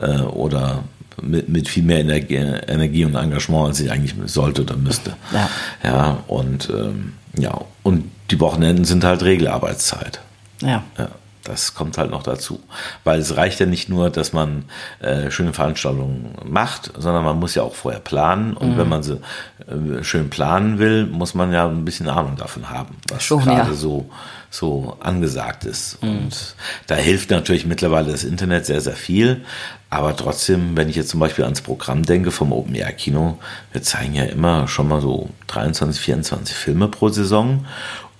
äh, 0.00 0.20
oder 0.22 0.84
mit, 1.22 1.48
mit 1.48 1.68
viel 1.68 1.82
mehr 1.82 2.00
Energie, 2.00 2.36
Energie 2.36 3.04
und 3.04 3.14
Engagement, 3.14 3.68
als 3.68 3.80
ich 3.80 3.90
eigentlich 3.90 4.14
sollte 4.26 4.62
oder 4.62 4.76
müsste. 4.76 5.14
Ja. 5.32 5.48
Ja, 5.82 6.18
und 6.26 6.68
ähm, 6.70 7.14
ja, 7.36 7.60
und 7.82 8.10
die 8.30 8.40
Wochenenden 8.40 8.84
sind 8.84 9.04
halt 9.04 9.22
Regelarbeitszeit. 9.22 10.20
ja. 10.62 10.82
Ja, 10.98 11.08
das 11.44 11.74
kommt 11.74 11.98
halt 11.98 12.10
noch 12.10 12.22
dazu. 12.22 12.60
Weil 13.04 13.20
es 13.20 13.36
reicht 13.36 13.60
ja 13.60 13.66
nicht 13.66 13.88
nur, 13.88 14.10
dass 14.10 14.32
man 14.32 14.64
äh, 15.00 15.30
schöne 15.30 15.52
Veranstaltungen 15.52 16.34
macht, 16.44 16.92
sondern 16.96 17.24
man 17.24 17.38
muss 17.38 17.54
ja 17.54 17.62
auch 17.62 17.74
vorher 17.74 18.00
planen. 18.00 18.54
Und 18.54 18.76
wenn 18.76 18.88
man 18.88 19.02
sie 19.02 19.20
äh, 19.66 20.02
schön 20.02 20.30
planen 20.30 20.78
will, 20.78 21.06
muss 21.06 21.34
man 21.34 21.52
ja 21.52 21.66
ein 21.66 21.84
bisschen 21.84 22.08
Ahnung 22.08 22.36
davon 22.36 22.70
haben, 22.70 22.96
was 23.08 23.22
Schon, 23.22 23.44
gerade 23.44 23.70
ja. 23.70 23.74
so, 23.74 24.10
so 24.50 24.96
angesagt 25.00 25.64
ist. 25.64 25.98
Und 26.02 26.54
da 26.86 26.96
hilft 26.96 27.30
natürlich 27.30 27.66
mittlerweile 27.66 28.10
das 28.10 28.24
Internet 28.24 28.66
sehr, 28.66 28.80
sehr 28.80 28.96
viel. 28.96 29.44
Aber 29.90 30.16
trotzdem, 30.16 30.76
wenn 30.76 30.88
ich 30.88 30.94
jetzt 30.94 31.08
zum 31.08 31.18
Beispiel 31.18 31.44
ans 31.44 31.62
Programm 31.62 32.04
denke 32.04 32.30
vom 32.30 32.52
Open 32.52 32.74
Air 32.76 32.92
Kino, 32.92 33.38
wir 33.72 33.82
zeigen 33.82 34.14
ja 34.14 34.24
immer 34.24 34.68
schon 34.68 34.86
mal 34.86 35.00
so 35.00 35.30
23, 35.48 36.00
24 36.00 36.54
Filme 36.54 36.86
pro 36.86 37.08
Saison. 37.08 37.66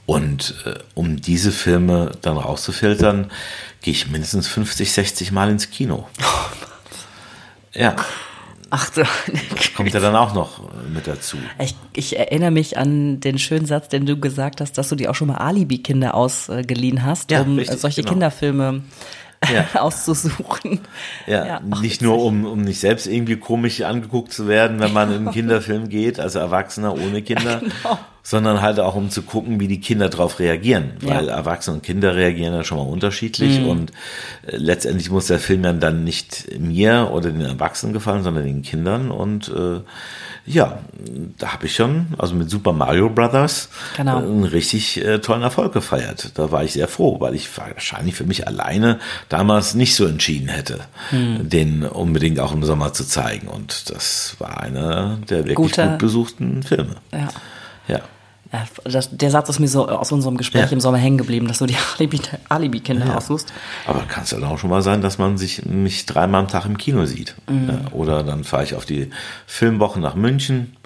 Und 0.06 0.54
äh, 0.66 0.74
um 0.94 1.20
diese 1.20 1.52
Filme 1.52 2.12
dann 2.22 2.36
rauszufiltern, 2.36 3.30
gehe 3.82 3.92
ich 3.92 4.08
mindestens 4.10 4.48
50, 4.48 4.92
60 4.92 5.30
Mal 5.32 5.50
ins 5.50 5.70
Kino. 5.70 6.06
Ja, 7.72 7.94
Ach 8.72 8.88
du. 8.90 9.02
kommt 9.76 9.92
ja 9.92 9.98
dann 10.00 10.14
auch 10.14 10.32
noch 10.32 10.60
äh, 10.60 10.88
mit 10.94 11.06
dazu. 11.08 11.36
Ich, 11.58 11.74
ich 11.92 12.16
erinnere 12.18 12.52
mich 12.52 12.78
an 12.78 13.18
den 13.18 13.38
schönen 13.38 13.66
Satz, 13.66 13.88
den 13.88 14.06
du 14.06 14.16
gesagt 14.18 14.60
hast, 14.60 14.78
dass 14.78 14.88
du 14.88 14.94
dir 14.94 15.10
auch 15.10 15.14
schon 15.16 15.26
mal 15.28 15.38
Alibi-Kinder 15.38 16.14
ausgeliehen 16.14 17.04
hast, 17.04 17.30
Ja, 17.32 17.42
um 17.42 17.56
richtig, 17.58 17.80
solche 17.80 18.02
genau. 18.02 18.12
Kinderfilme 18.12 18.82
Ja. 19.52 19.66
auszusuchen. 19.80 20.80
Ja, 21.26 21.60
ach, 21.68 21.80
nicht 21.80 22.00
nur 22.00 22.22
um, 22.22 22.44
um 22.44 22.60
nicht 22.60 22.78
selbst 22.78 23.08
irgendwie 23.08 23.36
komisch 23.36 23.80
angeguckt 23.80 24.32
zu 24.32 24.46
werden, 24.46 24.78
wenn 24.78 24.92
man 24.92 25.10
in 25.10 25.16
einen 25.18 25.30
Kinderfilm 25.32 25.88
geht, 25.88 26.20
als 26.20 26.36
Erwachsener 26.36 26.94
ohne 26.94 27.22
Kinder, 27.22 27.58
Genau. 27.60 27.98
Sondern 28.22 28.60
halt 28.60 28.78
auch 28.80 28.94
um 28.94 29.10
zu 29.10 29.22
gucken, 29.22 29.60
wie 29.60 29.68
die 29.68 29.80
Kinder 29.80 30.08
darauf 30.08 30.38
reagieren. 30.38 30.92
Ja. 31.00 31.08
Mhm. 31.08 31.14
Weil 31.16 31.28
Erwachsene 31.28 31.76
und 31.76 31.82
Kinder 31.82 32.14
reagieren 32.14 32.54
ja 32.54 32.64
schon 32.64 32.78
mal 32.78 32.84
unterschiedlich 32.84 33.60
und 33.64 33.92
äh, 34.46 34.56
letztendlich 34.56 35.10
muss 35.10 35.26
der 35.26 35.38
Film 35.38 35.64
ja 35.64 35.72
dann 35.72 36.04
nicht 36.04 36.58
mir 36.58 37.10
oder 37.12 37.30
den 37.30 37.40
Erwachsenen 37.40 37.92
gefallen, 37.92 38.22
sondern 38.22 38.44
den 38.44 38.62
Kindern 38.62 39.10
und 39.10 39.48
äh, 39.48 39.80
ja, 40.46 40.78
da 41.38 41.52
habe 41.52 41.66
ich 41.66 41.74
schon, 41.76 42.06
also 42.18 42.34
mit 42.34 42.50
Super 42.50 42.72
Mario 42.72 43.10
Brothers, 43.10 43.68
Genau. 43.96 44.18
äh, 44.20 44.22
einen 44.24 44.44
richtig 44.44 45.04
äh, 45.04 45.18
tollen 45.20 45.42
Erfolg 45.42 45.72
gefeiert. 45.72 46.32
Da 46.34 46.50
war 46.50 46.64
ich 46.64 46.72
sehr 46.72 46.88
froh, 46.88 47.20
weil 47.20 47.34
ich 47.34 47.48
wahrscheinlich 47.56 48.14
für 48.16 48.24
mich 48.24 48.48
alleine 48.48 48.98
damals 49.28 49.74
nicht 49.74 49.94
so 49.94 50.06
entschieden 50.06 50.48
hätte, 50.48 50.80
Hm. 51.10 51.48
den 51.48 51.84
unbedingt 51.84 52.40
auch 52.40 52.52
im 52.52 52.64
Sommer 52.64 52.92
zu 52.94 53.04
zeigen. 53.04 53.48
Und 53.48 53.90
das 53.90 54.34
war 54.38 54.60
einer 54.60 55.18
der 55.28 55.38
wirklich 55.40 55.56
Guter- 55.56 55.88
gut 55.90 55.98
besuchten 55.98 56.62
Filme. 56.62 56.96
Ja. 57.12 57.28
Ja. 57.90 58.00
Das, 58.84 59.10
der 59.16 59.30
Satz 59.30 59.48
ist 59.48 59.60
mir 59.60 59.68
so 59.68 59.88
aus 59.88 60.10
unserem 60.10 60.36
Gespräch 60.36 60.62
Ja. 60.62 60.72
im 60.72 60.80
Sommer 60.80 60.98
hängen 60.98 61.18
geblieben, 61.18 61.46
dass 61.46 61.58
du 61.58 61.66
die 61.66 61.76
Alibi- 61.98 62.20
Alibi-Kinder 62.48 63.06
Ja. 63.06 63.16
aussuchst. 63.16 63.52
Aber 63.86 64.00
kann 64.08 64.24
es 64.24 64.30
dann 64.30 64.42
auch 64.42 64.58
schon 64.58 64.70
mal 64.70 64.82
sein, 64.82 65.02
dass 65.02 65.18
man 65.18 65.38
sich 65.38 65.64
mich 65.66 66.04
dreimal 66.06 66.40
am 66.40 66.48
Tag 66.48 66.64
im 66.66 66.76
Kino 66.76 67.04
sieht. 67.04 67.36
Mhm. 67.48 67.82
Oder 67.92 68.24
dann 68.24 68.42
fahre 68.42 68.64
ich 68.64 68.74
auf 68.74 68.84
die 68.86 69.10
Filmwoche 69.46 70.00
nach 70.00 70.16
München 70.16 70.76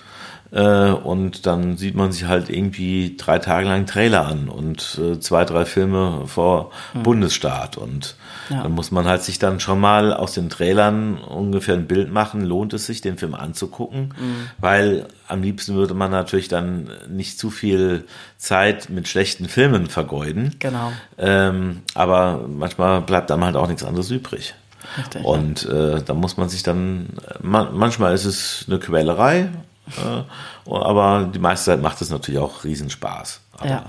äh, 0.51 0.91
und 0.91 1.47
dann 1.47 1.79
sieht 1.79 1.95
man 1.95 2.13
sich 2.13 2.25
halt 2.27 2.51
irgendwie 2.51 3.17
drei 3.17 3.39
Tage 3.39 3.67
lang 3.67 3.87
Trailer 3.87 4.27
an 4.27 4.49
und 4.51 5.01
äh, 5.03 5.19
zwei, 5.21 5.47
drei 5.47 5.65
Filme 5.65 6.25
vor 6.27 6.71
Bundesstaat. 7.03 7.79
Und 7.79 8.17
Mhm. 8.17 8.24
Ja. 8.51 8.63
dann 8.63 8.73
muss 8.73 8.91
man 8.91 9.07
halt 9.07 9.23
sich 9.23 9.39
dann 9.39 9.59
schon 9.61 9.81
mal 9.81 10.13
aus 10.13 10.35
den 10.35 10.51
Trailern 10.51 11.17
ungefähr 11.19 11.75
ein 11.75 11.87
Bild 11.87 12.13
machen, 12.13 12.45
lohnt 12.45 12.75
es 12.75 12.87
sich, 12.87 13.01
den 13.01 13.17
Film 13.17 13.35
anzugucken, 13.35 14.13
Mhm. 14.19 14.49
weil 14.59 15.07
am 15.29 15.43
liebsten 15.43 15.75
würde 15.75 15.95
man 15.95 16.11
natürlich 16.11 16.49
dann 16.49 16.91
nicht 17.09 17.39
zu 17.39 17.51
viel 17.51 18.05
Zeit 18.37 18.91
mit 18.91 19.09
schlechten 19.09 19.49
Filmen 19.49 19.87
vergeuden. 19.87 20.57
Genau. 20.59 20.93
Ähm, 21.17 21.83
aber 21.95 22.45
manchmal 22.49 23.01
bleibt 23.01 23.31
einem 23.31 23.45
halt 23.45 23.57
auch 23.57 23.69
nichts 23.69 23.85
anderes 23.85 24.11
übrig. 24.11 24.55
Richtig, 24.99 25.25
und 25.25 25.65
äh, 25.67 26.03
da 26.03 26.13
muss 26.13 26.37
man 26.37 26.51
sich 26.51 26.63
dann, 26.63 27.09
man, 27.41 27.75
manchmal 27.75 28.13
ist 28.15 28.27
es 28.27 28.67
eine 28.69 28.79
Quälerei, 28.79 29.49
äh, 29.97 30.71
aber 30.71 31.31
die 31.35 31.39
meiste 31.39 31.67
Zeit 31.71 31.81
macht 31.81 32.03
es 32.03 32.11
natürlich 32.11 32.41
auch 32.41 32.65
Riesenspaß. 32.65 33.41
Aber 33.59 33.69
ja. 33.69 33.85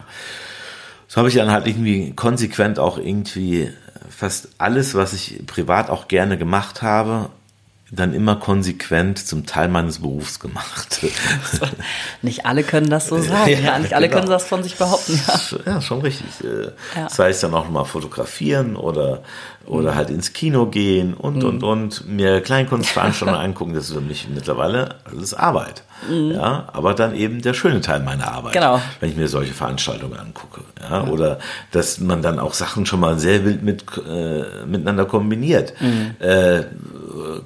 So 1.07 1.17
habe 1.17 1.27
ich 1.29 1.35
dann 1.35 1.51
halt 1.51 1.67
irgendwie 1.67 2.13
konsequent 2.13 2.79
auch 2.79 2.97
irgendwie 2.97 3.71
fast 4.09 4.49
alles, 4.57 4.95
was 4.95 5.13
ich 5.13 5.45
privat 5.47 5.89
auch 5.89 6.07
gerne 6.07 6.37
gemacht 6.37 6.81
habe, 6.81 7.29
dann 7.91 8.13
immer 8.13 8.35
konsequent 8.35 9.19
zum 9.19 9.45
Teil 9.45 9.67
meines 9.67 9.99
Berufs 9.99 10.39
gemacht. 10.39 11.05
nicht 12.21 12.45
alle 12.45 12.63
können 12.63 12.89
das 12.89 13.07
so 13.07 13.21
sagen, 13.21 13.51
ja, 13.51 13.59
ja. 13.59 13.79
nicht 13.79 13.93
alle 13.93 14.09
genau. 14.09 14.21
können 14.21 14.31
das 14.31 14.45
von 14.45 14.63
sich 14.63 14.75
behaupten. 14.75 15.21
Ja, 15.27 15.73
ja 15.73 15.81
schon 15.81 16.01
richtig. 16.01 16.27
Äh, 16.43 16.71
ja. 16.99 17.09
Sei 17.09 17.29
es 17.29 17.41
dann 17.41 17.53
auch 17.53 17.69
mal 17.69 17.85
fotografieren 17.85 18.75
oder, 18.75 19.21
oder 19.65 19.95
halt 19.95 20.09
ins 20.09 20.33
Kino 20.33 20.67
gehen 20.67 21.13
und, 21.13 21.37
mhm. 21.37 21.45
und, 21.45 21.63
und, 21.63 22.07
mir 22.07 22.41
Kleinkunstveranstaltungen 22.41 23.41
angucken, 23.41 23.73
das 23.73 23.89
ist 23.89 23.93
für 23.93 24.01
mich 24.01 24.27
mittlerweile, 24.33 24.95
ist 25.19 25.33
Arbeit. 25.33 25.83
Mhm. 26.09 26.31
Ja, 26.31 26.67
aber 26.71 26.93
dann 26.93 27.15
eben 27.15 27.41
der 27.41 27.53
schöne 27.53 27.81
Teil 27.81 28.01
meiner 28.01 28.31
Arbeit, 28.31 28.53
genau. 28.53 28.81
wenn 28.99 29.09
ich 29.09 29.15
mir 29.15 29.27
solche 29.27 29.53
Veranstaltungen 29.53 30.19
angucke. 30.19 30.61
Ja, 30.81 31.03
ja. 31.03 31.07
Oder 31.09 31.39
dass 31.71 31.99
man 31.99 32.21
dann 32.21 32.39
auch 32.39 32.53
Sachen 32.53 32.85
schon 32.85 32.99
mal 32.99 33.17
sehr 33.17 33.45
wild 33.45 33.63
mit, 33.63 33.83
äh, 33.97 34.65
miteinander 34.65 35.05
kombiniert. 35.05 35.73
Mhm. 35.79 36.15
Äh, 36.19 36.63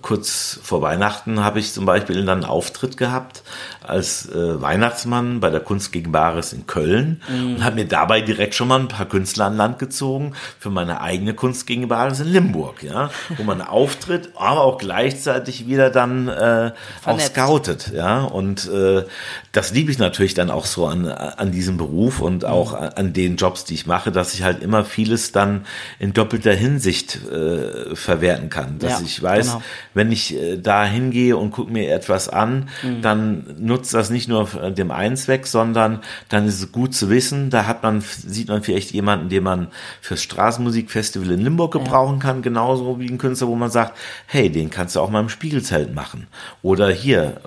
kurz 0.02 0.60
vor 0.62 0.82
Weihnachten 0.82 1.44
habe 1.44 1.60
ich 1.60 1.74
zum 1.74 1.86
Beispiel 1.86 2.26
dann 2.26 2.40
einen 2.40 2.46
Auftritt 2.46 2.98
gehabt 2.98 3.44
als 3.90 4.30
äh, 4.30 4.62
Weihnachtsmann 4.62 5.40
bei 5.40 5.50
der 5.50 5.60
Kunst 5.60 5.92
gegen 5.92 6.12
Bares 6.12 6.54
in 6.54 6.68
Köln 6.68 7.22
mhm. 7.28 7.56
und 7.56 7.64
habe 7.64 7.76
mir 7.76 7.86
dabei 7.86 8.22
direkt 8.22 8.56
schon 8.56 8.68
mal 8.68 8.80
ein 8.80 8.88
paar 8.88 9.08
Künstler 9.08 9.46
an 9.46 9.58
Land 9.58 9.80
gezogen 9.80 10.34
für 10.60 10.70
meine 10.70 11.02
eigene 11.02 11.34
Kunst 11.34 11.68
gegen 11.68 11.88
Bares 11.88 12.20
in 12.20 12.28
Limburg, 12.28 12.84
ja, 12.84 13.10
wo 13.38 13.44
man 13.44 13.62
auftritt, 13.70 14.30
aber 14.36 14.62
auch 14.62 14.78
gleichzeitig 14.78 15.68
wieder 15.68 15.90
dann 15.90 16.28
äh, 16.28 16.72
auch 17.06 17.20
scoutet, 17.20 17.92
ja, 17.94 18.22
und 18.22 18.70
äh, 18.70 19.04
das 19.52 19.74
liebe 19.74 19.92
ich 19.92 19.98
natürlich 19.98 20.34
dann 20.34 20.50
auch 20.50 20.66
so 20.66 20.86
an, 20.86 21.08
an 21.08 21.52
diesem 21.52 21.78
Beruf 21.78 22.20
und 22.20 22.46
auch 22.46 22.80
mhm. 22.80 22.90
an 22.96 23.14
den 23.14 23.36
Jobs, 23.36 23.66
die 23.66 23.74
ich 23.74 23.88
mache, 23.88 24.12
dass 24.12 24.34
ich 24.34 24.44
halt 24.44 24.62
immer 24.62 24.86
vieles 24.86 25.32
dann 25.32 25.66
in 25.98 26.14
doppelter 26.14 26.54
Hinsicht 26.54 27.20
äh, 27.32 27.96
verwerten 27.96 28.50
kann, 28.50 28.78
dass 28.80 29.00
ja, 29.00 29.06
ich 29.06 29.22
weiß, 29.22 29.48
genau. 29.48 29.64
wenn 29.94 30.12
ich 30.12 30.36
äh, 30.36 30.58
da 30.58 30.86
hingehe 30.86 31.36
und 31.36 31.52
gucke 31.52 31.72
mir 31.72 31.92
etwas 31.92 32.30
an, 32.30 32.70
mhm. 32.84 33.02
dann 33.02 33.56
nutzt 33.60 33.94
das 33.94 34.10
nicht 34.10 34.28
nur 34.28 34.46
dem 34.72 34.92
einen 34.92 35.18
Zweck, 35.18 35.48
sondern 35.48 36.02
dann 36.30 36.48
ist 36.48 36.62
es 36.62 36.72
gut 36.72 36.94
zu 36.94 37.10
wissen, 37.10 37.50
da 37.50 37.66
hat 37.66 37.82
man, 37.82 38.02
sieht 38.02 38.50
man 38.50 38.62
vielleicht 38.62 38.92
jemanden, 38.92 39.30
den 39.30 39.44
man 39.44 39.68
fürs 40.02 40.22
Straßenmusikfestival 40.22 41.32
in 41.32 41.42
Limburg 41.42 41.74
gebrauchen 41.74 42.18
ja. 42.18 42.22
kann, 42.22 42.42
genauso 42.42 43.00
wie 43.00 43.10
ein 43.10 43.18
Künstler, 43.18 43.48
wo 43.48 43.56
man 43.56 43.72
sagt, 43.72 43.98
hey, 44.28 44.50
den 44.52 44.70
kannst 44.70 44.96
du 44.96 45.00
auch 45.00 45.10
mal 45.10 45.22
im 45.22 45.30
Spiegelzelt 45.30 45.94
machen. 45.94 46.28
Oder 46.62 46.90
hier, 46.90 47.42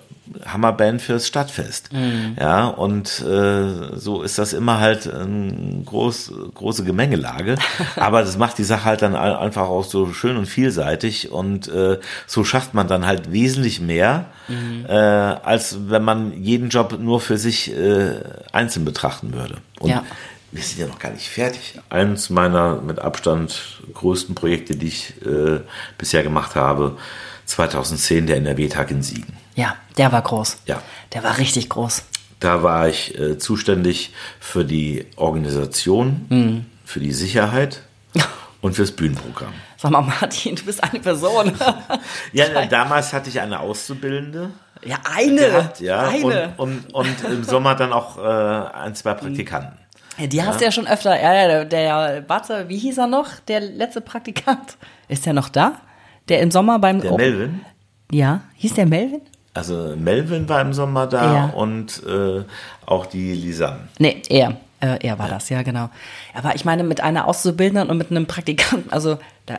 Hammerband 0.47 1.03
fürs 1.03 1.27
Stadtfest. 1.27 1.93
Mhm. 1.93 2.37
Ja, 2.39 2.67
und 2.67 3.21
äh, 3.21 3.97
so 3.97 4.23
ist 4.23 4.39
das 4.39 4.53
immer 4.53 4.79
halt 4.79 5.13
eine 5.13 5.83
groß, 5.85 6.33
große 6.55 6.85
Gemengelage. 6.85 7.57
Aber 7.97 8.23
das 8.23 8.39
macht 8.39 8.59
die 8.59 8.65
Sache 8.65 8.85
halt 8.85 9.03
dann 9.03 9.17
einfach 9.17 9.69
auch 9.69 9.85
so 9.85 10.13
schön 10.13 10.37
und 10.37 10.47
vielseitig 10.47 11.31
und 11.33 11.69
äh, 11.69 11.99
so 12.27 12.45
schafft 12.45 12.75
man 12.75 12.87
dann 12.87 13.07
halt 13.07 13.33
wesentlich 13.33 13.81
mehr, 13.81 14.27
mhm. 14.49 14.87
äh, 14.89 14.93
als 14.93 15.77
wenn 15.89 16.03
man 16.05 16.43
jeden 16.43 16.69
Job 16.69 16.99
nur 16.99 17.21
für 17.21 17.37
sich 17.37 17.77
äh, 17.77 18.21
einzeln 18.53 18.85
betrachten 18.85 19.33
würde. 19.33 19.57
Und 19.81 19.91
ja. 19.91 20.05
wir 20.53 20.63
sind 20.63 20.81
ja 20.81 20.87
noch 20.87 21.01
gar 21.01 21.13
nicht 21.13 21.29
fertig. 21.29 21.81
Eins 21.91 22.31
meiner 22.31 22.77
mit 22.77 23.01
Abstand 23.01 23.83
größten 23.93 24.35
Projekte, 24.35 24.77
die 24.77 24.89
ich 24.89 25.15
äh, 25.27 25.61
bisher 25.99 26.23
gemacht 26.23 26.55
habe, 26.55 26.97
2010 27.47 28.29
der 28.29 28.37
NRW-Tag 28.37 28.91
in 28.93 29.03
Siegen. 29.03 29.42
Ja, 29.55 29.77
der 29.97 30.13
war 30.13 30.23
groß. 30.23 30.59
Ja. 30.67 30.83
Der 31.13 31.23
war 31.23 31.39
richtig 31.39 31.69
groß. 31.69 32.05
Da 32.41 32.63
war 32.63 32.89
ich 32.89 33.19
äh, 33.19 33.39
zuständig 33.39 34.13
für 34.41 34.65
die 34.65 35.07
Organisation, 35.17 36.27
mhm. 36.29 36.67
für 36.85 37.01
die 37.01 37.13
Sicherheit 37.13 37.83
und 38.61 38.75
fürs 38.75 38.93
Bühnenprogramm. 38.93 39.53
Sag 39.77 39.91
mal, 39.91 40.03
Martin, 40.03 40.57
du 40.57 40.65
bist 40.65 40.83
eine 40.83 41.01
Person. 41.01 41.53
ja, 42.33 42.67
damals 42.67 43.13
hatte 43.13 43.31
ich 43.31 43.41
eine 43.41 43.61
Auszubildende. 43.61 44.51
Ja, 44.85 44.97
eine. 45.05 45.41
Gehabt, 45.41 45.81
ja. 45.81 46.09
Eine. 46.09 46.55
Und, 46.57 46.93
und, 46.93 47.25
und 47.25 47.33
im 47.33 47.45
Sommer 47.45 47.75
dann 47.75 47.93
auch 47.93 48.19
äh, 48.19 48.77
ein, 48.77 48.95
zwei 48.95 49.15
Praktikanten. 49.15 49.79
Ja, 50.19 50.27
die 50.27 50.43
hast 50.43 50.61
du 50.61 50.65
ja 50.65 50.73
schon 50.73 50.87
öfter. 50.87 51.21
Ja, 51.21 51.47
der, 51.47 51.65
der, 51.65 52.25
warte, 52.29 52.69
wie 52.69 52.79
hieß 52.79 52.99
er 52.99 53.07
noch? 53.07 53.29
Der 53.49 53.61
letzte 53.61 54.01
Praktikant. 54.01 54.77
Ist 55.09 55.27
der 55.27 55.33
noch 55.33 55.49
da? 55.49 55.81
Der 56.29 56.41
im 56.41 56.51
Sommer 56.51 56.79
beim. 56.79 57.01
Der 57.01 57.13
Melvin? 57.13 57.61
Ja. 58.11 58.43
Hieß 58.57 58.75
der 58.75 58.87
Melvin? 58.87 59.23
Also 59.55 59.95
Melvin 59.97 60.49
war 60.49 60.61
im 60.61 60.73
Sommer 60.73 61.07
da 61.07 61.35
ja. 61.35 61.45
und 61.47 62.03
äh, 62.07 62.43
auch 62.87 63.07
die 63.07 63.35
Lisanne. 63.35 63.81
Nee, 63.99 64.23
er. 64.29 64.57
Äh, 64.81 64.99
er 65.07 65.19
war 65.19 65.29
ja. 65.29 65.35
das, 65.35 65.49
ja, 65.49 65.63
genau. 65.63 65.91
Aber 66.35 66.57
ich 66.57 66.65
meine, 66.65 66.83
mit 66.83 67.01
einer 67.01 67.29
Auszubildenden 67.29 67.89
und 67.89 67.99
mit 67.99 68.11
einem 68.11 68.27
Praktikanten, 68.27 68.91
also 68.91 69.19
da. 69.47 69.59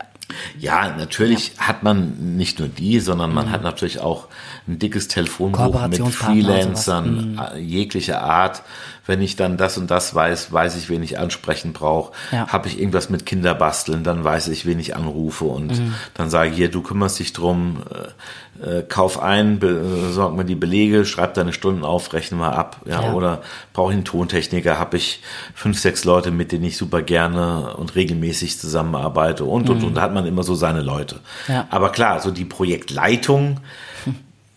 Ja, 0.57 0.95
natürlich 0.97 1.53
ja. 1.55 1.67
hat 1.67 1.83
man 1.83 2.35
nicht 2.37 2.59
nur 2.59 2.67
die, 2.67 2.99
sondern 2.99 3.33
man 3.33 3.47
mhm. 3.47 3.51
hat 3.51 3.63
natürlich 3.63 3.99
auch 3.99 4.27
ein 4.67 4.79
dickes 4.79 5.07
Telefonbuch 5.07 5.87
mit 5.87 6.05
Freelancern 6.07 7.35
mhm. 7.35 7.57
jeglicher 7.57 8.21
Art 8.21 8.63
wenn 9.05 9.21
ich 9.21 9.35
dann 9.35 9.57
das 9.57 9.77
und 9.77 9.91
das 9.91 10.15
weiß, 10.15 10.53
weiß 10.53 10.77
ich, 10.77 10.89
wen 10.89 11.03
ich 11.03 11.19
ansprechen 11.19 11.73
brauche. 11.73 12.13
Ja. 12.31 12.47
Habe 12.47 12.69
ich 12.69 12.79
irgendwas 12.79 13.09
mit 13.09 13.25
Kinderbasteln, 13.25 14.03
dann 14.03 14.23
weiß 14.23 14.47
ich, 14.47 14.65
wen 14.65 14.79
ich 14.79 14.95
anrufe 14.95 15.45
und 15.45 15.77
mhm. 15.77 15.95
dann 16.13 16.29
sage 16.29 16.51
ich, 16.51 16.55
hier, 16.55 16.71
du 16.71 16.81
kümmerst 16.81 17.19
dich 17.19 17.33
drum, 17.33 17.83
äh, 18.61 18.79
äh 18.79 18.83
kauf 18.83 19.21
ein, 19.21 19.59
besorg 19.59 20.35
mir 20.35 20.45
die 20.45 20.55
Belege, 20.55 21.05
schreib 21.05 21.33
deine 21.33 21.51
Stunden 21.51 21.83
auf, 21.83 22.13
rechne 22.13 22.37
mal 22.37 22.51
ab. 22.51 22.81
Ja, 22.85 23.01
ja. 23.01 23.13
Oder 23.13 23.41
brauche 23.73 23.91
ich 23.91 23.95
einen 23.95 24.05
Tontechniker, 24.05 24.79
habe 24.79 24.97
ich 24.97 25.21
fünf, 25.53 25.79
sechs 25.79 26.05
Leute, 26.05 26.31
mit 26.31 26.53
denen 26.53 26.63
ich 26.63 26.77
super 26.77 27.01
gerne 27.01 27.75
und 27.75 27.95
regelmäßig 27.95 28.57
zusammenarbeite 28.57 29.43
und, 29.43 29.69
und, 29.69 29.79
mhm. 29.79 29.87
und 29.87 29.93
da 29.95 30.01
hat 30.01 30.13
man 30.13 30.25
immer 30.25 30.43
so 30.43 30.55
seine 30.55 30.81
Leute. 30.81 31.19
Ja. 31.49 31.67
Aber 31.71 31.91
klar, 31.91 32.21
so 32.21 32.31
die 32.31 32.45
Projektleitung, 32.45 33.59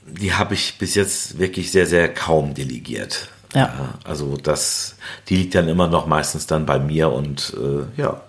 die 0.06 0.34
habe 0.34 0.54
ich 0.54 0.78
bis 0.78 0.94
jetzt 0.94 1.38
wirklich 1.38 1.72
sehr, 1.72 1.86
sehr 1.86 2.12
kaum 2.12 2.54
delegiert. 2.54 3.28
Ja. 3.56 3.62
ja. 3.62 3.94
Also 4.04 4.36
das, 4.36 4.96
die 5.28 5.36
liegt 5.36 5.54
dann 5.54 5.68
immer 5.68 5.88
noch 5.88 6.06
meistens 6.06 6.46
dann 6.46 6.66
bei 6.66 6.78
mir 6.78 7.10
und 7.10 7.56
äh, 7.56 8.00
ja. 8.00 8.20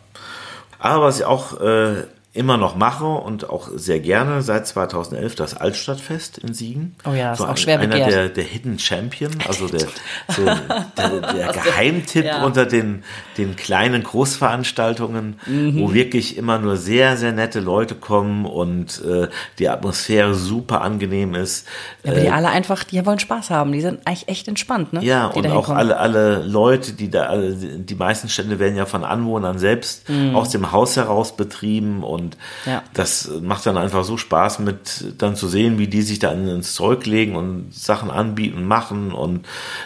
Aber 0.79 1.05
was 1.05 1.19
ich 1.19 1.25
auch 1.25 1.59
äh, 1.59 2.03
immer 2.37 2.57
noch 2.57 2.75
mache 2.75 3.05
und 3.05 3.49
auch 3.49 3.69
sehr 3.75 3.99
gerne 3.99 4.41
seit 4.41 4.67
2011 4.67 5.35
das 5.35 5.55
Altstadtfest 5.55 6.37
in 6.37 6.53
Siegen. 6.53 6.95
Oh 7.05 7.13
ja, 7.13 7.35
so 7.35 7.43
ist 7.43 7.49
auch 7.49 7.57
schwer 7.57 7.79
einer 7.79 7.95
begehrt. 7.95 8.11
der, 8.11 8.29
der 8.29 8.43
Hidden 8.43 8.79
Champion, 8.79 9.31
also 9.47 9.67
der, 9.67 9.79
so 10.29 10.45
der, 10.45 11.19
der 11.21 11.51
Geheimtipp 11.63 12.25
ja. 12.25 12.45
unter 12.45 12.65
den, 12.65 13.03
den 13.37 13.55
kleinen 13.55 14.03
Großveranstaltungen, 14.03 15.39
mhm. 15.45 15.79
wo 15.79 15.93
wirklich 15.93 16.37
immer 16.37 16.59
nur 16.59 16.77
sehr, 16.77 17.17
sehr 17.17 17.31
nette 17.31 17.59
Leute 17.59 17.95
kommen 17.95 18.45
und 18.45 19.03
äh, 19.03 19.27
die 19.59 19.69
Atmosphäre 19.69 20.35
super 20.35 20.81
angenehm 20.81 21.33
ist. 21.33 21.67
Ja, 22.03 22.11
aber 22.11 22.19
die 22.21 22.27
äh, 22.27 22.31
alle 22.31 22.49
einfach, 22.49 22.83
die 22.83 23.03
wollen 23.05 23.19
Spaß 23.19 23.49
haben, 23.49 23.71
die 23.71 23.81
sind 23.81 24.05
eigentlich 24.05 24.27
echt 24.27 24.47
entspannt, 24.47 24.93
ne? 24.93 25.03
Ja, 25.03 25.29
die 25.29 25.39
und 25.39 25.47
auch 25.47 25.69
alle, 25.69 25.97
alle 25.97 26.43
Leute, 26.43 26.93
die 26.93 27.09
da, 27.09 27.35
die 27.35 27.95
meisten 27.95 28.29
Stände 28.29 28.59
werden 28.59 28.75
ja 28.75 28.85
von 28.85 29.03
Anwohnern 29.03 29.57
selbst 29.57 30.07
mhm. 30.09 30.35
aus 30.35 30.49
dem 30.49 30.71
Haus 30.71 30.95
heraus 30.95 31.35
betrieben 31.35 32.03
und 32.03 32.26
und 32.27 32.37
ja. 32.65 32.83
das 32.93 33.29
macht 33.41 33.65
dann 33.65 33.77
einfach 33.77 34.03
so 34.03 34.17
Spaß, 34.17 34.59
mit 34.59 35.13
dann 35.17 35.35
zu 35.35 35.47
sehen, 35.47 35.79
wie 35.79 35.87
die 35.87 36.01
sich 36.01 36.19
da 36.19 36.31
ins 36.31 36.73
Zeug 36.73 37.05
legen 37.05 37.35
und 37.35 37.73
Sachen 37.73 38.11
anbieten, 38.11 38.65
machen 38.65 39.13
und 39.13 39.45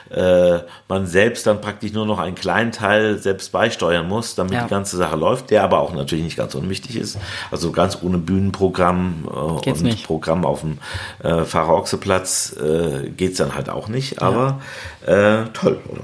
äh, 0.10 0.60
man 0.88 1.06
selbst 1.06 1.46
dann 1.46 1.62
praktisch 1.62 1.94
nur 1.94 2.06
noch 2.06 2.20
einen 2.20 2.36
kleinen 2.36 2.72
Teil 2.72 3.20
selbst 3.20 3.52
beisteuern 3.52 4.08
muss, 4.08 4.36
damit 4.36 4.54
ja. 4.54 4.64
die 4.64 4.70
ganze 4.70 4.98
Sache 4.98 5.16
läuft, 5.16 5.52
der 5.52 5.64
aber 5.64 5.80
auch 5.80 5.94
natürlich 5.94 6.24
nicht 6.24 6.38
ganz 6.38 6.56
unwichtig 6.56 6.96
ist. 6.96 7.18
Also 7.52 7.72
ganz 7.72 8.00
ohne 8.02 8.18
Bühnenprogramm 8.18 9.26
äh, 9.28 9.30
und 9.30 9.82
nicht. 9.84 10.06
Programm 10.06 10.46
auf 10.46 10.62
dem 10.62 10.80
äh, 11.24 11.44
Pfarrer-Ochse-Platz 11.44 12.56
äh, 12.58 13.10
geht's 13.10 13.38
dann 13.38 13.54
halt 13.56 13.70
auch 13.70 13.88
nicht, 13.88 14.22
aber 14.22 14.60
ja. 15.06 15.42
äh, 15.44 15.46
toll, 15.54 15.80
oder? 15.88 16.04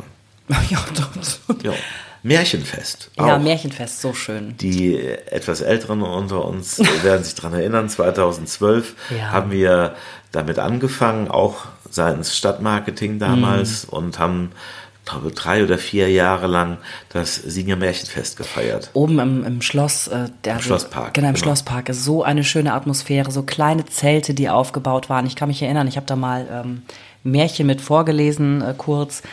Ja, 0.70 0.80
doch. 0.96 1.64
ja. 1.64 1.74
Märchenfest. 2.24 3.12
Ja, 3.18 3.36
auch. 3.36 3.40
Märchenfest, 3.40 4.02
so 4.02 4.14
schön. 4.14 4.56
Die 4.58 4.98
etwas 4.98 5.62
Älteren 5.62 6.02
unter 6.02 6.46
uns 6.46 6.80
werden 7.04 7.24
sich 7.24 7.36
daran 7.36 7.54
erinnern, 7.54 7.90
2012 7.90 8.96
ja. 9.18 9.32
haben 9.32 9.52
wir 9.52 9.96
damit 10.32 10.60
angefangen, 10.60 11.30
auch 11.30 11.66
seitens 11.90 12.36
Stadtmarketing 12.38 13.20
damals 13.20 13.88
mhm. 13.88 13.94
und 13.94 14.20
haben 14.20 14.52
glaube 15.08 15.32
drei 15.32 15.64
oder 15.64 15.78
vier 15.78 16.10
Jahre 16.10 16.48
lang 16.48 16.78
das 17.10 17.36
Sieger 17.36 17.76
Märchenfest 17.76 18.38
gefeiert. 18.38 18.90
Oben 18.94 19.20
im, 19.20 19.44
im 19.46 19.62
Schloss, 19.62 20.08
äh, 20.08 20.26
der 20.44 20.56
Im 20.56 20.62
Schlosspark. 20.62 21.14
Genau, 21.14 21.30
im 21.30 21.34
genau. 21.34 21.46
Schlosspark. 21.46 21.90
Ist 21.90 22.04
so 22.04 22.24
eine 22.24 22.44
schöne 22.44 22.74
Atmosphäre, 22.74 23.32
so 23.32 23.44
kleine 23.44 23.86
Zelte, 23.86 24.34
die 24.34 24.50
aufgebaut 24.50 25.10
waren. 25.10 25.26
Ich 25.26 25.36
kann 25.36 25.48
mich 25.48 25.62
erinnern, 25.62 25.88
ich 25.88 25.96
habe 25.96 26.06
da 26.06 26.16
mal 26.16 26.48
ähm, 26.52 26.82
Märchen 27.24 27.68
mit 27.68 27.82
vorgelesen, 27.82 28.62
äh, 28.62 28.74
kurz. 28.78 29.24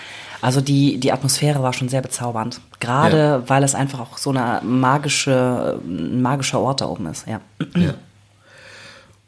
Also 0.44 0.60
die, 0.60 1.00
die 1.00 1.10
Atmosphäre 1.10 1.62
war 1.62 1.72
schon 1.72 1.88
sehr 1.88 2.02
bezaubernd. 2.02 2.60
Gerade 2.78 3.16
ja. 3.16 3.42
weil 3.48 3.62
es 3.62 3.74
einfach 3.74 3.98
auch 3.98 4.18
so 4.18 4.28
eine 4.28 4.60
magische, 4.62 5.80
ein 5.82 6.20
magischer 6.20 6.60
Ort 6.60 6.82
da 6.82 6.86
oben 6.86 7.06
ist, 7.06 7.26
ja. 7.26 7.40
ja. 7.74 7.94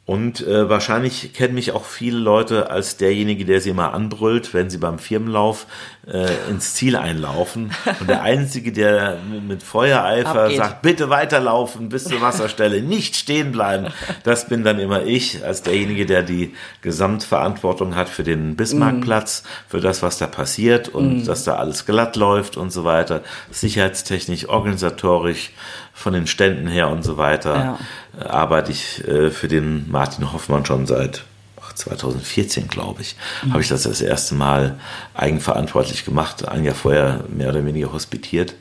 Und 0.07 0.47
äh, 0.47 0.69
wahrscheinlich 0.69 1.33
kennen 1.33 1.55
mich 1.55 1.73
auch 1.73 1.85
viele 1.85 2.19
Leute 2.19 2.71
als 2.71 2.97
derjenige, 2.97 3.45
der 3.45 3.61
sie 3.61 3.71
immer 3.71 3.93
anbrüllt, 3.93 4.55
wenn 4.55 4.71
sie 4.71 4.79
beim 4.79 5.01
Firmenlauf 5.01 5.67
äh, 6.07 6.29
ins 6.49 6.75
Ziel 6.75 6.95
einlaufen. 6.95 7.73
Und 7.99 8.09
der 8.09 8.23
Einzige, 8.23 8.71
der 8.71 9.19
mit 9.49 9.65
Feuereifer 9.65 10.45
Abgeht. 10.45 10.59
sagt, 10.59 10.83
bitte 10.83 11.11
weiterlaufen 11.11 11.89
bis 11.89 12.05
zur 12.05 12.21
Wasserstelle, 12.21 12.83
nicht 12.83 13.17
stehen 13.17 13.51
bleiben, 13.51 13.89
das 14.23 14.49
bin 14.49 14.63
dann 14.63 14.79
immer 14.79 15.03
ich, 15.03 15.45
als 15.45 15.63
derjenige, 15.63 16.07
der 16.07 16.23
die 16.23 16.55
Gesamtverantwortung 16.83 17.97
hat 17.97 18.09
für 18.09 18.23
den 18.23 18.55
Bismarckplatz, 18.55 19.43
für 19.67 19.81
das, 19.81 20.05
was 20.05 20.19
da 20.19 20.29
passiert 20.29 20.89
und 20.89 21.25
dass 21.25 21.43
da 21.43 21.57
alles 21.57 21.85
glatt 21.85 22.15
läuft 22.15 22.57
und 22.57 22.71
so 22.71 22.85
weiter, 22.85 23.23
sicherheitstechnisch, 23.51 24.49
organisatorisch, 24.49 25.51
von 25.97 26.13
den 26.13 26.27
Ständen 26.27 26.69
her 26.69 26.89
und 26.89 27.03
so 27.03 27.17
weiter, 27.17 27.79
äh, 28.21 28.25
arbeite 28.25 28.71
ich 28.71 29.03
äh, 29.09 29.31
für 29.31 29.49
den 29.49 29.91
Martin 29.91 30.31
Hoffmann 30.31 30.67
schon 30.67 30.87
seit 30.87 31.25
ach, 31.61 31.73
2014, 31.73 32.69
glaube 32.69 33.01
ich, 33.01 33.17
habe 33.51 33.63
ich 33.63 33.69
das 33.69 33.85
das 33.85 34.03
erste 34.03 34.35
Mal 34.35 34.79
eigenverantwortlich 35.15 36.05
gemacht. 36.05 36.47
Ein 36.47 36.65
Jahr 36.65 36.75
vorher 36.75 37.25
mehr 37.29 37.49
oder 37.49 37.65
weniger 37.65 37.95
hospitiert. 37.95 38.55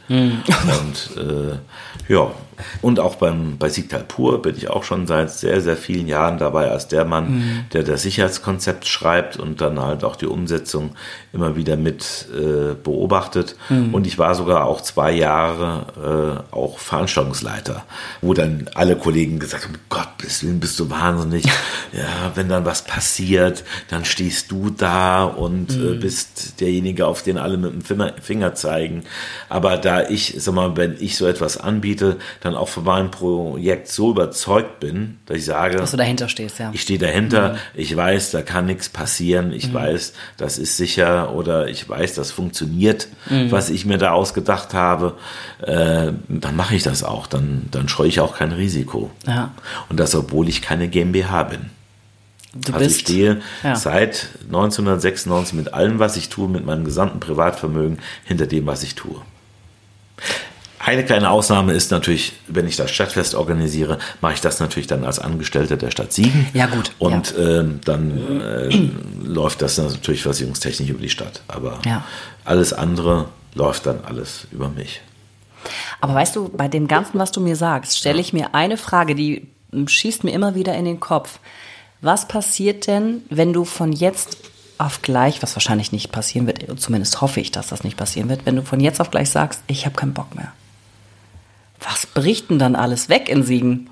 Und 0.80 1.18
äh, 1.18 1.58
ja, 2.12 2.32
und 2.82 3.00
auch 3.00 3.16
beim, 3.16 3.58
bei 3.58 3.70
Siegtal 3.70 4.04
Pur 4.08 4.42
bin 4.42 4.56
ich 4.56 4.70
auch 4.70 4.84
schon 4.84 5.08
seit 5.08 5.32
sehr, 5.32 5.62
sehr 5.62 5.78
vielen 5.78 6.08
Jahren 6.08 6.38
dabei 6.38 6.72
als 6.72 6.88
der 6.88 7.06
Mann, 7.06 7.66
der 7.74 7.84
das 7.84 8.04
Sicherheitskonzept 8.04 8.88
schreibt 8.88 9.38
und 9.38 9.62
dann 9.62 9.80
halt 9.80 10.04
auch 10.04 10.16
die 10.16 10.28
Umsetzung 10.28 10.92
immer 11.34 11.56
wieder 11.56 11.76
mit 11.76 12.28
äh, 12.34 12.74
beobachtet. 12.76 13.56
Und 13.92 14.08
ich 14.08 14.18
war 14.18 14.36
sogar 14.36 14.66
auch 14.66 14.82
zwei 14.82 15.12
Jahre 15.12 16.44
äh, 16.52 16.56
auch 16.56 16.80
Veranstaltungsleiter, 16.80 17.86
wo 18.22 18.34
dann 18.34 18.70
alle 18.74 18.96
Kollegen 18.96 19.40
gesagt 19.40 19.66
haben, 19.66 19.78
Gottes 19.90 20.44
Willen, 20.44 20.60
bist 20.60 20.80
du 20.80 20.90
wahnsinnig. 20.90 21.46
ja, 21.92 22.32
wenn 22.36 22.50
dann 22.50 22.66
was 22.66 22.84
passiert, 22.84 23.64
dann 23.90 24.06
stehst 24.06 24.52
du 24.52 24.70
da 24.70 25.26
und 25.26 25.72
äh, 25.72 25.96
bist 25.96 26.62
derjenige, 26.62 27.08
auf 27.08 27.24
den 27.24 27.38
alle 27.38 27.58
mit 27.58 27.74
dem 27.74 27.82
Finger, 27.82 28.14
Finger 28.22 28.56
zeigen. 28.56 29.04
Aber 29.50 29.78
da 29.78 30.08
ich, 30.08 30.36
sag 30.38 30.54
mal, 30.56 30.78
wenn 30.78 30.96
ich 31.00 31.18
so 31.18 31.28
etwas 31.28 31.58
anbiete, 31.58 32.18
dann 32.46 32.56
auch 32.56 32.70
von 32.70 32.84
meinem 32.84 33.12
Projekt 33.12 33.88
so 33.88 34.12
überzeugt 34.12 34.80
bin, 34.80 35.18
dass 35.26 35.38
ich 35.38 35.46
sage, 35.46 35.78
Dass 35.78 35.92
du 35.92 35.98
dahinter 35.98 36.30
stehst, 36.30 36.60
ja. 36.60 36.70
ich 36.74 36.82
stehe 36.82 37.00
dahinter, 37.00 37.58
ich 37.74 37.96
weiß, 37.96 38.32
da 38.32 38.42
kann 38.42 38.68
nichts 38.68 38.88
passieren, 38.90 39.52
ich 39.52 39.74
weiß, 39.74 40.14
das 40.38 40.58
ist 40.58 40.78
sicher 40.78 41.34
oder 41.34 41.68
ich 41.68 41.88
weiß, 41.90 42.14
das 42.14 42.32
funktioniert, 42.32 43.08
was 43.50 43.70
ich 43.70 43.86
mir 43.86 43.98
da 43.98 44.12
ausgedacht 44.12 44.74
habe, 44.74 45.16
äh, 45.62 46.12
dann 46.28 46.56
mache 46.56 46.76
ich 46.76 46.84
das 46.84 47.04
auch, 47.04 47.28
dann, 47.28 47.66
dann 47.72 47.90
scheue 47.90 48.08
ich 48.08 48.20
auch 48.20 48.38
kein 48.38 48.52
Risiko. 48.52 49.12
Ja. 49.26 49.52
Und 49.90 50.00
das, 50.00 50.16
obwohl 50.16 50.48
ich 50.48 50.62
keine 50.62 50.88
GmbH 50.88 51.44
bin. 51.44 51.70
Du 52.54 52.72
Also 52.74 52.86
ich 52.86 52.94
bist. 52.94 53.02
stehe 53.02 53.42
ja. 53.64 53.76
seit 53.76 54.30
1996 54.46 55.56
mit 55.56 55.74
allem, 55.74 56.00
was 56.00 56.16
ich 56.16 56.30
tue, 56.30 56.48
mit 56.48 56.66
meinem 56.66 56.86
gesamten 56.86 57.20
Privatvermögen 57.20 58.00
hinter 58.24 58.48
dem, 58.48 58.66
was 58.66 58.84
ich 58.84 58.96
tue. 58.96 59.20
Eine 60.80 61.06
kleine 61.06 61.30
Ausnahme 61.30 61.74
ist 61.74 61.92
natürlich, 61.92 62.34
wenn 62.48 62.68
ich 62.68 62.76
das 62.76 62.92
Stadtfest 62.92 63.34
organisiere, 63.36 63.98
mache 64.22 64.34
ich 64.34 64.42
das 64.42 64.60
natürlich 64.60 64.88
dann 64.88 65.04
als 65.04 65.20
Angestellter 65.20 65.78
der 65.78 65.90
Stadt 65.92 66.12
Siegen. 66.14 66.48
Ja, 66.54 66.66
gut, 66.68 66.92
Und 67.00 67.34
ähm, 67.40 67.80
dann 67.86 68.42
äh, 68.42 68.90
läuft 69.24 69.62
das 69.62 69.78
natürlich 69.78 70.22
versicherungstechnisch 70.22 70.90
über 70.90 71.02
die 71.02 71.10
Stadt. 71.10 71.42
Aber 71.48 71.80
Ja. 71.86 72.04
alles 72.44 72.74
andere 72.74 73.28
läuft 73.54 73.86
dann 73.86 74.00
alles 74.06 74.48
über 74.52 74.70
mich. 74.70 75.02
Aber 76.02 76.14
weißt 76.14 76.36
du, 76.36 76.50
bei 76.50 76.68
dem 76.68 76.88
Ganzen, 76.88 77.20
was 77.20 77.32
du 77.32 77.40
mir 77.42 77.56
sagst, 77.56 77.98
stelle 77.98 78.20
ich 78.22 78.34
mir 78.34 78.54
eine 78.54 78.78
Frage, 78.78 79.16
die 79.16 79.48
mm, 79.72 79.88
schießt 79.88 80.24
mir 80.24 80.32
immer 80.32 80.56
wieder 80.56 80.76
in 80.76 80.86
den 80.86 81.00
Kopf. 81.00 81.40
Was 82.02 82.28
passiert 82.28 82.86
denn, 82.88 83.24
wenn 83.30 83.54
du 83.54 83.66
von 83.66 83.92
jetzt 83.92 84.38
auf 84.78 85.02
gleich, 85.02 85.42
was 85.42 85.56
wahrscheinlich 85.56 85.92
nicht 85.94 86.12
passieren 86.12 86.48
wird, 86.48 86.80
zumindest 86.80 87.22
hoffe 87.22 87.40
ich, 87.40 87.52
dass 87.52 87.68
das 87.68 87.84
nicht 87.84 87.98
passieren 87.98 88.30
wird, 88.30 88.46
wenn 88.46 88.58
du 88.58 88.62
von 88.62 88.80
jetzt 88.82 89.00
auf 89.00 89.10
gleich 89.10 89.30
sagst, 89.30 89.62
ich 89.68 89.86
habe 89.86 89.96
keinen 89.96 90.14
Bock 90.14 90.36
mehr? 90.36 90.52
Was 91.88 92.08
bricht 92.08 92.50
denn 92.50 92.60
dann 92.60 92.76
alles 92.76 93.10
weg 93.10 93.30
in 93.30 93.44
Siegen? 93.44 93.90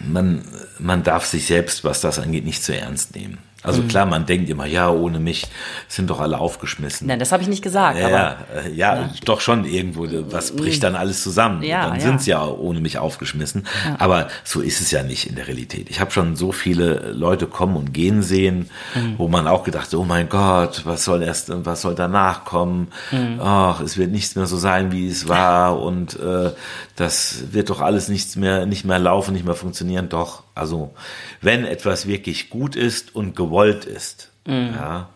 man, 0.00 0.44
man 0.78 1.02
darf 1.02 1.24
sich 1.26 1.46
selbst, 1.46 1.84
was 1.84 2.00
das 2.00 2.18
angeht, 2.18 2.44
nicht 2.44 2.62
zu 2.62 2.76
ernst 2.76 3.14
nehmen. 3.14 3.38
Also 3.62 3.82
Mhm. 3.82 3.88
klar, 3.88 4.06
man 4.06 4.24
denkt 4.24 4.48
immer, 4.48 4.66
ja, 4.66 4.88
ohne 4.88 5.18
mich 5.18 5.46
sind 5.88 6.10
doch 6.10 6.20
alle 6.20 6.38
aufgeschmissen. 6.38 7.08
Nein, 7.08 7.18
das 7.18 7.32
habe 7.32 7.42
ich 7.42 7.48
nicht 7.48 7.62
gesagt, 7.62 7.98
ja, 7.98 8.06
aber 8.06 8.68
ja, 8.72 8.96
ja, 8.96 9.10
doch 9.24 9.40
schon 9.40 9.64
irgendwo. 9.64 10.06
Was 10.30 10.54
bricht 10.54 10.82
dann 10.84 10.94
alles 10.94 11.22
zusammen? 11.24 11.62
Ja, 11.64 11.88
dann 11.88 11.96
ja. 11.96 12.00
sind 12.00 12.22
sie 12.22 12.30
ja 12.30 12.46
ohne 12.46 12.80
mich 12.80 12.98
aufgeschmissen. 12.98 13.66
Aber 13.98 14.28
so 14.44 14.60
ist 14.60 14.80
es 14.80 14.92
ja 14.92 15.02
nicht 15.02 15.26
in 15.26 15.34
der 15.34 15.48
Realität. 15.48 15.90
Ich 15.90 15.98
habe 16.00 16.12
schon 16.12 16.36
so 16.36 16.52
viele 16.52 17.10
Leute 17.12 17.46
kommen 17.48 17.76
und 17.76 17.92
gehen 17.92 18.22
sehen, 18.22 18.70
Mhm. 18.94 19.14
wo 19.18 19.26
man 19.28 19.48
auch 19.48 19.64
gedacht, 19.64 19.92
oh 19.92 20.04
mein 20.04 20.28
Gott, 20.28 20.82
was 20.84 21.04
soll 21.04 21.22
erst, 21.22 21.50
was 21.64 21.82
soll 21.82 21.96
danach 21.96 22.44
kommen? 22.44 22.88
Mhm. 23.10 23.40
Ach, 23.42 23.80
es 23.80 23.96
wird 23.98 24.12
nichts 24.12 24.36
mehr 24.36 24.46
so 24.46 24.56
sein, 24.56 24.92
wie 24.92 25.08
es 25.08 25.28
war 25.28 25.80
und 25.80 26.18
äh, 26.20 26.52
das 26.94 27.44
wird 27.52 27.70
doch 27.70 27.80
alles 27.80 28.08
nichts 28.08 28.36
mehr, 28.36 28.66
nicht 28.66 28.84
mehr 28.84 28.98
laufen, 29.00 29.32
nicht 29.34 29.44
mehr 29.44 29.54
funktionieren. 29.54 30.08
Doch, 30.08 30.44
also 30.58 30.94
wenn 31.40 31.64
etwas 31.64 32.06
wirklich 32.06 32.50
gut 32.50 32.76
ist 32.76 33.14
und 33.14 33.36
gewollt 33.36 33.84
ist, 33.84 34.30
Mhm. 34.46 34.74
ja, 34.74 35.08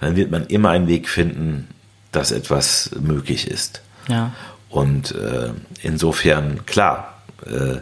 dann 0.00 0.16
wird 0.16 0.30
man 0.30 0.46
immer 0.46 0.70
einen 0.70 0.88
Weg 0.88 1.08
finden, 1.08 1.68
dass 2.12 2.32
etwas 2.32 2.90
möglich 3.00 3.48
ist. 3.48 3.82
ja. 4.08 4.32
Und 4.68 5.12
äh, 5.16 5.50
insofern, 5.82 6.64
klar, 6.64 7.14
äh, 7.44 7.78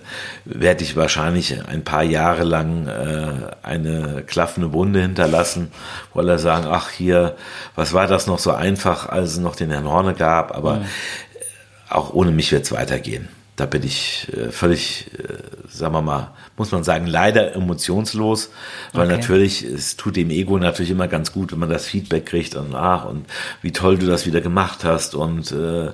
werde 0.46 0.84
ich 0.84 0.96
wahrscheinlich 0.96 1.54
ein 1.66 1.84
paar 1.84 2.02
Jahre 2.02 2.44
lang 2.44 2.86
äh, 2.86 3.50
eine 3.62 4.22
klaffende 4.26 4.72
Wunde 4.72 5.02
hinterlassen, 5.02 5.70
wo 6.14 6.20
alle 6.20 6.38
sagen, 6.38 6.66
ach 6.70 6.88
hier, 6.90 7.36
was 7.74 7.92
war 7.92 8.06
das 8.06 8.26
noch 8.26 8.38
so 8.38 8.52
einfach, 8.52 9.08
als 9.08 9.32
es 9.32 9.38
noch 9.38 9.54
den 9.56 9.70
Herrn 9.70 9.84
Horne 9.86 10.14
gab, 10.14 10.56
aber 10.56 10.76
äh, 10.78 11.92
auch 11.92 12.14
ohne 12.14 12.30
mich 12.30 12.52
wird 12.52 12.64
es 12.64 12.72
weitergehen. 12.72 13.28
Da 13.58 13.66
bin 13.66 13.82
ich 13.82 14.28
äh, 14.32 14.52
völlig, 14.52 15.10
äh, 15.18 15.34
sagen 15.68 15.92
wir 15.92 16.00
mal, 16.00 16.30
muss 16.56 16.70
man 16.70 16.84
sagen, 16.84 17.06
leider 17.08 17.54
emotionslos, 17.56 18.50
weil 18.92 19.08
Okay. 19.08 19.16
natürlich, 19.16 19.64
es 19.64 19.96
tut 19.96 20.14
dem 20.14 20.30
Ego 20.30 20.58
natürlich 20.58 20.92
immer 20.92 21.08
ganz 21.08 21.32
gut, 21.32 21.50
wenn 21.50 21.58
man 21.58 21.68
das 21.68 21.84
Feedback 21.84 22.26
kriegt 22.26 22.54
und 22.54 22.74
ach, 22.76 23.04
und 23.04 23.26
wie 23.60 23.72
toll 23.72 23.98
du 23.98 24.06
das 24.06 24.26
wieder 24.26 24.40
gemacht 24.40 24.84
hast 24.84 25.16
und 25.16 25.50
äh, 25.50 25.90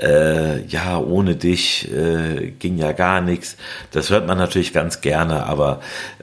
äh, 0.00 0.64
ja, 0.66 0.96
ohne 0.98 1.36
dich 1.36 1.92
äh, 1.92 2.52
ging 2.58 2.78
ja 2.78 2.92
gar 2.92 3.20
nichts. 3.20 3.56
Das 3.90 4.08
hört 4.08 4.26
man 4.26 4.38
natürlich 4.38 4.72
ganz 4.72 5.02
gerne, 5.02 5.44
aber 5.44 5.80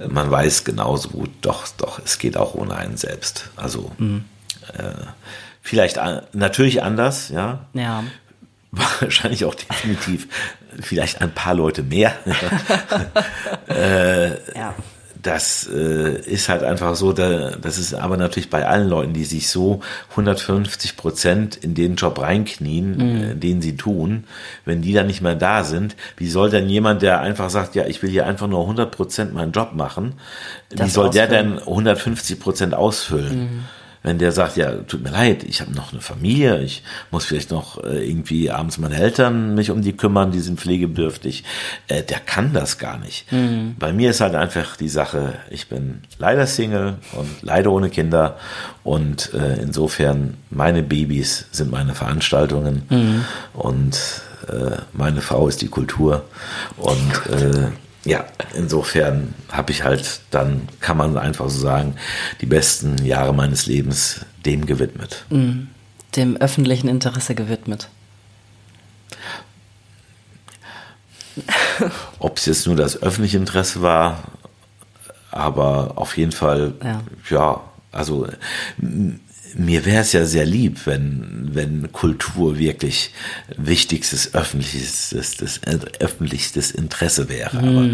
man 0.09 0.31
weiß 0.31 0.63
genauso 0.63 1.09
gut, 1.09 1.29
doch, 1.41 1.67
doch, 1.77 1.99
es 2.03 2.17
geht 2.17 2.37
auch 2.37 2.55
ohne 2.55 2.75
einen 2.75 2.97
selbst. 2.97 3.51
Also 3.55 3.91
äh, 3.99 4.83
vielleicht 5.61 5.99
an, 5.99 6.23
natürlich 6.33 6.81
anders, 6.81 7.29
ja, 7.29 7.67
Ja. 7.73 8.03
wahrscheinlich 9.01 9.43
auch 9.43 9.53
definitiv 9.53 10.29
vielleicht 10.79 11.21
ein 11.21 11.31
paar 11.31 11.53
Leute 11.53 11.83
mehr. 11.83 12.13
Ja. 14.55 14.73
Das 15.23 15.69
äh, 15.71 16.19
ist 16.19 16.49
halt 16.49 16.63
einfach 16.63 16.95
so, 16.95 17.13
da, 17.13 17.51
das 17.51 17.77
ist 17.77 17.93
aber 17.93 18.17
natürlich 18.17 18.49
bei 18.49 18.65
allen 18.65 18.89
Leuten, 18.89 19.13
die 19.13 19.23
sich 19.23 19.49
so 19.49 19.81
150 20.11 20.97
Prozent 20.97 21.55
in 21.57 21.75
den 21.75 21.95
Job 21.95 22.19
reinknien, 22.19 22.99
äh, 22.99 23.35
den 23.35 23.61
sie 23.61 23.77
tun, 23.77 24.23
wenn 24.65 24.81
die 24.81 24.93
dann 24.93 25.05
nicht 25.05 25.21
mehr 25.21 25.35
da 25.35 25.63
sind, 25.63 25.95
wie 26.17 26.27
soll 26.27 26.49
denn 26.49 26.67
jemand, 26.69 27.03
der 27.03 27.19
einfach 27.21 27.51
sagt, 27.51 27.75
ja, 27.75 27.85
ich 27.85 28.01
will 28.01 28.09
hier 28.09 28.25
einfach 28.25 28.47
nur 28.47 28.61
100 28.61 28.89
Prozent 28.89 29.31
meinen 29.35 29.51
Job 29.51 29.73
machen, 29.75 30.13
wie 30.71 30.77
Das 30.77 30.93
soll 30.93 31.11
der 31.11 31.25
ausfüllen. 31.25 31.49
denn 31.51 31.59
150 31.59 32.39
Prozent 32.39 32.73
ausfüllen? 32.73 33.65
Wenn 34.03 34.17
der 34.17 34.31
sagt, 34.31 34.57
ja, 34.57 34.71
tut 34.77 35.03
mir 35.03 35.11
leid, 35.11 35.43
ich 35.43 35.61
habe 35.61 35.71
noch 35.73 35.91
eine 35.91 36.01
Familie, 36.01 36.61
ich 36.61 36.81
muss 37.11 37.25
vielleicht 37.25 37.51
noch 37.51 37.83
äh, 37.83 38.09
irgendwie 38.09 38.49
abends 38.49 38.79
meine 38.79 38.95
Eltern 38.95 39.53
mich 39.53 39.69
um 39.69 39.81
die 39.81 39.93
kümmern, 39.93 40.31
die 40.31 40.39
sind 40.39 40.59
pflegebedürftig, 40.59 41.43
äh, 41.87 42.01
der 42.01 42.19
kann 42.19 42.51
das 42.53 42.79
gar 42.79 42.97
nicht. 42.97 43.27
Bei 43.79 43.93
mir 43.93 44.09
ist 44.09 44.21
halt 44.21 44.33
einfach 44.35 44.75
die 44.75 44.89
Sache, 44.89 45.35
ich 45.49 45.67
bin 45.67 46.01
leider 46.17 46.47
Single 46.47 46.95
und 47.13 47.29
leider 47.41 47.71
ohne 47.71 47.89
Kinder 47.89 48.37
und 48.83 49.33
äh, 49.33 49.61
insofern 49.61 50.35
meine 50.49 50.81
Babys 50.81 51.45
sind 51.51 51.69
meine 51.69 51.93
Veranstaltungen 51.93 52.83
und 53.53 53.99
äh, 54.47 54.77
meine 54.93 55.21
Frau 55.21 55.47
ist 55.47 55.61
die 55.61 55.67
Kultur 55.67 56.25
und 56.77 57.11
äh, 57.31 57.67
ja, 58.03 58.25
insofern 58.55 59.33
habe 59.51 59.71
ich 59.71 59.83
halt, 59.83 60.21
dann 60.31 60.67
kann 60.79 60.97
man 60.97 61.17
einfach 61.17 61.49
so 61.49 61.59
sagen, 61.59 61.95
die 62.41 62.45
besten 62.47 63.05
Jahre 63.05 63.33
meines 63.33 63.67
Lebens 63.67 64.25
dem 64.45 64.65
gewidmet. 64.65 65.25
Dem 66.15 66.37
öffentlichen 66.37 66.87
Interesse 66.87 67.35
gewidmet. 67.35 67.89
Ob 72.19 72.37
es 72.37 72.45
jetzt 72.45 72.67
nur 72.67 72.75
das 72.75 73.01
öffentliche 73.01 73.37
Interesse 73.37 73.81
war, 73.81 74.23
aber 75.29 75.93
auf 75.95 76.17
jeden 76.17 76.31
Fall, 76.33 76.73
Ja. 76.83 77.01
ja, 77.29 77.61
also 77.91 78.27
mir 79.55 79.85
wäre 79.85 80.01
es 80.01 80.13
ja 80.13 80.25
sehr 80.25 80.45
lieb, 80.45 80.85
wenn, 80.85 81.49
wenn 81.53 81.91
Kultur 81.91 82.57
wirklich 82.57 83.11
wichtigstes 83.57 84.33
öffentliches, 84.33 85.09
das, 85.15 85.37
das, 85.37 85.59
öffentlichstes 85.99 86.71
Interesse 86.71 87.29
wäre. 87.29 87.61
Mm. 87.61 87.67
Aber 87.67 87.89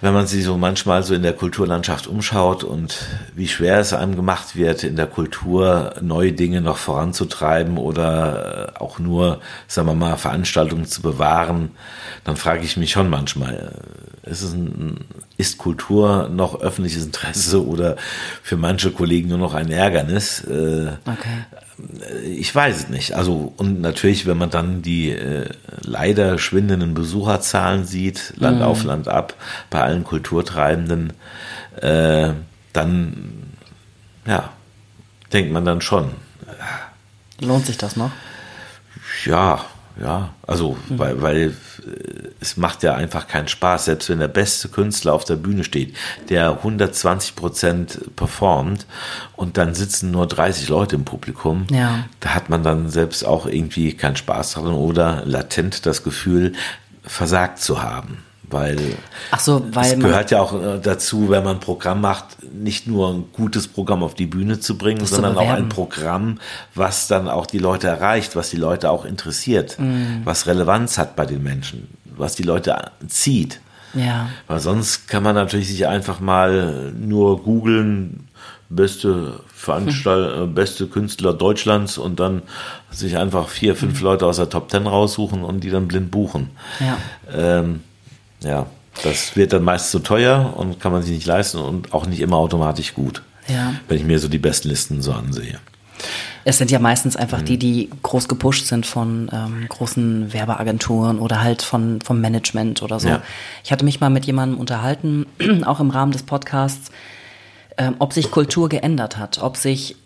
wenn 0.00 0.14
man 0.14 0.26
sich 0.26 0.44
so 0.44 0.56
manchmal 0.56 1.02
so 1.02 1.14
in 1.14 1.22
der 1.22 1.32
Kulturlandschaft 1.32 2.06
umschaut 2.06 2.64
und 2.64 2.98
wie 3.34 3.48
schwer 3.48 3.80
es 3.80 3.92
einem 3.92 4.16
gemacht 4.16 4.56
wird, 4.56 4.84
in 4.84 4.96
der 4.96 5.06
Kultur 5.06 5.94
neue 6.00 6.32
Dinge 6.32 6.60
noch 6.60 6.76
voranzutreiben 6.76 7.76
oder 7.78 8.74
auch 8.78 8.98
nur, 8.98 9.40
sagen 9.66 9.88
wir 9.88 9.94
mal, 9.94 10.16
Veranstaltungen 10.16 10.86
zu 10.86 11.02
bewahren, 11.02 11.70
dann 12.24 12.36
frage 12.36 12.64
ich 12.64 12.76
mich 12.76 12.92
schon 12.92 13.10
manchmal, 13.10 13.72
ist, 14.22 14.42
es 14.42 14.52
ein, 14.52 14.98
ist 15.36 15.58
Kultur 15.58 16.28
noch 16.28 16.60
öffentliches 16.60 17.04
Interesse 17.04 17.66
oder 17.66 17.96
für 18.42 18.56
manche 18.56 18.90
Kollegen 18.90 19.28
nur 19.28 19.38
noch 19.38 19.54
ein 19.54 19.70
Ärgernis? 19.70 20.40
Äh, 20.44 20.92
okay 21.06 21.44
ich 22.24 22.54
weiß 22.54 22.76
es 22.76 22.88
nicht. 22.88 23.12
Also, 23.12 23.52
und 23.56 23.80
natürlich, 23.80 24.26
wenn 24.26 24.38
man 24.38 24.50
dann 24.50 24.82
die 24.82 25.10
äh, 25.10 25.48
leider 25.80 26.38
schwindenden 26.38 26.94
Besucherzahlen 26.94 27.84
sieht, 27.84 28.32
Land 28.36 28.60
mm. 28.60 28.62
auf 28.62 28.84
Land 28.84 29.08
ab, 29.08 29.34
bei 29.68 29.82
allen 29.82 30.04
Kulturtreibenden, 30.04 31.12
äh, 31.80 32.30
dann, 32.72 33.52
ja, 34.26 34.50
denkt 35.32 35.52
man 35.52 35.64
dann 35.64 35.80
schon. 35.80 36.12
Lohnt 37.40 37.66
sich 37.66 37.76
das 37.76 37.96
noch? 37.96 38.10
Ja, 39.24 39.64
ja, 40.00 40.30
also, 40.46 40.76
mhm. 40.88 40.98
weil, 40.98 41.22
weil 41.22 41.56
es 42.40 42.56
macht 42.56 42.82
ja 42.82 42.94
einfach 42.94 43.28
keinen 43.28 43.48
Spaß, 43.48 43.86
selbst 43.86 44.08
wenn 44.08 44.18
der 44.18 44.28
beste 44.28 44.68
Künstler 44.68 45.14
auf 45.14 45.24
der 45.24 45.36
Bühne 45.36 45.64
steht, 45.64 45.94
der 46.28 46.50
120 46.50 47.36
Prozent 47.36 48.16
performt 48.16 48.86
und 49.34 49.56
dann 49.56 49.74
sitzen 49.74 50.10
nur 50.10 50.26
30 50.26 50.68
Leute 50.68 50.96
im 50.96 51.04
Publikum, 51.04 51.66
ja. 51.70 52.04
da 52.20 52.34
hat 52.34 52.50
man 52.50 52.62
dann 52.62 52.88
selbst 52.90 53.24
auch 53.24 53.46
irgendwie 53.46 53.94
keinen 53.94 54.16
Spaß 54.16 54.54
daran 54.54 54.74
oder 54.74 55.22
latent 55.24 55.86
das 55.86 56.02
Gefühl, 56.02 56.52
versagt 57.02 57.60
zu 57.60 57.82
haben 57.82 58.25
weil, 58.50 58.78
Ach 59.30 59.40
so, 59.40 59.64
weil 59.72 59.92
es 59.92 59.98
gehört 59.98 60.30
ja 60.30 60.40
auch 60.40 60.54
äh, 60.54 60.78
dazu, 60.80 61.30
wenn 61.30 61.44
man 61.44 61.56
ein 61.56 61.60
Programm 61.60 62.00
macht, 62.00 62.42
nicht 62.52 62.86
nur 62.86 63.12
ein 63.12 63.24
gutes 63.32 63.68
Programm 63.68 64.02
auf 64.02 64.14
die 64.14 64.26
Bühne 64.26 64.60
zu 64.60 64.78
bringen, 64.78 65.04
sondern 65.04 65.36
auch 65.36 65.48
ein 65.48 65.68
Programm, 65.68 66.38
was 66.74 67.08
dann 67.08 67.28
auch 67.28 67.46
die 67.46 67.58
Leute 67.58 67.88
erreicht, 67.88 68.36
was 68.36 68.50
die 68.50 68.56
Leute 68.56 68.90
auch 68.90 69.04
interessiert, 69.04 69.78
mm. 69.78 70.24
was 70.24 70.46
Relevanz 70.46 70.98
hat 70.98 71.16
bei 71.16 71.26
den 71.26 71.42
Menschen, 71.42 71.88
was 72.16 72.34
die 72.34 72.44
Leute 72.44 72.92
zieht. 73.08 73.60
Ja. 73.94 74.28
Weil 74.46 74.60
sonst 74.60 75.08
kann 75.08 75.22
man 75.22 75.34
natürlich 75.34 75.68
sich 75.68 75.86
einfach 75.86 76.20
mal 76.20 76.92
nur 76.92 77.42
googeln, 77.42 78.28
beste 78.68 79.40
Veranstalt 79.54 80.36
hm. 80.36 80.54
beste 80.54 80.86
Künstler 80.86 81.32
Deutschlands 81.32 81.98
und 81.98 82.20
dann 82.20 82.42
sich 82.90 83.16
einfach 83.16 83.48
vier, 83.48 83.74
fünf 83.74 83.98
hm. 83.98 84.04
Leute 84.04 84.26
aus 84.26 84.36
der 84.36 84.48
Top 84.48 84.68
Ten 84.68 84.86
raussuchen 84.86 85.42
und 85.42 85.60
die 85.64 85.70
dann 85.70 85.88
blind 85.88 86.10
buchen. 86.10 86.50
Ja. 86.80 86.98
Ähm, 87.32 87.80
ja, 88.42 88.66
das 89.02 89.36
wird 89.36 89.52
dann 89.52 89.62
meist 89.62 89.90
zu 89.90 89.98
teuer 89.98 90.54
und 90.56 90.80
kann 90.80 90.92
man 90.92 91.02
sich 91.02 91.12
nicht 91.12 91.26
leisten 91.26 91.58
und 91.58 91.92
auch 91.92 92.06
nicht 92.06 92.20
immer 92.20 92.36
automatisch 92.36 92.94
gut. 92.94 93.22
Ja. 93.48 93.74
Wenn 93.88 93.98
ich 93.98 94.04
mir 94.04 94.18
so 94.18 94.28
die 94.28 94.38
besten 94.38 94.68
Listen 94.68 95.02
so 95.02 95.12
ansehe. 95.12 95.58
Es 96.44 96.58
sind 96.58 96.70
ja 96.70 96.78
meistens 96.78 97.16
einfach 97.16 97.40
mhm. 97.40 97.44
die, 97.44 97.58
die 97.58 97.90
groß 98.02 98.28
gepusht 98.28 98.66
sind 98.66 98.86
von 98.86 99.28
ähm, 99.32 99.66
großen 99.68 100.32
Werbeagenturen 100.32 101.18
oder 101.18 101.42
halt 101.42 101.62
von, 101.62 102.00
vom 102.00 102.20
Management 102.20 102.82
oder 102.82 103.00
so. 103.00 103.08
Ja. 103.08 103.22
Ich 103.64 103.72
hatte 103.72 103.84
mich 103.84 104.00
mal 104.00 104.10
mit 104.10 104.26
jemandem 104.26 104.58
unterhalten, 104.58 105.26
auch 105.64 105.80
im 105.80 105.90
Rahmen 105.90 106.12
des 106.12 106.22
Podcasts, 106.22 106.90
ähm, 107.78 107.96
ob 107.98 108.12
sich 108.12 108.30
Kultur 108.30 108.68
geändert 108.68 109.16
hat, 109.18 109.42
ob 109.42 109.56
sich 109.56 109.96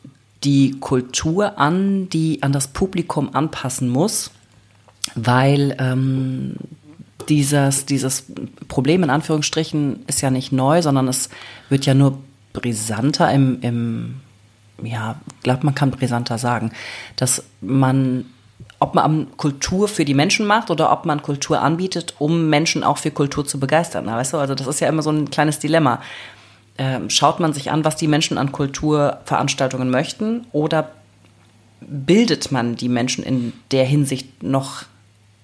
die 0.43 0.81
Kultur 0.81 1.59
an 1.59 2.09
die 2.09 2.43
an 2.43 2.53
das 2.53 2.69
Publikum 2.69 3.35
anpassen 3.35 3.91
muss, 3.91 4.31
weil 5.15 5.77
ähm, 5.79 6.57
dieses, 7.31 7.87
dieses 7.87 8.25
Problem 8.69 9.05
in 9.05 9.11
Anführungsstrichen 9.11 10.05
ist 10.07 10.21
ja 10.21 10.31
nicht 10.31 10.53
neu, 10.53 10.83
sondern 10.83 11.09
es 11.09 11.31
wird 11.69 11.87
ja 11.87 11.95
nur 11.95 12.19
brisanter 12.53 13.31
im, 13.33 13.59
im 13.63 14.21
ja, 14.83 15.17
glaube 15.43 15.65
man 15.65 15.75
kann 15.75 15.93
brisanter 15.93 16.39
sagen, 16.39 16.73
dass 17.17 17.45
man, 17.61 18.27
ob 18.81 18.95
man 18.95 19.29
Kultur 19.37 19.87
für 19.89 20.05
die 20.05 20.15
Menschen 20.15 20.47
macht 20.47 20.71
oder 20.71 20.91
ob 20.91 21.07
man 21.07 21.23
Kultur 21.23 21.61
anbietet, 21.63 22.15
um 22.19 22.51
Menschen 22.51 22.83
auch 22.83 22.99
für 22.99 23.13
Kultur 23.13 23.47
zu 23.47 23.61
begeistern. 23.61 24.07
Weißt 24.07 24.33
du, 24.33 24.39
also 24.39 24.55
das 24.55 24.67
ist 24.67 24.81
ja 24.81 24.89
immer 24.89 25.03
so 25.03 25.11
ein 25.11 25.31
kleines 25.31 25.61
Dilemma. 25.61 26.01
Ähm, 26.79 27.11
schaut 27.11 27.39
man 27.41 27.53
sich 27.53 27.71
an, 27.71 27.85
was 27.85 27.97
die 27.97 28.09
Menschen 28.09 28.39
an 28.39 28.53
Kulturveranstaltungen 28.53 29.91
möchten 29.91 30.47
oder 30.53 30.91
bildet 31.81 32.51
man 32.51 32.75
die 32.75 32.89
Menschen 32.89 33.23
in 33.23 33.53
der 33.71 33.85
Hinsicht 33.85 34.43
noch 34.43 34.85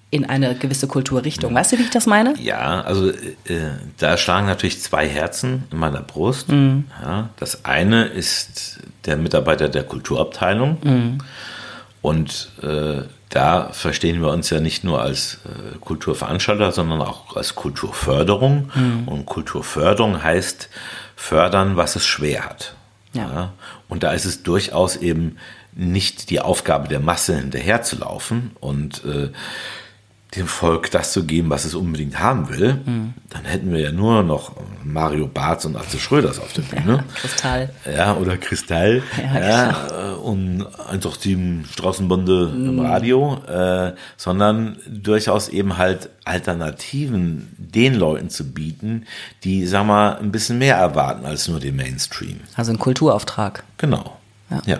in 0.09 0.25
eine 0.25 0.55
gewisse 0.55 0.87
Kulturrichtung. 0.87 1.53
Weißt 1.53 1.73
du, 1.73 1.77
wie 1.77 1.83
ich 1.83 1.89
das 1.89 2.05
meine? 2.05 2.33
Ja, 2.39 2.81
also 2.81 3.09
äh, 3.09 3.15
da 3.97 4.17
schlagen 4.17 4.47
natürlich 4.47 4.81
zwei 4.81 5.07
Herzen 5.07 5.63
in 5.69 5.79
meiner 5.79 6.01
Brust. 6.01 6.49
Mhm. 6.49 6.85
Ja, 7.01 7.29
das 7.37 7.65
eine 7.65 8.05
ist 8.05 8.79
der 9.05 9.17
Mitarbeiter 9.17 9.67
der 9.67 9.83
Kulturabteilung. 9.83 10.77
Mhm. 10.81 11.17
Und 12.01 12.51
äh, 12.61 13.01
da 13.29 13.69
verstehen 13.73 14.21
wir 14.21 14.29
uns 14.31 14.49
ja 14.49 14.61
nicht 14.61 14.85
nur 14.85 15.01
als 15.01 15.39
äh, 15.45 15.77
Kulturveranstalter, 15.79 16.71
sondern 16.71 17.01
auch 17.01 17.35
als 17.35 17.55
Kulturförderung. 17.55 18.71
Mhm. 18.73 19.07
Und 19.09 19.25
Kulturförderung 19.25 20.23
heißt 20.23 20.69
fördern, 21.17 21.75
was 21.75 21.97
es 21.97 22.05
schwer 22.05 22.45
hat. 22.45 22.75
Ja. 23.11 23.23
ja. 23.33 23.53
Und 23.89 24.03
da 24.03 24.11
ist 24.11 24.25
es 24.25 24.43
durchaus 24.43 24.95
eben 24.95 25.37
nicht 25.73 26.29
die 26.29 26.39
Aufgabe 26.39 26.87
der 26.87 27.01
Masse 27.01 27.37
hinterherzulaufen 27.37 28.51
und 28.61 29.03
äh, 29.05 29.29
dem 30.35 30.47
Volk 30.47 30.91
das 30.91 31.13
zu 31.13 31.23
geben, 31.23 31.49
was 31.49 31.63
es 31.63 31.73
unbedingt 31.73 32.19
haben 32.19 32.49
will, 32.49 32.81
mhm. 32.85 33.13
dann 33.29 33.45
hätten 33.45 33.71
wir 33.71 33.79
ja 33.79 33.91
nur 33.91 34.23
noch 34.23 34.51
Mario 34.83 35.27
Barth 35.27 35.65
und 35.65 35.77
Atze 35.77 35.99
Schröders 35.99 36.39
auf 36.39 36.51
der 36.51 36.63
Bühne. 36.63 36.97
Ja, 36.97 37.03
Kristall. 37.15 37.69
Ja, 37.85 38.15
oder 38.15 38.37
Kristall. 38.37 39.03
Ja, 39.17 39.39
ja 39.39 39.87
genau. 39.87 40.21
Und 40.21 40.65
einfach 40.89 41.15
die 41.15 41.63
Straßenbande 41.71 42.47
mhm. 42.53 42.69
im 42.69 42.79
Radio, 42.79 43.41
äh, 43.47 43.93
sondern 44.17 44.77
durchaus 44.85 45.47
eben 45.47 45.77
halt 45.77 46.09
Alternativen 46.25 47.47
den 47.57 47.95
Leuten 47.95 48.29
zu 48.29 48.51
bieten, 48.51 49.05
die, 49.45 49.65
sag 49.65 49.85
mal, 49.85 50.17
ein 50.17 50.31
bisschen 50.33 50.57
mehr 50.57 50.75
erwarten 50.75 51.25
als 51.25 51.47
nur 51.47 51.61
den 51.61 51.77
Mainstream. 51.77 52.41
Also 52.55 52.73
ein 52.73 52.79
Kulturauftrag. 52.79 53.63
Genau. 53.77 54.17
Ja. 54.49 54.61
ja. 54.65 54.77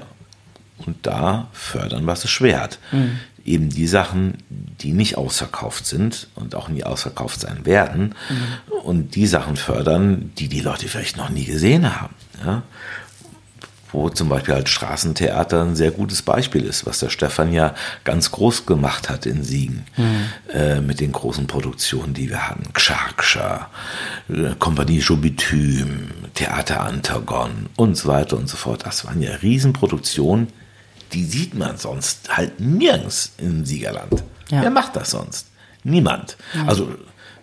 Und 0.85 0.97
da 1.03 1.47
fördern, 1.53 2.05
was 2.05 2.25
es 2.25 2.29
schwer 2.29 2.61
hat. 2.61 2.79
Mhm 2.91 3.19
eben 3.47 3.69
die 3.69 3.87
Sachen, 3.87 4.35
die 4.49 4.91
nicht 4.91 5.17
ausverkauft 5.17 5.85
sind 5.85 6.27
und 6.35 6.53
auch 6.53 6.67
nie 6.67 6.83
ausverkauft 6.83 7.39
sein 7.39 7.65
werden 7.65 8.13
mhm. 8.29 8.79
und 8.83 9.15
die 9.15 9.25
Sachen 9.25 9.55
fördern, 9.55 10.31
die 10.37 10.49
die 10.49 10.59
Leute 10.59 10.87
vielleicht 10.87 11.17
noch 11.17 11.29
nie 11.29 11.45
gesehen 11.45 11.99
haben. 11.99 12.13
Ja? 12.45 12.63
Wo 13.93 14.09
zum 14.09 14.27
Beispiel 14.27 14.53
halt 14.53 14.67
Straßentheater 14.67 15.61
ein 15.63 15.77
sehr 15.77 15.91
gutes 15.91 16.21
Beispiel 16.21 16.65
ist, 16.65 16.85
was 16.85 16.99
der 16.99 17.09
Stefan 17.09 17.53
ja 17.53 17.73
ganz 18.03 18.31
groß 18.31 18.65
gemacht 18.65 19.09
hat 19.09 19.25
in 19.25 19.43
Siegen 19.43 19.85
mhm. 19.95 20.53
äh, 20.53 20.81
mit 20.81 20.99
den 20.99 21.13
großen 21.13 21.47
Produktionen, 21.47 22.13
die 22.13 22.29
wir 22.29 22.49
hatten. 22.49 22.73
Kschakscha, 22.73 23.69
äh, 24.27 24.55
Kompanie 24.59 24.99
Jobitüm, 24.99 26.11
Theater 26.33 26.81
Antagon 26.81 27.67
und 27.77 27.95
so 27.95 28.09
weiter 28.09 28.37
und 28.37 28.49
so 28.49 28.57
fort. 28.57 28.85
Das 28.85 29.05
waren 29.05 29.21
ja 29.21 29.33
Riesenproduktionen, 29.35 30.49
die 31.13 31.23
sieht 31.23 31.53
man 31.53 31.77
sonst 31.77 32.35
halt 32.35 32.59
nirgends 32.59 33.33
im 33.37 33.65
Siegerland. 33.65 34.23
Ja. 34.49 34.61
Wer 34.61 34.69
macht 34.69 34.95
das 34.95 35.11
sonst? 35.11 35.47
Niemand. 35.83 36.37
Ja. 36.53 36.65
Also 36.65 36.89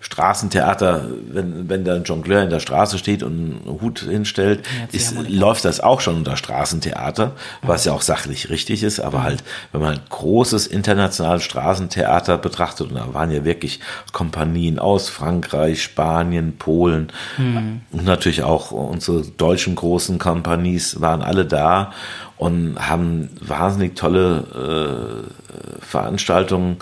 Straßentheater, 0.04 1.06
wenn, 1.28 1.70
wenn 1.70 1.84
der 1.84 1.96
Jongleur 2.02 2.42
in 2.42 2.50
der 2.50 2.60
Straße 2.60 2.98
steht 2.98 3.22
und 3.22 3.32
einen 3.32 3.80
Hut 3.80 4.00
hinstellt, 4.00 4.66
ist, 4.92 5.14
läuft 5.28 5.64
das 5.64 5.80
auch 5.80 6.02
schon 6.02 6.16
unter 6.16 6.36
Straßentheater, 6.36 7.32
was 7.62 7.86
ja 7.86 7.92
auch 7.92 8.02
sachlich 8.02 8.50
richtig 8.50 8.82
ist, 8.82 9.00
aber 9.00 9.22
halt, 9.22 9.42
wenn 9.72 9.80
man 9.80 9.90
halt 9.96 10.10
großes 10.10 10.66
internationales 10.66 11.42
Straßentheater 11.44 12.36
betrachtet, 12.36 12.90
und 12.90 12.96
da 12.96 13.14
waren 13.14 13.30
ja 13.30 13.46
wirklich 13.46 13.80
Kompanien 14.12 14.78
aus 14.78 15.08
Frankreich, 15.08 15.82
Spanien, 15.82 16.58
Polen 16.58 17.10
mhm. 17.38 17.80
und 17.90 18.04
natürlich 18.04 18.42
auch 18.42 18.72
unsere 18.72 19.22
deutschen 19.22 19.74
großen 19.74 20.18
Kompanies 20.18 21.00
waren 21.00 21.22
alle 21.22 21.46
da 21.46 21.92
und 22.36 22.76
haben 22.78 23.30
wahnsinnig 23.40 23.94
tolle 23.94 25.26
äh, 25.28 25.43
Veranstaltungen 25.80 26.78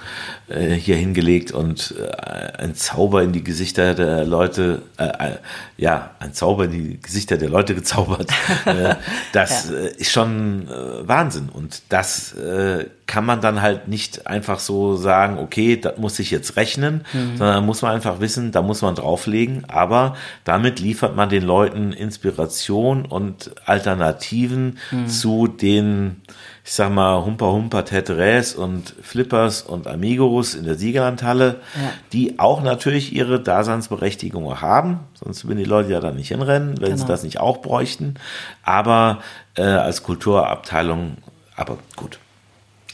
äh, 0.49 0.71
hier 0.71 0.97
hingelegt 0.97 1.53
und 1.53 1.95
äh, 1.99 2.63
ein 2.63 2.75
Zauber 2.75 3.23
in 3.23 3.33
die 3.33 3.45
Gesichter 3.45 3.95
der 3.95 4.25
Leute, 4.25 4.83
äh, 4.99 5.05
äh 5.05 5.37
ja, 5.77 6.13
ein 6.21 6.33
Zauber 6.33 6.67
in 6.67 6.71
die 6.71 7.01
Gesichter 7.01 7.37
der 7.37 7.49
Leute 7.49 7.75
gezaubert. 7.75 8.31
Das 9.33 9.71
ja. 9.71 9.77
Ist 9.79 10.13
schon 10.13 10.69
Wahnsinn 10.69 11.49
und 11.49 11.83
das 11.89 12.35
kann 13.13 13.27
man 13.27 13.43
dann 13.43 13.61
halt 13.61 13.89
nicht 13.89 14.27
einfach 14.27 14.59
so 14.59 14.97
sagen, 14.97 15.39
okay, 15.39 15.77
das 15.77 15.99
muss 15.99 16.19
ich 16.19 16.31
jetzt 16.31 16.57
rechnen, 16.57 17.05
mhm. 17.13 17.37
sondern 17.37 17.67
muss 17.67 17.83
man 17.83 17.93
einfach 17.93 18.21
wissen, 18.21 18.53
da 18.53 18.63
muss 18.63 18.81
man 18.81 18.95
drauflegen. 18.95 19.65
Aber 19.69 20.17
damit 20.45 20.81
liefert 20.81 21.15
man 21.15 21.29
den 21.29 21.43
Leuten 21.43 21.93
Inspiration 21.93 23.05
und 23.05 23.51
Alternativen 23.67 24.79
mhm. 24.91 25.09
zu 25.09 25.47
den, 25.47 26.23
ich 26.65 26.73
sag 26.73 26.93
mal, 26.93 27.25
Humper 27.25 27.53
Humper 27.53 27.85
Tetris 27.85 28.55
und 28.55 28.95
Flippers 29.03 29.63
und 29.63 29.89
Amigos 29.89 30.55
in 30.55 30.65
der 30.65 30.77
Siegerlandhalle, 30.77 31.61
ja. 31.75 31.93
die 32.13 32.39
auch 32.39 32.63
natürlich 32.63 33.13
ihre 33.13 33.41
Daseinsberechtigung 33.41 34.61
haben. 34.61 35.01
Sonst 35.15 35.45
würden 35.47 35.59
die 35.59 35.65
Leute 35.65 35.91
ja 35.91 36.01
da 36.01 36.13
nicht 36.13 36.29
hinrennen, 36.29 36.81
wenn 36.81 36.91
genau. 36.91 36.97
sie 36.97 37.07
das 37.07 37.25
nicht 37.25 37.41
auch 37.41 37.59
bräuchten. 37.59 38.15
Aber 38.63 39.23
äh, 39.57 39.63
als 39.63 40.05
Kulturabteilung, 40.05 41.17
aber 41.57 41.79
gut 41.97 42.19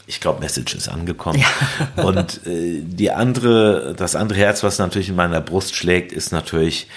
ich 0.09 0.21
glaube, 0.21 0.41
Message 0.41 0.75
ist 0.75 0.89
angekommen. 0.89 1.39
Ja. 1.39 2.03
Und 2.05 2.47
äh, 2.47 2.81
die 2.83 3.11
andere, 3.11 3.95
das 3.95 4.17
andere 4.17 4.39
Herz, 4.39 4.63
was 4.63 4.79
natürlich 4.79 5.11
in 5.11 5.17
meiner 5.17 5.43
Brust 5.43 5.77
schlägt, 5.77 6.13
ist 6.13 6.33
natürlich 6.33 6.89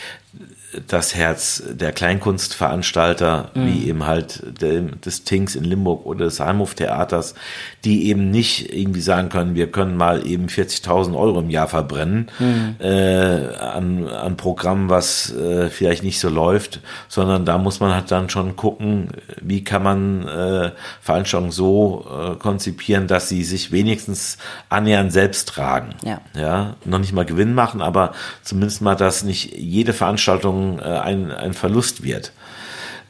das 0.87 1.15
Herz 1.15 1.63
der 1.69 1.91
Kleinkunstveranstalter, 1.91 3.51
mhm. 3.53 3.65
wie 3.65 3.87
eben 3.87 4.05
halt 4.05 4.41
des 4.61 5.23
Tings 5.23 5.55
in 5.55 5.63
Limburg 5.63 6.05
oder 6.05 6.25
des 6.25 6.39
Heimhof-Theaters, 6.39 7.35
die 7.83 8.07
eben 8.07 8.31
nicht 8.31 8.73
irgendwie 8.73 9.01
sagen 9.01 9.29
können, 9.29 9.55
wir 9.55 9.71
können 9.71 9.97
mal 9.97 10.25
eben 10.25 10.47
40.000 10.47 11.17
Euro 11.17 11.39
im 11.39 11.49
Jahr 11.49 11.67
verbrennen 11.67 12.29
mhm. 12.39 12.75
äh, 12.79 13.55
an, 13.57 14.07
an 14.07 14.37
Programmen, 14.37 14.89
was 14.89 15.33
äh, 15.35 15.69
vielleicht 15.69 16.03
nicht 16.03 16.19
so 16.19 16.29
läuft, 16.29 16.79
sondern 17.07 17.45
da 17.45 17.57
muss 17.57 17.79
man 17.79 17.93
halt 17.93 18.11
dann 18.11 18.29
schon 18.29 18.55
gucken, 18.55 19.09
wie 19.41 19.63
kann 19.63 19.83
man 19.83 20.27
äh, 20.27 20.71
Veranstaltungen 21.01 21.51
so 21.51 22.05
äh, 22.09 22.35
konzipieren, 22.35 23.07
dass 23.07 23.27
sie 23.27 23.43
sich 23.43 23.71
wenigstens 23.71 24.37
annähernd 24.69 25.11
selbst 25.11 25.49
tragen. 25.49 25.95
Ja. 26.03 26.21
ja, 26.35 26.75
noch 26.85 26.99
nicht 26.99 27.13
mal 27.13 27.25
Gewinn 27.25 27.53
machen, 27.53 27.81
aber 27.81 28.13
zumindest 28.41 28.81
mal, 28.81 28.95
dass 28.95 29.23
nicht 29.23 29.57
jede 29.57 29.93
Veranstaltung 29.93 30.60
Saison 30.61 30.79
äh, 30.79 30.99
ein, 30.99 31.31
ein 31.31 31.53
Verlust 31.53 32.03
wird. 32.03 32.31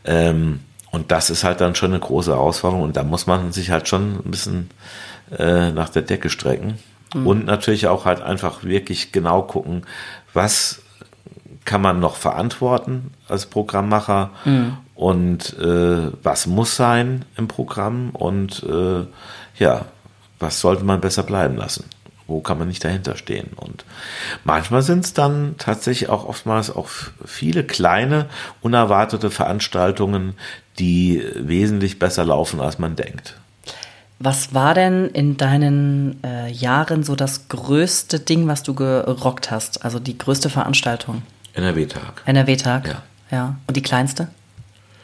Ähm, 0.06 0.62
und 0.92 1.12
das 1.12 1.30
ist 1.30 1.44
halt 1.44 1.62
dann 1.62 1.76
schon 1.76 1.92
eine 1.92 2.00
große 2.00 2.32
Herausforderung 2.32 2.84
und 2.84 2.98
da 2.98 3.04
muss 3.04 3.28
man 3.28 3.52
sich 3.52 3.72
halt 3.72 3.88
schon 3.88 4.20
ein 4.26 4.32
bisschen 4.32 4.70
äh, 5.38 5.72
nach 5.72 5.90
der 5.90 6.02
Decke 6.02 6.30
strecken. 6.30 6.80
Mhm. 7.14 7.28
Und 7.28 7.46
natürlich 7.46 7.88
auch 7.88 8.06
halt 8.06 8.22
einfach 8.22 8.64
wirklich 8.64 9.12
genau 9.12 9.42
gucken, 9.44 9.84
was 10.34 10.82
kann 11.64 11.82
man 11.82 12.00
noch 12.00 12.16
verantworten 12.16 13.12
als 13.28 13.46
Programmmacher 13.46 14.32
mhm. 14.46 14.78
und 14.96 15.58
äh, 15.60 16.12
was 16.24 16.48
muss 16.48 16.76
sein 16.76 17.26
im 17.38 17.48
Programm 17.48 18.10
und 18.12 18.64
äh, 18.64 19.06
ja, 19.60 19.86
was 20.40 20.60
sollte 20.60 20.84
man 20.84 21.00
besser 21.00 21.24
bleiben 21.24 21.56
lassen 21.56 21.86
wo 22.32 22.42
kann 22.42 22.58
man 22.58 22.68
nicht 22.68 22.84
dahinter 22.84 23.16
stehen? 23.16 23.52
Und 23.56 23.86
manchmal 24.44 24.82
sind 24.82 25.06
es 25.06 25.14
dann 25.14 25.56
tatsächlich 25.58 26.10
auch 26.10 26.26
oftmals 26.26 26.76
auch 26.76 26.90
viele 27.26 27.64
kleine, 27.64 28.28
unerwartete 28.62 29.30
Veranstaltungen, 29.30 30.34
die 30.80 31.24
wesentlich 31.36 32.00
besser 32.00 32.26
laufen, 32.26 32.60
als 32.60 32.80
man 32.80 32.96
denkt. 32.96 33.36
Was 34.24 34.54
war 34.54 34.76
denn 34.76 35.08
in 35.08 35.38
deinen 35.38 36.24
äh, 36.24 36.50
Jahren 36.52 37.04
so 37.04 37.16
das 37.16 37.48
größte 37.48 38.20
Ding, 38.20 38.48
was 38.48 38.62
du 38.62 38.76
gerockt 38.76 39.50
hast? 39.50 39.84
Also 39.84 40.00
die 40.00 40.18
größte 40.18 40.50
Veranstaltung? 40.50 41.24
NRW-Tag. 41.54 42.22
NRW-Tag? 42.26 42.88
Ja. 42.88 43.02
ja. 43.32 43.56
Und 43.68 43.78
die 43.78 43.82
kleinste? 43.82 44.28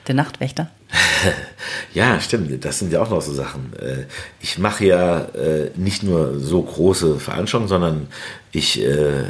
Der 0.07 0.15
Nachtwächter? 0.15 0.69
ja, 1.93 2.19
stimmt. 2.19 2.63
Das 2.63 2.79
sind 2.79 2.93
ja 2.93 3.01
auch 3.01 3.09
noch 3.09 3.21
so 3.21 3.33
Sachen. 3.33 3.73
Äh, 3.79 4.05
ich 4.39 4.57
mache 4.57 4.85
ja 4.85 5.19
äh, 5.19 5.71
nicht 5.75 6.03
nur 6.03 6.39
so 6.39 6.61
große 6.61 7.19
Veranstaltungen, 7.19 7.67
sondern 7.67 8.07
ich 8.51 8.81
äh, 8.81 9.25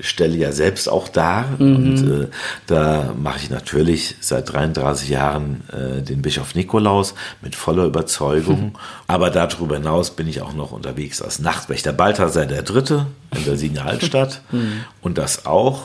stelle 0.00 0.36
ja 0.36 0.52
selbst 0.52 0.88
auch 0.88 1.08
dar. 1.08 1.44
Mhm. 1.58 1.76
Und 1.76 2.28
da 2.66 3.14
mache 3.16 3.38
ich 3.38 3.50
natürlich 3.50 4.16
seit 4.20 4.52
33 4.52 5.08
Jahren 5.08 5.62
den 6.08 6.20
Bischof 6.20 6.54
Nikolaus 6.54 7.14
mit 7.42 7.54
voller 7.54 7.84
Überzeugung. 7.84 8.60
Mhm. 8.60 8.72
Aber 9.06 9.30
darüber 9.30 9.76
hinaus 9.76 10.10
bin 10.10 10.26
ich 10.26 10.40
auch 10.42 10.54
noch 10.54 10.72
unterwegs 10.72 11.22
als 11.22 11.38
Nachtwächter 11.38 11.92
Balthasar 11.92 12.46
der 12.46 12.62
Dritte 12.62 13.06
in 13.36 13.44
der 13.44 13.56
Sieger 13.56 13.84
Altstadt. 13.84 14.42
Mhm. 14.50 14.84
Und 15.00 15.18
das 15.18 15.46
auch 15.46 15.84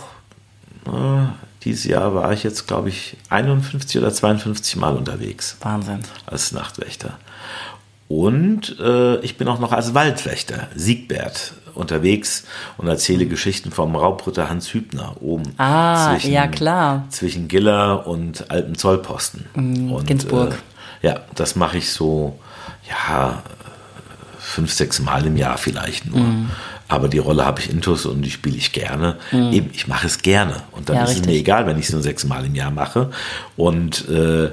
dieses 1.64 1.84
Jahr 1.86 2.16
war 2.16 2.32
ich 2.32 2.44
jetzt, 2.44 2.68
glaube 2.68 2.90
ich, 2.90 3.18
51 3.30 4.02
oder 4.02 4.14
52 4.14 4.76
Mal 4.78 4.96
unterwegs. 4.96 5.58
Wahnsinn. 5.62 6.00
Als 6.26 6.52
Nachtwächter. 6.52 7.18
Und 8.08 8.80
äh, 8.80 9.18
ich 9.20 9.38
bin 9.38 9.48
auch 9.48 9.60
noch 9.60 9.72
als 9.72 9.94
Waldwächter, 9.94 10.68
Siegbert, 10.76 11.54
unterwegs 11.76 12.46
und 12.78 12.88
erzähle 12.88 13.28
Geschichten 13.28 13.72
vom 13.72 13.96
Raubritter 13.96 14.50
Hans 14.50 14.74
Hübner 14.74 15.16
oben. 15.22 15.54
Ah, 15.58 16.14
zwischen, 16.14 16.32
ja 16.32 16.48
klar. 16.48 17.06
Zwischen 17.10 17.48
Giller 17.48 18.08
und 18.08 18.50
Alpenzollposten. 18.50 19.46
Mhm, 19.54 19.92
und, 19.92 20.08
Ginsburg. 20.08 20.58
Äh, 21.02 21.08
ja, 21.08 21.20
das 21.36 21.56
mache 21.56 21.78
ich 21.78 21.92
so, 21.92 22.40
ja, 22.90 23.44
fünf, 24.40 24.74
sechs 24.74 25.00
Mal 25.00 25.26
im 25.26 25.38
Jahr 25.38 25.58
vielleicht 25.58 26.08
nur. 26.08 26.20
Mhm. 26.20 26.50
Aber 26.90 27.08
die 27.08 27.20
Rolle 27.20 27.46
habe 27.46 27.62
ich 27.62 27.70
intus 27.70 28.06
und 28.06 28.24
die 28.24 28.32
spiele 28.32 28.58
ich 28.58 28.72
gerne. 28.72 29.18
Mhm. 29.32 29.54
Eben, 29.54 29.70
ich 29.74 29.88
mache 29.88 30.08
es 30.08 30.22
gerne. 30.22 30.64
Und 30.72 30.90
dann 30.90 30.98
ja, 30.98 31.04
ist 31.04 31.12
richtig. 31.12 31.28
es 31.28 31.32
mir 31.32 31.40
egal, 31.40 31.68
wenn 31.68 31.78
ich 31.78 31.86
es 31.86 31.94
nur 31.94 32.02
sechsmal 32.02 32.46
im 32.46 32.56
Jahr 32.56 32.72
mache. 32.72 33.12
Und 33.56 34.10
äh, 34.10 34.50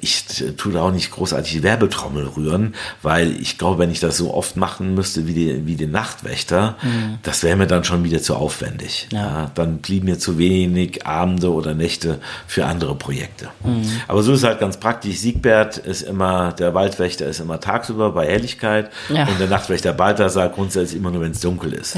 ich 0.00 0.24
tue 0.56 0.72
da 0.72 0.82
auch 0.82 0.92
nicht 0.92 1.10
großartig 1.10 1.52
die 1.52 1.62
Werbetrommel 1.62 2.26
rühren, 2.36 2.74
weil 3.02 3.32
ich 3.40 3.58
glaube, 3.58 3.78
wenn 3.78 3.90
ich 3.90 4.00
das 4.00 4.16
so 4.16 4.34
oft 4.34 4.56
machen 4.56 4.94
müsste 4.94 5.26
wie, 5.26 5.32
die, 5.32 5.66
wie 5.66 5.76
den 5.76 5.90
Nachtwächter, 5.90 6.76
mhm. 6.82 7.18
das 7.22 7.42
wäre 7.42 7.56
mir 7.56 7.66
dann 7.66 7.84
schon 7.84 8.04
wieder 8.04 8.20
zu 8.20 8.36
aufwendig. 8.36 9.08
Ja. 9.12 9.18
ja. 9.18 9.50
dann 9.54 9.78
blieben 9.78 10.06
mir 10.06 10.18
zu 10.18 10.38
wenig 10.38 11.06
Abende 11.06 11.52
oder 11.52 11.74
Nächte 11.74 12.18
für 12.46 12.66
andere 12.66 12.94
Projekte. 12.94 13.48
Mhm. 13.64 13.90
Aber 14.06 14.22
so 14.22 14.34
ist 14.34 14.44
halt 14.44 14.60
ganz 14.60 14.78
praktisch. 14.78 15.18
Siegbert 15.18 15.78
ist 15.78 16.02
immer, 16.02 16.52
der 16.52 16.74
Waldwächter 16.74 17.26
ist 17.26 17.40
immer 17.40 17.60
tagsüber 17.60 18.12
bei 18.12 18.26
Helligkeit 18.26 18.90
ja. 19.08 19.26
und 19.26 19.40
der 19.40 19.48
Nachtwächter 19.48 19.92
Balthasar 19.92 20.50
grundsätzlich 20.50 21.00
immer 21.00 21.10
nur, 21.10 21.22
wenn 21.22 21.32
es 21.32 21.40
dunkel 21.40 21.72
ist. 21.72 21.96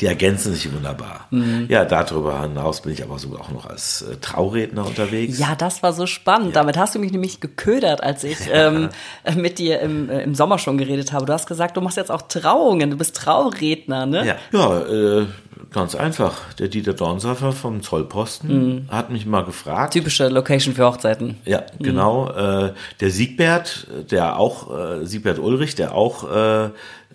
Die 0.00 0.06
ergänzen 0.06 0.54
sich 0.54 0.72
wunderbar. 0.72 1.26
Mhm. 1.30 1.66
Ja, 1.68 1.84
darüber 1.84 2.42
hinaus 2.42 2.82
bin 2.82 2.92
ich 2.92 3.02
aber 3.02 3.18
sogar 3.18 3.42
auch 3.42 3.50
noch 3.50 3.66
als 3.66 4.02
äh, 4.02 4.16
Trauredner 4.16 4.86
unterwegs. 4.86 5.38
Ja, 5.38 5.54
das 5.54 5.82
war 5.82 5.92
so 5.92 6.06
spannend 6.06 6.47
spannend. 6.50 6.56
Ja. 6.56 6.62
Damit 6.62 6.76
hast 6.76 6.94
du 6.94 6.98
mich 6.98 7.12
nämlich 7.12 7.40
geködert, 7.40 8.02
als 8.02 8.24
ich 8.24 8.38
ähm, 8.52 8.88
mit 9.36 9.58
dir 9.58 9.80
im, 9.80 10.10
äh, 10.10 10.22
im 10.22 10.34
Sommer 10.34 10.58
schon 10.58 10.78
geredet 10.78 11.12
habe. 11.12 11.26
Du 11.26 11.32
hast 11.32 11.46
gesagt, 11.46 11.76
du 11.76 11.80
machst 11.80 11.96
jetzt 11.96 12.10
auch 12.10 12.22
Trauungen, 12.22 12.90
du 12.90 12.96
bist 12.96 13.16
Trauredner, 13.16 14.06
ne? 14.06 14.26
Ja, 14.26 14.36
ja 14.52 14.80
äh, 14.80 15.26
ganz 15.72 15.94
einfach. 15.94 16.52
Der 16.54 16.68
Dieter 16.68 16.94
Dornsaffer 16.94 17.52
vom 17.52 17.82
Zollposten 17.82 18.50
mhm. 18.50 18.88
hat 18.90 19.10
mich 19.10 19.26
mal 19.26 19.44
gefragt. 19.44 19.92
Typische 19.92 20.28
Location 20.28 20.74
für 20.74 20.86
Hochzeiten. 20.86 21.36
Ja, 21.44 21.64
mhm. 21.78 21.84
genau. 21.84 22.30
Äh, 22.30 22.72
der 23.00 23.10
Siegbert, 23.10 23.86
der 24.10 24.38
auch, 24.38 24.70
äh, 24.76 25.06
Siegbert 25.06 25.38
Ulrich, 25.38 25.74
der 25.74 25.94
auch 25.94 26.24
äh, 26.30 26.70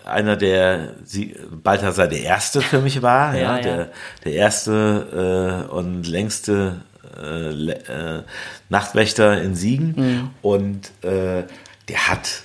einer 0.05 0.36
der 0.36 0.95
Sie, 1.05 1.36
Balthasar 1.51 2.07
der 2.07 2.21
Erste 2.21 2.61
für 2.61 2.79
mich 2.79 3.01
war, 3.01 3.36
ja, 3.36 3.57
ja, 3.57 3.61
Der, 3.61 3.89
der 4.25 4.34
erste 4.34 5.65
äh, 5.69 5.73
und 5.73 6.05
längste 6.07 6.81
äh, 7.22 7.72
äh, 7.72 8.24
Nachtwächter 8.70 9.41
in 9.41 9.55
Siegen 9.55 9.93
mhm. 9.95 10.30
und 10.41 10.91
äh, 11.03 11.43
der 11.88 12.07
hat 12.09 12.43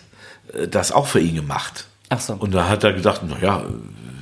äh, 0.53 0.69
das 0.69 0.93
auch 0.93 1.07
für 1.07 1.21
ihn 1.21 1.35
gemacht. 1.35 1.87
Ach 2.11 2.21
so. 2.21 2.35
Und 2.35 2.55
da 2.55 2.69
hat 2.69 2.85
er 2.85 2.93
gedacht, 2.93 3.23
naja, 3.23 3.65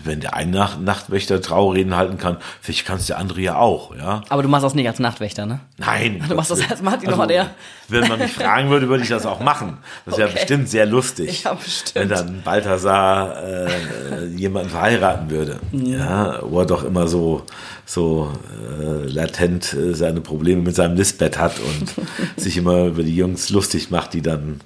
wenn 0.07 0.20
der 0.20 0.34
eine 0.34 0.50
Nacht 0.50 0.80
Nachtwächter 0.80 1.40
Traureden 1.40 1.96
halten 1.96 2.18
kann, 2.18 2.38
vielleicht 2.61 2.86
kann 2.86 2.96
es 2.96 3.07
der 3.07 3.18
andere 3.18 3.40
ja 3.40 3.57
auch, 3.57 3.94
ja. 3.94 4.22
Aber 4.28 4.42
du 4.42 4.48
machst 4.48 4.64
das 4.64 4.74
nicht 4.74 4.88
als 4.88 4.98
Nachtwächter, 4.98 5.46
ne? 5.46 5.61
Nein. 5.78 6.24
Du 6.28 6.34
machst 6.34 6.50
das 6.50 6.70
als 6.70 6.82
Martin 6.82 7.09
also, 7.09 7.26
der. 7.26 7.50
Wenn 7.88 8.09
man 8.09 8.18
mich 8.18 8.32
fragen 8.32 8.70
würde, 8.70 8.88
würde 8.88 9.02
ich 9.02 9.09
das 9.09 9.26
auch 9.26 9.40
machen. 9.40 9.78
Das 10.04 10.14
okay. 10.14 10.22
wäre 10.22 10.32
bestimmt 10.32 10.68
sehr 10.68 10.86
lustig. 10.86 11.44
Ja, 11.44 11.54
bestimmt. 11.54 11.94
Wenn 11.94 12.09
dann 12.09 12.42
Balthasar 12.42 13.42
äh, 13.42 14.26
jemanden 14.34 14.70
verheiraten 14.70 15.30
würde. 15.30 15.59
Mhm. 15.72 15.86
Ja, 15.86 16.40
wo 16.42 16.61
er 16.61 16.66
doch 16.66 16.84
immer 16.84 17.09
so, 17.09 17.42
so 17.84 18.32
äh, 18.80 19.07
latent 19.09 19.72
äh, 19.74 19.94
seine 19.94 20.20
Probleme 20.20 20.62
mit 20.62 20.74
seinem 20.74 20.96
Lisbeth 20.96 21.38
hat 21.38 21.54
und 21.59 21.94
sich 22.36 22.57
immer 22.57 22.86
über 22.86 23.02
die 23.02 23.16
Jungs 23.16 23.50
lustig 23.50 23.90
macht, 23.90 24.14
die 24.14 24.22
dann 24.22 24.61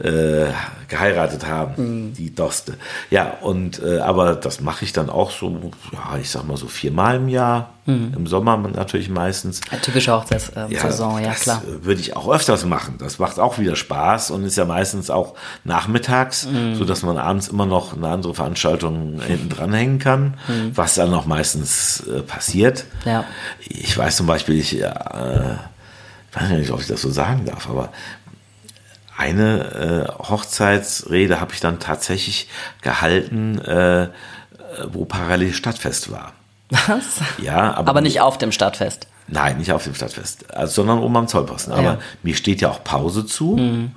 äh, 0.00 0.46
geheiratet 0.88 1.46
haben, 1.46 1.74
mhm. 2.08 2.14
die 2.14 2.34
Doste. 2.34 2.74
Ja, 3.10 3.38
und 3.40 3.82
äh, 3.82 3.98
aber 3.98 4.34
das 4.34 4.60
mache 4.60 4.84
ich 4.84 4.92
dann 4.92 5.10
auch 5.10 5.30
so, 5.30 5.72
ja, 5.92 6.18
ich 6.20 6.30
sag 6.30 6.46
mal 6.46 6.56
so 6.56 6.66
viermal 6.66 7.16
im 7.16 7.28
Jahr. 7.28 7.74
Mhm. 7.84 8.12
Im 8.16 8.26
Sommer 8.28 8.56
natürlich 8.56 9.08
meistens. 9.08 9.60
Eine 9.70 9.80
typische 9.80 10.12
Hochzeitssaison, 10.12 11.18
ja, 11.18 11.30
ja 11.30 11.34
klar. 11.34 11.62
Würde 11.66 12.00
ich 12.00 12.16
auch 12.16 12.32
öfters 12.32 12.64
machen. 12.64 12.94
Das 12.98 13.18
macht 13.18 13.40
auch 13.40 13.58
wieder 13.58 13.74
Spaß 13.74 14.30
und 14.30 14.44
ist 14.44 14.56
ja 14.56 14.64
meistens 14.64 15.10
auch 15.10 15.34
nachmittags, 15.64 16.46
mhm. 16.46 16.76
so 16.76 16.84
dass 16.84 17.02
man 17.02 17.18
abends 17.18 17.48
immer 17.48 17.66
noch 17.66 17.96
eine 17.96 18.08
andere 18.08 18.34
Veranstaltung 18.34 19.20
hinten 19.20 19.48
dranhängen 19.48 19.98
kann, 19.98 20.34
mhm. 20.46 20.76
was 20.76 20.94
dann 20.94 21.12
auch 21.12 21.26
meistens 21.26 22.06
äh, 22.06 22.20
passiert. 22.20 22.84
Ja. 23.04 23.24
Ich 23.58 23.98
weiß 23.98 24.16
zum 24.16 24.28
Beispiel, 24.28 24.60
ich, 24.60 24.80
äh, 24.80 24.92
ich 26.30 26.40
weiß 26.40 26.50
nicht, 26.50 26.70
ob 26.70 26.80
ich 26.80 26.86
das 26.86 27.02
so 27.02 27.10
sagen 27.10 27.46
darf, 27.46 27.68
aber 27.68 27.90
eine 29.16 30.08
äh, 30.18 30.22
Hochzeitsrede 30.28 31.40
habe 31.40 31.52
ich 31.52 31.60
dann 31.60 31.78
tatsächlich 31.80 32.48
gehalten, 32.80 33.58
äh, 33.60 34.08
wo 34.88 35.04
parallel 35.04 35.52
Stadtfest 35.52 36.10
war. 36.10 36.32
Was? 36.70 37.20
Ja, 37.38 37.74
aber, 37.74 37.90
Aber 37.90 38.00
nicht 38.00 38.20
auf 38.20 38.38
dem 38.38 38.50
Stadtfest. 38.52 39.06
Nein, 39.28 39.58
nicht 39.58 39.72
auf 39.72 39.84
dem 39.84 39.94
Stadtfest, 39.94 40.52
also, 40.54 40.72
sondern 40.82 40.98
oben 41.00 41.16
am 41.16 41.28
Zollposten. 41.28 41.72
Aber 41.72 41.82
Ja. 41.82 41.98
mir 42.22 42.34
steht 42.34 42.60
ja 42.62 42.70
auch 42.70 42.82
Pause 42.82 43.26
zu. 43.26 43.90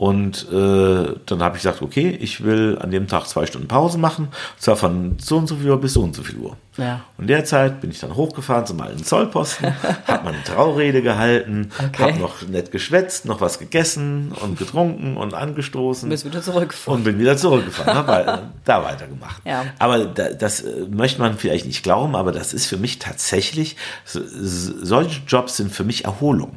Und 0.00 0.50
äh, 0.50 1.14
dann 1.26 1.42
habe 1.42 1.56
ich 1.58 1.62
gesagt, 1.62 1.82
okay, 1.82 2.08
ich 2.08 2.42
will 2.42 2.78
an 2.80 2.90
dem 2.90 3.06
Tag 3.06 3.26
zwei 3.26 3.44
Stunden 3.44 3.68
Pause 3.68 3.98
machen. 3.98 4.28
Und 4.28 4.32
zwar 4.62 4.76
von 4.76 5.18
so 5.20 5.36
und 5.36 5.46
so 5.46 5.56
viel 5.56 5.68
Uhr 5.68 5.78
bis 5.78 5.92
so 5.92 6.00
und 6.00 6.16
so 6.16 6.22
viel 6.22 6.38
Uhr. 6.38 6.56
Ja. 6.78 7.02
Und 7.18 7.26
derzeit 7.26 7.82
bin 7.82 7.90
ich 7.90 8.00
dann 8.00 8.14
hochgefahren 8.16 8.64
zum 8.64 8.80
alten 8.80 9.04
Zollposten, 9.04 9.74
habe 10.06 10.24
meine 10.24 10.42
Traurede 10.42 11.02
gehalten, 11.02 11.68
Okay. 11.78 12.02
habe 12.12 12.18
noch 12.18 12.40
nett 12.48 12.72
geschwätzt, 12.72 13.26
noch 13.26 13.42
was 13.42 13.58
gegessen 13.58 14.32
und 14.40 14.58
getrunken 14.58 15.18
und 15.18 15.34
angestoßen. 15.34 16.08
Bist 16.08 16.24
wieder 16.24 16.40
zurückgefahren. 16.40 17.00
Und 17.00 17.04
bin 17.04 17.18
wieder 17.18 17.36
zurückgefahren, 17.36 17.92
habe 17.94 18.42
da 18.64 18.82
weitergemacht. 18.82 19.42
Ja. 19.44 19.66
Aber 19.78 20.06
da, 20.06 20.30
das 20.30 20.62
äh, 20.62 20.86
möchte 20.90 21.20
man 21.20 21.36
vielleicht 21.36 21.66
nicht 21.66 21.82
glauben, 21.82 22.16
aber 22.16 22.32
das 22.32 22.54
ist 22.54 22.64
für 22.64 22.78
mich 22.78 23.00
tatsächlich, 23.00 23.76
so- 24.06 24.22
so- 24.26 24.72
solche 24.82 25.20
Jobs 25.26 25.58
sind 25.58 25.70
für 25.70 25.84
mich 25.84 26.06
Erholung 26.06 26.56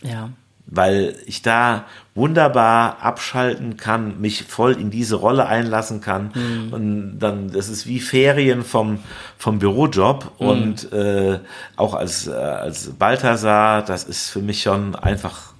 Ja. 0.00 0.30
Weil 0.66 1.16
ich 1.26 1.42
da 1.42 1.84
wunderbar 2.14 2.98
abschalten 3.02 3.76
kann, 3.76 4.20
mich 4.20 4.44
voll 4.44 4.72
in 4.72 4.90
diese 4.90 5.16
Rolle 5.16 5.46
einlassen 5.46 6.00
kann. 6.00 6.30
Und 6.70 7.18
dann 7.18 7.50
das 7.50 7.68
ist 7.68 7.86
wie 7.86 8.00
Ferien 8.00 8.62
vom 8.62 8.98
vom 9.36 9.58
Bürojob. 9.58 10.32
Und 10.38 10.92
äh, 10.92 11.40
auch 11.76 11.94
als 11.94 12.26
äh, 12.26 12.32
als 12.32 12.90
Balthasar, 12.90 13.82
das 13.82 14.04
ist 14.04 14.30
für 14.30 14.42
mich 14.42 14.62
schon 14.62 14.94
einfach 14.94 15.50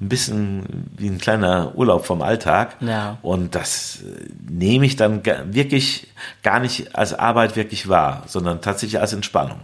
ein 0.00 0.08
bisschen 0.08 0.64
wie 0.96 1.08
ein 1.08 1.18
kleiner 1.18 1.72
Urlaub 1.76 2.04
vom 2.06 2.22
Alltag. 2.22 2.76
Ja. 2.80 3.18
und 3.22 3.54
das 3.54 4.00
äh, 4.02 4.28
nehme 4.48 4.84
ich 4.84 4.96
dann 4.96 5.22
wirklich 5.54 6.08
gar 6.42 6.60
nicht 6.60 6.96
als 6.96 7.14
Arbeit 7.14 7.56
wirklich 7.56 7.88
wahr, 7.88 8.24
sondern 8.26 8.60
tatsächlich 8.60 9.00
als 9.00 9.12
Entspannung. 9.12 9.60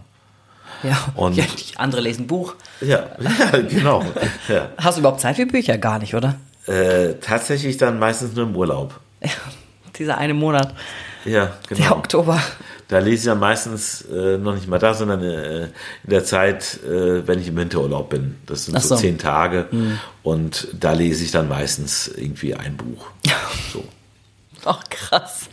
Ja. 0.83 0.97
Und- 1.15 1.35
ja, 1.35 1.43
andere 1.77 2.01
lesen 2.01 2.27
Buch. 2.27 2.55
Ja, 2.81 3.07
ja 3.19 3.59
genau. 3.61 4.03
Ja. 4.47 4.69
Hast 4.77 4.97
du 4.97 5.01
überhaupt 5.01 5.19
Zeit 5.21 5.35
für 5.35 5.45
Bücher? 5.45 5.77
Gar 5.77 5.99
nicht, 5.99 6.15
oder? 6.15 6.35
Äh, 6.67 7.15
tatsächlich 7.21 7.77
dann 7.77 7.99
meistens 7.99 8.35
nur 8.35 8.45
im 8.45 8.55
Urlaub. 8.55 8.99
Ja. 9.21 9.29
Dieser 9.97 10.17
eine 10.17 10.33
Monat, 10.33 10.73
Ja, 11.25 11.51
der 11.69 11.77
genau. 11.77 11.95
Oktober. 11.97 12.41
Da 12.87 12.99
lese 12.99 13.15
ich 13.15 13.25
ja 13.25 13.35
meistens 13.35 14.01
äh, 14.03 14.37
noch 14.37 14.55
nicht 14.55 14.67
mal 14.67 14.79
da, 14.79 14.93
sondern 14.93 15.21
äh, 15.21 15.63
in 15.65 15.69
der 16.09 16.23
Zeit, 16.23 16.79
äh, 16.83 17.27
wenn 17.27 17.39
ich 17.39 17.49
im 17.49 17.57
Winterurlaub 17.57 18.09
bin. 18.09 18.37
Das 18.45 18.65
sind 18.65 18.79
so 18.81 18.89
so. 18.89 18.95
zehn 18.95 19.17
Tage. 19.17 19.67
Und 20.23 20.69
da 20.79 20.93
lese 20.93 21.23
ich 21.23 21.31
dann 21.31 21.47
meistens 21.49 22.07
irgendwie 22.07 22.55
ein 22.55 22.77
Buch. 22.77 23.07
So. 23.73 23.83
Ach, 24.65 24.83
krass. 24.89 25.47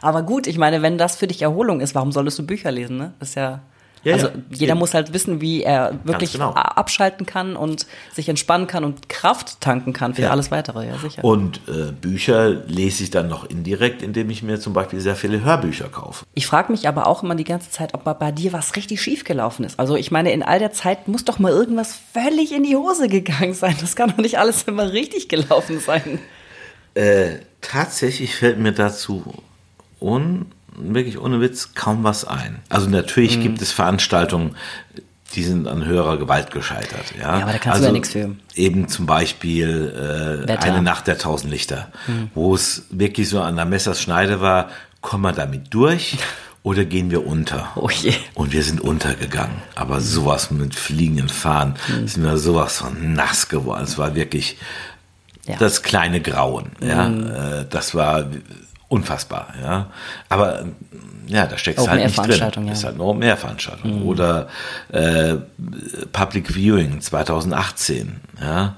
Aber 0.00 0.22
gut, 0.22 0.46
ich 0.46 0.56
meine, 0.58 0.80
wenn 0.82 0.96
das 0.98 1.16
für 1.16 1.26
dich 1.26 1.42
Erholung 1.42 1.80
ist, 1.80 1.94
warum 1.94 2.10
solltest 2.12 2.38
du 2.38 2.46
Bücher 2.46 2.70
lesen, 2.70 2.96
ne? 2.96 3.12
Das 3.20 3.30
ist 3.30 3.34
ja. 3.36 3.60
Ja, 4.04 4.14
also 4.14 4.28
ja. 4.28 4.32
jeder 4.50 4.72
Eben. 4.72 4.78
muss 4.78 4.94
halt 4.94 5.12
wissen, 5.12 5.40
wie 5.40 5.62
er 5.62 5.98
wirklich 6.04 6.32
genau. 6.32 6.52
abschalten 6.52 7.26
kann 7.26 7.56
und 7.56 7.86
sich 8.12 8.28
entspannen 8.28 8.66
kann 8.66 8.84
und 8.84 9.08
Kraft 9.08 9.60
tanken 9.60 9.92
kann 9.92 10.14
für 10.14 10.22
Ja. 10.22 10.30
alles 10.30 10.50
weitere, 10.50 10.86
ja 10.86 10.98
sicher. 10.98 11.24
Und 11.24 11.60
äh, 11.68 11.92
Bücher 11.92 12.50
lese 12.50 13.02
ich 13.04 13.10
dann 13.10 13.28
noch 13.28 13.44
indirekt, 13.48 14.02
indem 14.02 14.30
ich 14.30 14.42
mir 14.42 14.60
zum 14.60 14.72
Beispiel 14.72 15.00
sehr 15.00 15.16
viele 15.16 15.42
Hörbücher 15.42 15.88
kaufe. 15.88 16.24
Ich 16.34 16.46
frage 16.46 16.70
mich 16.70 16.86
aber 16.86 17.06
auch 17.06 17.22
immer 17.22 17.34
die 17.34 17.44
ganze 17.44 17.70
Zeit, 17.70 17.94
ob 17.94 18.04
bei 18.18 18.32
dir 18.32 18.52
was 18.52 18.76
richtig 18.76 19.00
schief 19.02 19.24
gelaufen 19.24 19.64
ist. 19.64 19.80
Also 19.80 19.96
ich 19.96 20.10
meine, 20.10 20.32
in 20.32 20.42
all 20.42 20.58
der 20.58 20.72
Zeit 20.72 21.08
muss 21.08 21.24
doch 21.24 21.38
mal 21.38 21.50
irgendwas 21.52 21.98
völlig 22.12 22.52
in 22.52 22.62
die 22.64 22.76
Hose 22.76 23.08
gegangen 23.08 23.54
sein. 23.54 23.76
Das 23.80 23.96
kann 23.96 24.10
doch 24.10 24.18
nicht 24.18 24.38
alles 24.38 24.64
immer 24.64 24.92
richtig 24.92 25.28
gelaufen 25.28 25.80
sein. 25.80 26.18
Äh, 26.94 27.38
tatsächlich 27.60 28.36
fällt 28.36 28.58
mir 28.58 28.72
dazu 28.72 29.24
un, 30.00 30.46
wirklich 30.76 31.18
ohne 31.20 31.40
Witz 31.40 31.70
kaum 31.74 32.04
was 32.04 32.24
ein. 32.24 32.60
Also 32.68 32.88
natürlich 32.88 33.40
gibt 33.40 33.60
es 33.62 33.72
Veranstaltungen, 33.72 34.56
die 35.34 35.42
sind 35.42 35.66
an 35.66 35.84
höherer 35.84 36.16
Gewalt 36.16 36.50
gescheitert. 36.52 37.14
Ja, 37.18 37.38
Ja, 37.38 37.42
aber 37.44 37.52
da 37.52 37.58
kannst 37.58 37.80
du 37.82 37.86
ja 37.86 37.92
nichts 37.92 38.10
für. 38.10 38.36
Eben 38.54 38.88
zum 38.88 39.06
Beispiel 39.06 40.44
äh, 40.48 40.52
eine 40.58 40.82
Nacht 40.82 41.06
der 41.06 41.18
tausend 41.18 41.50
Lichter, 41.52 41.88
wo 42.34 42.54
es 42.54 42.84
wirklich 42.90 43.28
so 43.28 43.40
an 43.40 43.56
der 43.56 43.64
Messerschneide 43.64 44.40
war, 44.40 44.68
kommen 45.00 45.22
wir 45.24 45.32
damit 45.32 45.72
durch 45.74 46.16
oder 46.62 46.84
gehen 46.84 47.10
wir 47.10 47.26
unter? 47.26 47.68
Oh 47.76 47.90
je. 47.90 48.14
Und 48.34 48.52
wir 48.52 48.62
sind 48.62 48.80
untergegangen. 48.80 49.56
Aber 49.74 50.00
sowas 50.00 50.50
mit 50.50 50.74
fliegenden 50.74 51.28
Fahnen 51.28 51.74
sind 52.06 52.22
wir 52.22 52.38
sowas 52.38 52.78
von 52.78 53.12
nass 53.14 53.48
geworden. 53.48 53.82
Es 53.84 53.98
war 53.98 54.14
wirklich 54.14 54.56
Ja. 55.46 55.56
das 55.58 55.82
kleine 55.82 56.20
Grauen. 56.22 56.70
Ja, 56.80 57.08
äh, 57.08 57.66
das 57.68 57.94
war 57.94 58.26
unfassbar. 58.94 59.48
Ja, 59.60 59.86
aber 60.28 60.64
ja, 61.26 61.46
da 61.46 61.58
steckst 61.58 61.84
du 61.86 61.90
halt 61.90 62.02
nicht 62.02 62.16
drin. 62.16 62.66
Ja. 62.66 62.72
Ist 62.72 62.84
halt 62.84 62.94
eine 62.94 63.04
Open-Air-Veranstaltung. 63.04 64.02
Oder 64.02 64.48
äh, 64.92 65.36
Public 66.12 66.54
Viewing 66.54 67.00
2018, 67.00 68.20
ja, 68.40 68.74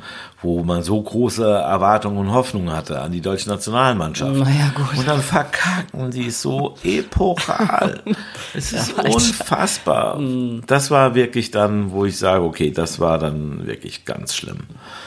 wo 0.46 0.62
man 0.62 0.82
so 0.82 1.00
große 1.02 1.44
Erwartungen 1.44 2.18
und 2.18 2.32
Hoffnungen 2.32 2.72
hatte 2.72 3.00
an 3.00 3.12
die 3.12 3.20
deutsche 3.20 3.48
Nationalmannschaft. 3.48 4.32
Na 4.34 4.48
ja, 4.48 4.70
gut. 4.74 4.98
Und 4.98 5.08
dann 5.08 5.20
verkacken 5.20 6.10
die 6.12 6.30
so 6.30 6.76
epochal. 6.84 8.00
es 8.54 8.72
ist 8.72 8.92
unfassbar. 8.92 10.20
Das 10.66 10.90
war 10.90 11.14
wirklich 11.14 11.50
dann, 11.50 11.90
wo 11.90 12.04
ich 12.04 12.16
sage, 12.16 12.44
okay, 12.44 12.70
das 12.70 13.00
war 13.00 13.18
dann 13.18 13.66
wirklich 13.66 14.04
ganz 14.04 14.34
schlimm. 14.34 14.58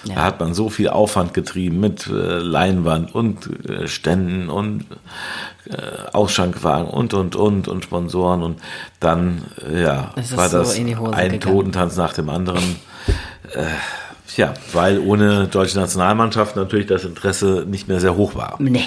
Ja. 0.04 0.16
Da 0.16 0.24
hat 0.24 0.40
man 0.40 0.54
so 0.54 0.70
viel 0.70 0.90
Aufwand 0.90 1.34
getrieben 1.34 1.80
mit 1.80 2.08
äh, 2.08 2.12
Leinwand 2.12 3.16
und 3.16 3.50
äh, 3.68 3.88
Ständen 3.88 4.50
und 4.50 4.86
äh, 5.70 5.78
Ausschankwagen 6.12 6.90
und 6.90 7.14
und 7.14 7.36
und 7.36 7.68
und 7.68 7.84
Sponsoren 7.84 8.44
und 8.44 8.60
dann 9.00 9.44
ja 9.74 10.12
war 10.36 10.50
so 10.50 10.60
das 10.60 10.76
ein 10.78 10.88
gegangen. 10.88 11.40
Totentanz 11.40 11.96
nach 11.96 12.14
dem 12.14 12.30
anderen. 12.30 12.76
Äh, 14.40 14.42
ja, 14.42 14.54
weil 14.74 15.00
ohne 15.00 15.48
deutsche 15.48 15.78
Nationalmannschaft 15.78 16.56
natürlich 16.56 16.88
das 16.88 17.04
Interesse 17.04 17.66
nicht 17.68 17.88
mehr 17.88 18.00
sehr 18.00 18.16
hoch 18.16 18.36
war. 18.36 18.56
Nee. 18.60 18.86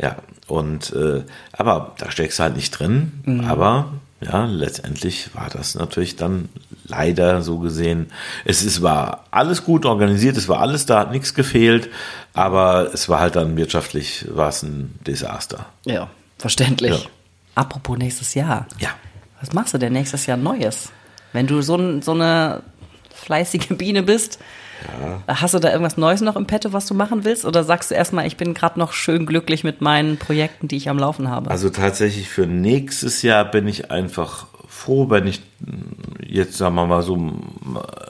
Ja, 0.00 0.16
und 0.46 0.92
äh, 0.92 1.22
aber 1.52 1.94
da 1.98 2.10
steckst 2.10 2.38
du 2.38 2.42
halt 2.42 2.56
nicht 2.56 2.70
drin. 2.70 3.12
Mhm. 3.24 3.44
Aber 3.44 3.92
ja, 4.20 4.46
letztendlich 4.46 5.34
war 5.34 5.48
das 5.50 5.74
natürlich 5.74 6.16
dann 6.16 6.48
leider 6.84 7.42
so 7.42 7.58
gesehen. 7.58 8.06
Es 8.44 8.62
ist, 8.62 8.82
war 8.82 9.24
alles 9.30 9.64
gut 9.64 9.86
organisiert, 9.86 10.36
es 10.36 10.48
war 10.48 10.60
alles 10.60 10.86
da, 10.86 11.00
hat 11.00 11.12
nichts 11.12 11.34
gefehlt, 11.34 11.88
aber 12.32 12.90
es 12.92 13.08
war 13.08 13.20
halt 13.20 13.36
dann 13.36 13.56
wirtschaftlich 13.56 14.26
war 14.34 14.48
es 14.48 14.62
ein 14.62 14.98
Desaster. 15.06 15.66
Ja, 15.84 16.08
verständlich. 16.38 17.04
Ja. 17.04 17.10
Apropos 17.54 17.98
nächstes 17.98 18.34
Jahr. 18.34 18.66
Ja. 18.78 18.90
Was 19.40 19.52
machst 19.52 19.74
du 19.74 19.78
denn 19.78 19.92
nächstes 19.92 20.26
Jahr 20.26 20.36
Neues? 20.36 20.90
Wenn 21.32 21.46
du 21.46 21.62
so, 21.62 22.00
so 22.00 22.12
eine 22.12 22.62
fleißige 23.14 23.68
Biene 23.76 24.02
bist, 24.02 24.38
hast 25.26 25.54
du 25.54 25.58
da 25.58 25.70
irgendwas 25.70 25.96
Neues 25.96 26.20
noch 26.20 26.36
im 26.36 26.46
Petto, 26.46 26.72
was 26.72 26.86
du 26.86 26.94
machen 26.94 27.24
willst? 27.24 27.44
Oder 27.44 27.64
sagst 27.64 27.90
du 27.90 27.94
erstmal, 27.94 28.26
ich 28.26 28.36
bin 28.36 28.54
gerade 28.54 28.78
noch 28.78 28.92
schön 28.92 29.26
glücklich 29.26 29.64
mit 29.64 29.80
meinen 29.80 30.16
Projekten, 30.18 30.68
die 30.68 30.76
ich 30.76 30.88
am 30.88 30.98
Laufen 30.98 31.28
habe? 31.30 31.50
Also 31.50 31.70
tatsächlich 31.70 32.28
für 32.28 32.46
nächstes 32.46 33.22
Jahr 33.22 33.44
bin 33.44 33.66
ich 33.68 33.90
einfach 33.90 34.46
froh, 34.68 35.10
wenn 35.10 35.26
ich 35.26 35.40
jetzt, 36.24 36.56
sagen 36.58 36.74
wir 36.76 36.86
mal 36.86 37.02
so, 37.02 37.16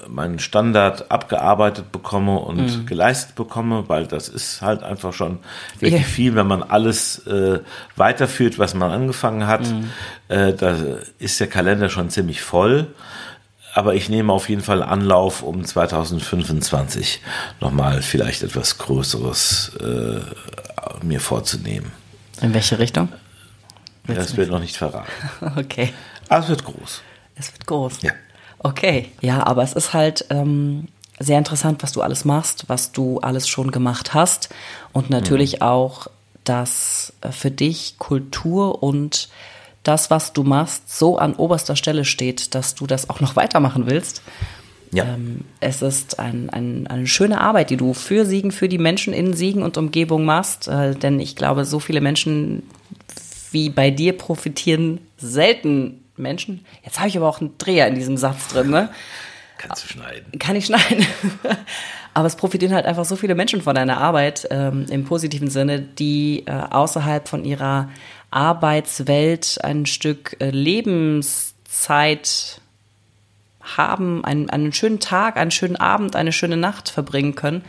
meinen 0.09 0.39
Standard 0.39 1.11
abgearbeitet 1.11 1.93
bekomme 1.93 2.39
und 2.39 2.87
geleistet 2.87 3.37
bekomme, 3.37 3.85
weil 3.89 4.07
das 4.07 4.29
ist 4.29 4.61
halt 4.61 4.83
einfach 4.83 5.13
schon 5.13 5.39
wirklich 5.79 6.03
Ja. 6.03 6.07
viel, 6.07 6.35
wenn 6.35 6.47
man 6.47 6.63
alles 6.63 7.27
äh, 7.27 7.61
weiterführt, 7.97 8.59
was 8.59 8.75
man 8.75 8.91
angefangen 8.91 9.47
hat. 9.47 9.63
Äh, 10.29 10.53
da 10.53 10.77
ist 11.19 11.41
der 11.41 11.47
Kalender 11.47 11.89
schon 11.89 12.11
ziemlich 12.11 12.43
voll. 12.43 12.89
Aber 13.75 13.95
ich 13.95 14.09
nehme 14.09 14.33
auf 14.33 14.49
jeden 14.49 14.63
Fall 14.63 14.83
Anlauf, 14.83 15.43
um 15.43 15.65
2025 15.65 17.21
nochmal 17.61 18.03
vielleicht 18.03 18.43
etwas 18.43 18.79
Größeres 18.79 19.73
äh, 19.81 21.05
mir 21.05 21.21
vorzunehmen. 21.21 21.93
In 22.41 22.55
welche 22.55 22.79
Richtung? 22.79 23.09
Das 24.07 24.37
wird 24.37 24.51
noch 24.51 24.61
nicht 24.61 24.77
verraten. 24.77 25.11
Okay. 25.57 25.93
Aber 26.29 26.43
es 26.43 26.49
wird 26.49 26.65
groß. 26.65 27.03
Es 27.37 27.53
wird 27.53 27.67
groß. 27.67 28.03
Ja. 28.03 28.13
Okay. 28.59 29.13
Ja, 29.21 29.47
aber 29.47 29.63
es 29.63 29.73
ist 29.75 29.93
halt 29.93 30.25
ähm, 30.31 30.89
sehr 31.19 31.39
interessant, 31.39 31.83
was 31.83 31.93
du 31.93 32.03
alles 32.03 32.25
machst, 32.25 32.65
was 32.69 32.93
du 32.93 33.21
alles 33.21 33.49
schon 33.49 33.71
gemacht 33.71 34.15
hast. 34.15 34.49
Und 34.93 35.11
natürlich 35.11 35.63
auch, 35.63 36.09
dass 36.45 37.13
äh, 37.21 37.31
für 37.33 37.51
dich 37.51 37.97
Kultur 37.99 38.83
und 38.83 39.29
das, 39.89 40.11
was 40.11 40.35
du 40.35 40.45
machst, 40.45 40.97
so 40.97 41.19
an 41.19 41.35
oberster 41.35 41.75
Stelle 41.75 42.05
steht, 42.05 42.55
dass 42.55 42.75
du 42.75 42.87
das 42.87 43.09
auch 43.09 43.21
noch 43.21 43.37
weitermachen 43.37 43.87
willst. 43.87 44.23
Ja. 44.93 45.05
Ähm, 45.05 45.45
es 45.61 45.83
ist 45.83 46.19
ein, 46.19 46.51
ein, 46.51 46.87
eine 46.87 47.07
schöne 47.07 47.41
Arbeit, 47.41 47.71
die 47.71 47.77
du 47.77 47.95
für 47.95 48.27
Siegen, 48.27 48.53
für 48.53 48.69
die 48.69 48.79
Menschen 48.79 49.13
in 49.13 49.35
Siegen 49.35 49.63
und 49.63 49.77
Umgebung 49.77 50.25
machst. 50.25 50.69
Äh, 50.69 50.95
denn 50.95 51.21
ich 51.21 51.37
glaube, 51.37 51.65
so 51.65 51.81
viele 51.81 52.01
Menschen 52.01 52.65
wie 53.51 53.71
bei 53.71 53.91
dir 53.91 54.17
profitieren 54.17 55.01
selten 55.17 56.05
Menschen. 56.17 56.67
Jetzt 56.85 56.99
habe 56.99 57.09
ich 57.09 57.17
aber 57.17 57.29
auch 57.29 57.41
einen 57.41 57.57
Dreher 57.57 57.89
in 57.89 57.95
diesem 57.95 58.19
Satz 58.19 58.49
drin, 58.49 58.71
ne? 58.71 58.91
Kannst 59.57 59.85
du 59.85 59.89
schneiden. 59.89 60.39
Kann 60.39 60.55
ich 60.55 60.67
schneiden. 60.67 61.07
Aber 62.15 62.27
es 62.27 62.37
profitieren 62.37 62.75
halt 62.75 62.87
einfach 62.87 63.05
so 63.05 63.17
viele 63.17 63.35
Menschen 63.35 63.61
von 63.61 63.75
deiner 63.75 63.99
Arbeit 63.99 64.47
ähm, 64.51 64.87
im 64.89 65.05
positiven 65.05 65.51
Sinne, 65.51 65.81
die 65.81 66.45
äh, 66.47 66.51
außerhalb 66.51 67.29
von 67.29 67.45
ihrer 67.45 67.91
Arbeitswelt 68.31 69.59
ein 69.63 69.87
Stück 69.87 70.37
äh, 70.41 70.51
Lebenszeit 70.51 72.61
haben, 73.77 74.25
einen, 74.25 74.51
einen 74.51 74.73
schönen 74.73 75.01
Tag, 75.01 75.37
einen 75.37 75.51
schönen 75.51 75.77
Abend, 75.77 76.17
eine 76.17 76.33
schöne 76.33 76.57
Nacht 76.57 76.89
verbringen 76.89 77.35
können. 77.35 77.65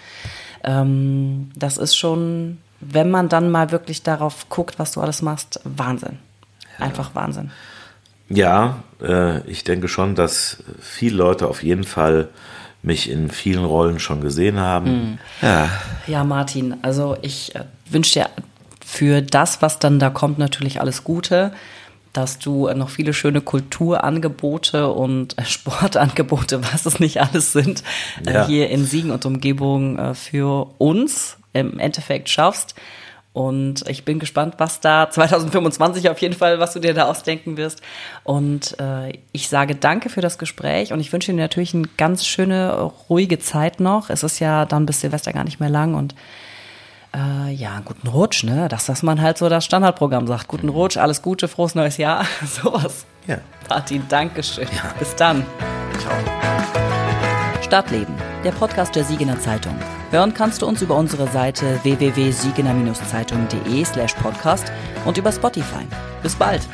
Ähm, 0.64 1.52
das 1.56 1.78
ist 1.78 1.96
schon, 1.96 2.58
wenn 2.80 3.12
man 3.12 3.30
dann 3.30 3.52
mal 3.52 3.72
wirklich 3.72 4.04
darauf 4.04 4.50
guckt, 4.50 4.80
was 4.80 4.94
du 4.94 5.02
alles 5.02 5.22
machst, 5.22 5.60
Wahnsinn. 5.64 6.20
Einfach 6.78 7.14
Wahnsinn. 7.14 7.52
Ja, 8.30 8.84
äh, 9.02 9.42
ich 9.50 9.64
denke 9.64 9.88
schon, 9.88 10.16
dass 10.16 10.64
viele 10.80 11.18
Leute 11.18 11.48
auf 11.48 11.64
jeden 11.64 11.84
Fall 11.84 12.30
mich 12.82 13.10
in 13.10 13.30
vielen 13.30 13.66
Rollen 13.66 14.00
schon 14.00 14.22
gesehen 14.22 14.60
haben. 14.60 14.92
Mhm. 14.92 15.18
Ja. 15.42 15.70
ja, 16.08 16.24
Martin, 16.24 16.78
also 16.82 17.18
ich 17.22 17.54
äh, 17.56 17.66
wünsche 17.90 18.20
dir 18.20 18.30
für 18.90 19.22
das, 19.22 19.62
was 19.62 19.78
dann 19.78 20.00
da 20.00 20.10
kommt, 20.10 20.40
natürlich 20.40 20.82
alles 20.82 21.04
Gute, 21.04 21.54
dass 22.12 22.40
du 22.40 22.68
noch 22.74 22.90
viele 22.90 23.14
schöne 23.14 23.40
Kulturangebote 23.40 24.92
und 24.92 25.38
äh, 25.38 25.46
Sportangebote, 25.46 26.64
was 26.74 26.88
es 26.88 27.00
nicht 27.00 27.22
alles 27.22 27.54
sind, 27.54 27.84
äh, 28.26 28.34
ja. 28.34 28.48
hier 28.48 28.70
in 28.72 28.86
Siegen 28.86 29.12
und 29.12 29.26
Umgebung 29.28 30.00
äh, 30.00 30.16
für 30.16 30.74
uns 30.80 31.38
im 31.54 31.78
Endeffekt 31.80 32.30
schaffst. 32.30 32.74
Und 33.32 33.88
ich 33.88 34.06
bin 34.06 34.18
gespannt, 34.18 34.56
was 34.58 34.80
da 34.80 35.08
2025 35.12 36.10
auf 36.10 36.18
jeden 36.18 36.34
Fall, 36.34 36.60
was 36.60 36.74
du 36.74 36.80
dir 36.80 36.96
da 36.96 37.06
ausdenken 37.06 37.58
wirst. 37.58 37.84
Und 38.24 38.76
äh, 38.80 39.20
ich 39.34 39.50
sage 39.50 39.76
danke 39.76 40.10
für 40.10 40.22
das 40.22 40.40
Gespräch 40.40 40.94
und 40.94 41.00
ich 41.00 41.14
wünsche 41.14 41.32
dir 41.32 41.38
natürlich 41.38 41.76
eine 41.76 41.88
ganz 41.96 42.26
schöne, 42.26 42.92
ruhige 43.08 43.38
Zeit 43.38 43.80
noch. 43.80 44.10
Es 44.10 44.24
ist 44.24 44.40
ja 44.40 44.66
dann 44.66 44.88
bis 44.88 45.02
Silvester 45.02 45.32
gar 45.32 45.44
nicht 45.44 45.60
mehr 45.60 45.70
lang 45.70 45.94
und 45.94 46.16
äh, 47.16 47.52
ja, 47.54 47.82
guten 47.84 48.08
Rutsch, 48.08 48.44
ne? 48.44 48.68
Das, 48.68 48.86
dass 48.86 49.04
man 49.04 49.22
halt 49.22 49.38
so 49.38 49.50
das 49.50 49.66
Standardprogramm 49.66 50.28
sagt. 50.28 50.48
Guten 50.48 50.70
Rutsch, 50.70 50.98
alles 50.98 51.22
Gute, 51.22 51.48
frohes 51.48 51.76
neues 51.76 51.98
Jahr. 51.98 52.26
Sowas. 52.46 53.06
Ja. 53.28 53.38
Martin, 53.70 54.04
Dankeschön. 54.08 54.68
Ja. 54.76 54.94
Bis 54.98 55.16
dann. 55.16 55.46
Ciao. 56.00 56.14
Stadtleben, 57.62 58.16
der 58.44 58.52
Podcast 58.52 58.96
der 58.96 59.04
Siegener 59.04 59.40
Zeitung. 59.40 59.76
Hören 60.12 60.34
kannst 60.34 60.64
du 60.64 60.66
uns 60.66 60.82
über 60.82 60.96
unsere 60.96 61.28
Seite 61.28 61.80
www.siegener-zeitung.de 61.84 63.86
slash 63.86 64.16
podcast 64.16 64.72
und 65.06 65.18
über 65.18 65.32
Spotify. 65.32 65.86
Bis 66.24 66.36
bald! 66.36 66.68